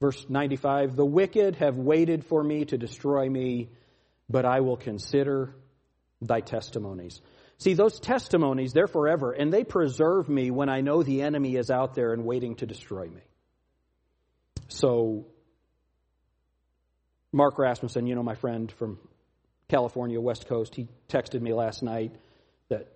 Verse 0.00 0.26
95 0.28 0.96
The 0.96 1.04
wicked 1.04 1.56
have 1.56 1.76
waited 1.76 2.24
for 2.24 2.42
me 2.42 2.64
to 2.66 2.78
destroy 2.78 3.28
me, 3.28 3.70
but 4.28 4.44
I 4.44 4.60
will 4.60 4.76
consider 4.76 5.54
thy 6.20 6.40
testimonies. 6.40 7.20
See, 7.58 7.72
those 7.72 7.98
testimonies, 7.98 8.72
they're 8.72 8.86
forever, 8.86 9.32
and 9.32 9.50
they 9.52 9.64
preserve 9.64 10.28
me 10.28 10.50
when 10.50 10.68
I 10.68 10.82
know 10.82 11.02
the 11.02 11.22
enemy 11.22 11.56
is 11.56 11.70
out 11.70 11.94
there 11.94 12.12
and 12.12 12.24
waiting 12.24 12.56
to 12.56 12.66
destroy 12.66 13.08
me. 13.08 13.22
So, 14.68 15.26
Mark 17.32 17.58
Rasmussen, 17.58 18.06
you 18.06 18.14
know, 18.14 18.22
my 18.22 18.34
friend 18.34 18.70
from 18.70 18.98
California, 19.68 20.20
West 20.20 20.46
Coast, 20.46 20.74
he 20.74 20.88
texted 21.08 21.40
me 21.40 21.54
last 21.54 21.82
night 21.82 22.14
that 22.68 22.88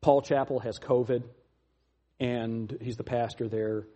Paul 0.00 0.22
Chappell 0.22 0.60
has 0.60 0.78
COVID, 0.78 1.24
and 2.18 2.78
he's 2.80 2.96
the 2.96 3.04
pastor 3.04 3.48
there. 3.48 3.86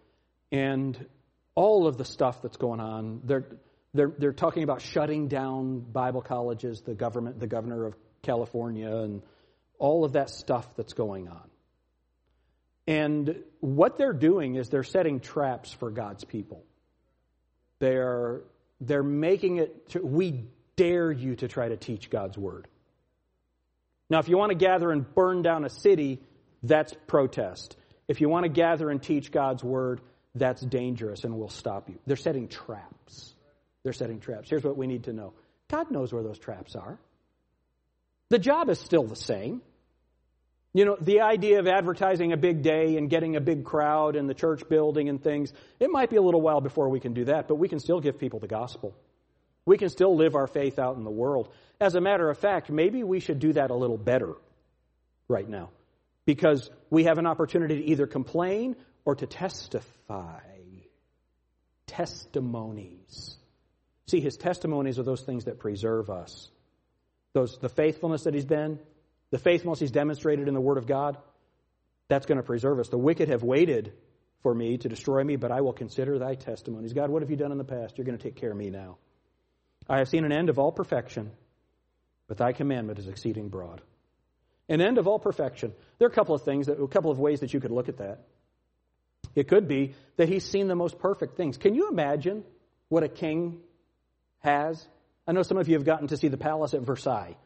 And 0.53 1.07
all 1.55 1.87
of 1.87 1.97
the 1.97 2.05
stuff 2.05 2.43
that's 2.43 2.57
going 2.57 2.81
on, 2.81 3.23
they're, 3.25 3.47
they're, 3.95 4.13
they're 4.17 4.33
talking 4.33 4.63
about 4.63 4.81
shutting 4.83 5.29
down 5.29 5.81
Bible 5.81 6.23
colleges, 6.23 6.81
the 6.83 6.95
government, 6.95 7.41
the 7.41 7.47
governor 7.47 7.87
of 7.87 7.95
California, 8.23 8.95
and 8.95 9.23
all 9.79 10.05
of 10.05 10.13
that 10.13 10.31
stuff 10.31 10.67
that's 10.77 10.93
going 10.93 11.29
on. 11.29 11.51
And 12.87 13.37
what 13.61 13.99
they're 13.99 14.13
doing 14.13 14.57
is 14.57 14.69
they're 14.69 14.83
setting 14.83 15.21
traps 15.21 15.73
for 15.73 15.91
God's 15.91 16.25
people. 16.25 16.65
They're, 17.79 18.43
they're 18.81 19.03
making 19.03 19.59
it, 19.59 19.91
to, 19.91 20.01
we 20.01 20.45
dare 20.77 21.11
you 21.13 21.37
to 21.37 21.49
try 21.49 21.69
to 21.69 21.77
teach 21.77 22.11
God's 22.11 22.37
word. 22.37 22.69
Now, 24.09 24.19
if 24.19 24.29
you 24.29 24.37
want 24.37 24.51
to 24.51 24.57
gather 24.57 24.91
and 24.91 25.15
burn 25.15 25.43
down 25.43 25.65
a 25.65 25.71
city, 25.71 26.21
that's 26.63 26.95
protest. 27.07 27.77
If 28.09 28.21
you 28.21 28.29
want 28.29 28.45
to 28.45 28.49
gather 28.49 28.91
and 28.91 29.01
teach 29.01 29.31
God's 29.31 29.63
word, 29.63 30.01
that's 30.35 30.61
dangerous 30.63 31.25
and 31.25 31.39
will 31.39 31.49
stop 31.49 31.89
you. 31.89 31.99
They're 32.07 32.17
setting 32.17 32.49
traps. 32.49 33.35
They're 33.83 33.93
setting 33.93 34.21
traps. 34.21 34.49
Here's 34.49 34.65
what 34.65 34.77
we 34.77 34.87
need 34.87 35.05
to 35.05 35.13
know 35.13 35.33
God 35.69 35.91
knows 35.91 36.13
where 36.13 36.23
those 36.23 36.39
traps 36.39 36.77
are. 36.77 36.99
The 38.29 38.39
job 38.39 38.69
is 38.71 38.79
still 38.79 39.05
the 39.05 39.17
same. 39.17 39.63
You 40.73 40.85
know, 40.85 40.97
the 41.01 41.23
idea 41.23 41.59
of 41.59 41.67
advertising 41.67 42.33
a 42.33 42.37
big 42.37 42.63
day 42.63 42.97
and 42.97 43.11
getting 43.11 43.35
a 43.35 43.41
big 43.41 43.65
crowd 43.65 44.15
in 44.15 44.29
the 44.29 44.35
church 44.35 44.69
building 44.69 45.09
and 45.09 45.21
things, 45.21 45.53
it 45.81 45.91
might 45.91 46.11
be 46.11 46.17
a 46.17 46.23
little 46.23 46.41
while 46.41 46.61
before 46.61 46.89
we 46.89 47.01
can 47.01 47.13
do 47.13 47.25
that, 47.25 47.49
but 47.49 47.57
we 47.57 47.69
can 47.69 47.81
still 47.81 48.01
give 48.01 48.21
people 48.21 48.39
the 48.39 48.47
gospel. 48.47 48.95
We 49.67 49.79
can 49.79 49.89
still 49.89 50.17
live 50.17 50.37
our 50.37 50.47
faith 50.47 50.79
out 50.79 50.97
in 50.97 51.03
the 51.03 51.11
world. 51.11 51.49
As 51.81 51.97
a 51.97 52.01
matter 52.01 52.31
of 52.31 52.39
fact, 52.39 52.71
maybe 52.71 53.03
we 53.03 53.19
should 53.19 53.41
do 53.41 53.53
that 53.55 53.71
a 53.71 53.75
little 53.75 53.99
better 53.99 54.35
right 55.27 55.49
now 55.49 55.71
because 56.25 56.71
we 56.89 57.05
have 57.05 57.19
an 57.19 57.27
opportunity 57.27 57.79
to 57.79 57.85
either 57.87 58.07
complain 58.07 58.77
or 59.05 59.15
to 59.15 59.27
testify. 59.27 60.41
Testimonies. 61.87 63.37
See, 64.07 64.21
his 64.21 64.37
testimonies 64.37 64.99
are 64.99 65.03
those 65.03 65.23
things 65.23 65.45
that 65.45 65.59
preserve 65.59 66.11
us. 66.11 66.49
Those, 67.33 67.59
the 67.59 67.69
faithfulness 67.69 68.25
that 68.25 68.35
he's 68.35 68.45
been, 68.45 68.79
the 69.31 69.39
faithfulness 69.39 69.81
he's 69.81 69.91
demonstrated 69.91 70.49
in 70.49 70.55
the 70.55 70.61
Word 70.61 70.79
of 70.79 70.87
God, 70.87 71.17
that's 72.09 72.27
going 72.27 72.39
to 72.39 72.45
preserve 72.45 72.81
us. 72.81 72.89
The 72.89 72.99
wicked 72.99 73.29
have 73.29 73.43
waited 73.43 73.93
for 74.43 74.55
me 74.55 74.79
to 74.79 74.89
destroy 74.89 75.23
me, 75.23 75.37
but 75.37 75.53
I 75.53 75.61
will 75.61 75.73
consider 75.73 76.19
thy 76.19 76.35
testimonies. 76.35 76.93
God, 76.93 77.11
what 77.11 77.23
have 77.23 77.31
you 77.31 77.37
done 77.37 77.53
in 77.53 77.59
the 77.59 77.65
past? 77.65 77.99
You're 77.99 78.05
going 78.05 78.19
to 78.19 78.23
take 78.23 78.37
care 78.37 78.51
of 78.51 78.57
me 78.57 78.71
now. 78.71 78.97
I 79.89 79.99
have 79.99 80.09
seen 80.09 80.25
an 80.25 80.33
end 80.33 80.49
of 80.49 80.59
all 80.59 80.73
perfection, 80.73 81.31
but 82.27 82.39
thy 82.39 82.53
commandment 82.53 82.99
is 82.99 83.09
exceeding 83.09 83.49
broad. 83.49 83.81
An 84.69 84.81
end 84.81 84.99
of 84.99 85.09
all 85.09 85.19
perfection. 85.19 85.73
There 85.99 86.07
are 86.07 86.11
a 86.11 86.15
couple 86.15 86.35
of 86.35 86.43
things, 86.43 86.67
that, 86.67 86.81
a 86.81 86.89
couple 86.89 87.11
of 87.11 87.19
ways 87.19 87.41
that 87.41 87.53
you 87.53 87.61
could 87.61 87.73
look 87.73 87.89
at 87.89 87.99
that. 87.99 88.21
It 89.35 89.49
could 89.49 89.69
be 89.69 89.95
that 90.17 90.29
he's 90.29 90.45
seen 90.45 90.69
the 90.69 90.75
most 90.75 90.99
perfect 90.99 91.37
things. 91.37 91.57
Can 91.57 91.75
you 91.75 91.89
imagine 91.89 92.45
what 92.89 93.03
a 93.03 93.09
king 93.09 93.61
has? 94.41 94.87
I 95.27 95.33
know 95.33 95.43
some 95.43 95.59
of 95.59 95.69
you 95.69 95.75
have 95.75 95.85
gotten 95.85 96.09
to 96.09 96.17
see 96.17 96.29
the 96.29 96.37
palace 96.37 96.75
at 96.75 96.83
Versailles. 96.83 97.37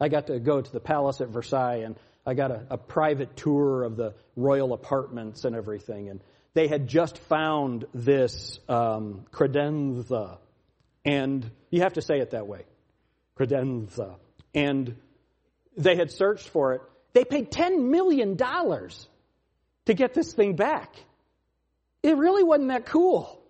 I 0.00 0.08
got 0.08 0.28
to 0.28 0.38
go 0.38 0.60
to 0.60 0.72
the 0.72 0.80
palace 0.80 1.20
at 1.20 1.28
Versailles 1.28 1.82
and 1.84 1.96
I 2.24 2.34
got 2.34 2.50
a, 2.50 2.66
a 2.70 2.78
private 2.78 3.36
tour 3.36 3.84
of 3.84 3.96
the 3.96 4.14
royal 4.34 4.72
apartments 4.72 5.44
and 5.44 5.54
everything. 5.54 6.08
And 6.08 6.20
they 6.54 6.68
had 6.68 6.88
just 6.88 7.18
found 7.18 7.84
this 7.94 8.58
um, 8.68 9.26
credenza. 9.30 10.38
And 11.04 11.50
you 11.70 11.82
have 11.82 11.94
to 11.94 12.02
say 12.02 12.20
it 12.20 12.30
that 12.30 12.46
way 12.46 12.64
credenza. 13.38 14.16
And 14.54 14.96
they 15.76 15.96
had 15.96 16.10
searched 16.10 16.48
for 16.48 16.72
it. 16.74 16.80
They 17.12 17.24
paid 17.24 17.50
$10 17.50 17.90
million 17.90 18.36
to 18.36 19.94
get 19.94 20.14
this 20.14 20.32
thing 20.32 20.56
back. 20.56 20.94
It 22.06 22.16
really 22.16 22.44
wasn't 22.44 22.68
that 22.68 22.86
cool. 22.86 23.42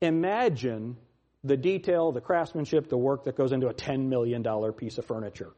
Imagine 0.00 0.96
the 1.42 1.56
detail, 1.56 2.12
the 2.12 2.20
craftsmanship, 2.20 2.88
the 2.88 2.96
work 2.96 3.24
that 3.24 3.36
goes 3.36 3.50
into 3.50 3.66
a 3.66 3.74
$10 3.74 4.06
million 4.06 4.44
piece 4.74 4.98
of 4.98 5.04
furniture. 5.04 5.50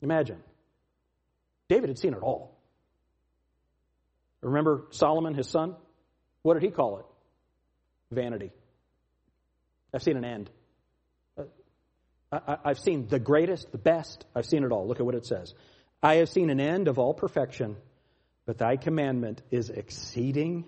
Imagine. 0.00 0.42
David 1.68 1.90
had 1.90 1.98
seen 1.98 2.14
it 2.14 2.22
all. 2.22 2.58
Remember 4.40 4.86
Solomon, 4.88 5.34
his 5.34 5.50
son? 5.50 5.76
What 6.40 6.54
did 6.54 6.62
he 6.62 6.70
call 6.70 7.00
it? 7.00 7.04
Vanity. 8.10 8.50
I've 9.92 10.02
seen 10.02 10.16
an 10.16 10.24
end. 10.24 10.50
Uh, 11.36 12.56
I, 12.64 12.68
have 12.68 12.78
seen 12.78 13.06
the 13.06 13.18
greatest, 13.18 13.70
the 13.70 13.76
best. 13.76 14.24
I've 14.34 14.46
seen 14.46 14.64
it 14.64 14.72
all. 14.72 14.88
Look 14.88 14.98
at 14.98 15.04
what 15.04 15.14
it 15.14 15.26
says. 15.26 15.52
I 16.02 16.16
have 16.16 16.30
seen 16.30 16.48
an 16.48 16.58
end 16.58 16.88
of 16.88 16.98
all 16.98 17.12
perfection, 17.12 17.76
but 18.48 18.56
thy 18.56 18.78
commandment 18.78 19.42
is 19.50 19.68
exceeding 19.68 20.64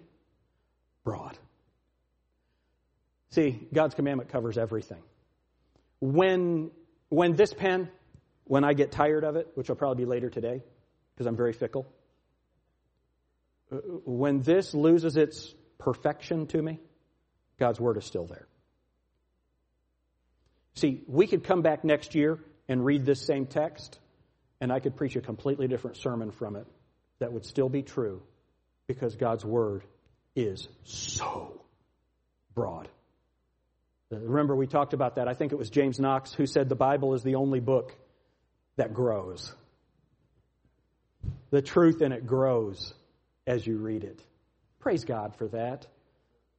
broad. 1.03 1.39
See, 3.31 3.59
God's 3.73 3.95
commandment 3.95 4.29
covers 4.29 4.59
everything. 4.59 5.03
When, 5.99 6.73
when 7.09 7.37
this 7.37 7.55
pen, 7.55 7.89
when 8.45 8.65
I 8.65 8.75
get 8.75 8.93
tired 8.93 9.25
of 9.25 9.37
it, 9.37 9.49
which 9.55 9.71
will 9.71 9.77
probably 9.77 10.05
be 10.05 10.11
later 10.11 10.29
today, 10.29 10.63
because 11.15 11.27
I'm 11.27 11.37
very 11.37 11.55
fickle, 11.55 11.91
uh, 13.73 13.77
when 14.05 14.43
this 14.43 14.75
loses 14.75 15.17
its 15.17 15.55
perfection 15.79 16.49
to 16.49 16.61
me, 16.61 16.81
God's 17.59 17.81
word 17.81 17.97
is 17.97 18.05
still 18.05 18.27
there. 18.27 18.47
See, 20.75 21.03
we 21.07 21.27
could 21.27 21.45
come 21.45 21.63
back 21.63 21.83
next 21.83 22.15
year 22.15 22.41
and 22.69 22.85
read 22.85 23.07
this 23.07 23.25
same 23.25 23.47
text, 23.47 23.99
and 24.61 24.71
I 24.71 24.81
could 24.81 24.97
preach 24.97 25.17
a 25.17 25.23
completely 25.23 25.67
different 25.67 25.97
sermon 25.97 26.31
from 26.31 26.57
it 26.57 26.67
that 27.21 27.33
would 27.33 27.45
still 27.45 27.69
be 27.69 27.83
true 27.83 28.23
because 28.87 29.15
God's 29.15 29.45
word 29.45 29.85
is 30.35 30.69
so 30.85 31.61
broad. 32.55 32.89
Uh, 34.13 34.19
remember, 34.19 34.57
we 34.57 34.67
talked 34.67 34.93
about 34.93 35.15
that. 35.15 35.29
I 35.29 35.35
think 35.35 35.53
it 35.53 35.57
was 35.57 35.71
James 35.71 36.01
Knox 36.01 36.33
who 36.33 36.47
said 36.47 36.69
the 36.69 36.75
Bible 36.75 37.15
is 37.15 37.23
the 37.23 37.37
only 37.37 37.61
book 37.61 37.95
that 38.77 38.93
grows. 38.93 39.55
The 41.51 41.63
truth 41.63 42.03
in 42.03 42.13
it 42.13 42.27
grows 42.27 42.93
as 43.47 43.67
you 43.67 43.77
read 43.77 44.05
it. 44.05 44.21
Praise 44.81 45.05
God 45.05 45.37
for 45.37 45.49
that. 45.49 45.87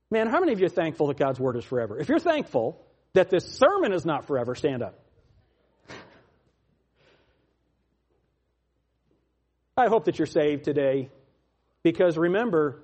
Man, 0.10 0.28
how 0.28 0.40
many 0.40 0.54
of 0.54 0.60
you 0.60 0.66
are 0.68 0.70
thankful 0.70 1.08
that 1.08 1.18
God's 1.18 1.40
Word 1.40 1.56
is 1.56 1.64
forever? 1.64 1.98
If 1.98 2.10
you're 2.10 2.20
thankful 2.20 2.86
that 3.14 3.30
this 3.30 3.46
sermon 3.46 3.94
is 3.94 4.06
not 4.06 4.28
forever, 4.28 4.56
stand 4.56 4.84
up. 4.84 5.00
I 9.82 9.88
hope 9.88 10.06
that 10.06 10.18
you're 10.20 10.26
saved 10.28 10.64
today 10.64 11.10
because 11.84 12.18
remember, 12.18 12.84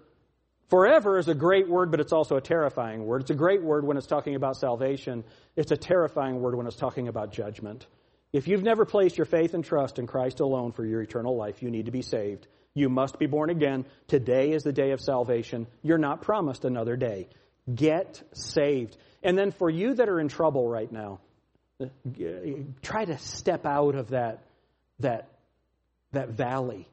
Forever 0.69 1.17
is 1.17 1.29
a 1.29 1.33
great 1.33 1.69
word, 1.69 1.91
but 1.91 2.01
it's 2.01 2.11
also 2.11 2.35
a 2.35 2.41
terrifying 2.41 3.05
word. 3.05 3.21
It's 3.21 3.31
a 3.31 3.35
great 3.35 3.63
word 3.63 3.85
when 3.85 3.95
it's 3.95 4.07
talking 4.07 4.35
about 4.35 4.57
salvation. 4.57 5.23
It's 5.55 5.71
a 5.71 5.77
terrifying 5.77 6.41
word 6.41 6.55
when 6.55 6.67
it's 6.67 6.75
talking 6.75 7.07
about 7.07 7.31
judgment. 7.31 7.87
If 8.33 8.49
you've 8.49 8.63
never 8.63 8.83
placed 8.83 9.17
your 9.17 9.25
faith 9.25 9.53
and 9.53 9.63
trust 9.63 9.97
in 9.97 10.07
Christ 10.07 10.41
alone 10.41 10.73
for 10.73 10.85
your 10.85 11.01
eternal 11.01 11.37
life, 11.37 11.63
you 11.63 11.71
need 11.71 11.85
to 11.85 11.91
be 11.91 12.01
saved. 12.01 12.47
You 12.73 12.89
must 12.89 13.17
be 13.17 13.27
born 13.27 13.49
again. 13.49 13.85
Today 14.09 14.51
is 14.51 14.63
the 14.63 14.73
day 14.73 14.91
of 14.91 14.99
salvation. 14.99 15.67
You're 15.83 15.97
not 15.97 16.21
promised 16.21 16.65
another 16.65 16.97
day. 16.97 17.29
Get 17.73 18.21
saved. 18.33 18.97
And 19.23 19.37
then 19.37 19.51
for 19.51 19.69
you 19.69 19.93
that 19.93 20.09
are 20.09 20.19
in 20.19 20.27
trouble 20.27 20.67
right 20.67 20.91
now, 20.91 21.21
uh, 21.81 21.85
uh, 21.85 22.29
try 22.81 23.05
to 23.05 23.17
step 23.19 23.65
out 23.65 23.95
of 23.95 24.09
that, 24.09 24.43
that, 24.99 25.29
that 26.11 26.29
valley 26.29 26.87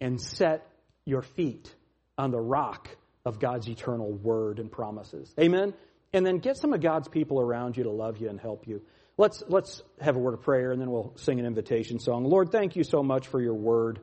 and 0.00 0.20
set 0.20 0.66
your 1.04 1.22
feet 1.22 1.74
on 2.16 2.30
the 2.30 2.40
rock 2.40 2.88
of 3.24 3.38
God's 3.38 3.68
eternal 3.68 4.12
word 4.12 4.58
and 4.58 4.70
promises. 4.70 5.34
Amen? 5.38 5.74
And 6.12 6.24
then 6.24 6.38
get 6.38 6.56
some 6.56 6.72
of 6.72 6.80
God's 6.80 7.08
people 7.08 7.40
around 7.40 7.76
you 7.76 7.84
to 7.84 7.90
love 7.90 8.18
you 8.18 8.28
and 8.28 8.40
help 8.40 8.66
you. 8.66 8.82
Let's, 9.16 9.42
let's 9.48 9.82
have 10.00 10.16
a 10.16 10.18
word 10.18 10.34
of 10.34 10.42
prayer 10.42 10.72
and 10.72 10.80
then 10.80 10.90
we'll 10.90 11.12
sing 11.16 11.38
an 11.40 11.46
invitation 11.46 11.98
song. 11.98 12.24
Lord, 12.24 12.50
thank 12.50 12.76
you 12.76 12.84
so 12.84 13.02
much 13.02 13.26
for 13.26 13.40
your 13.40 13.54
word. 13.54 14.00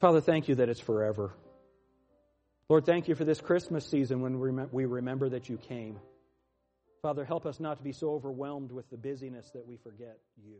Father, 0.00 0.20
thank 0.20 0.48
you 0.48 0.56
that 0.56 0.68
it's 0.68 0.80
forever. 0.80 1.32
Lord, 2.68 2.84
thank 2.84 3.06
you 3.06 3.14
for 3.14 3.24
this 3.24 3.40
Christmas 3.40 3.88
season 3.88 4.20
when 4.20 4.68
we 4.72 4.84
remember 4.84 5.28
that 5.28 5.48
you 5.48 5.56
came. 5.56 6.00
Father, 7.00 7.24
help 7.24 7.46
us 7.46 7.60
not 7.60 7.78
to 7.78 7.84
be 7.84 7.92
so 7.92 8.10
overwhelmed 8.10 8.72
with 8.72 8.90
the 8.90 8.96
busyness 8.96 9.48
that 9.54 9.66
we 9.66 9.76
forget 9.76 10.18
you. 10.36 10.56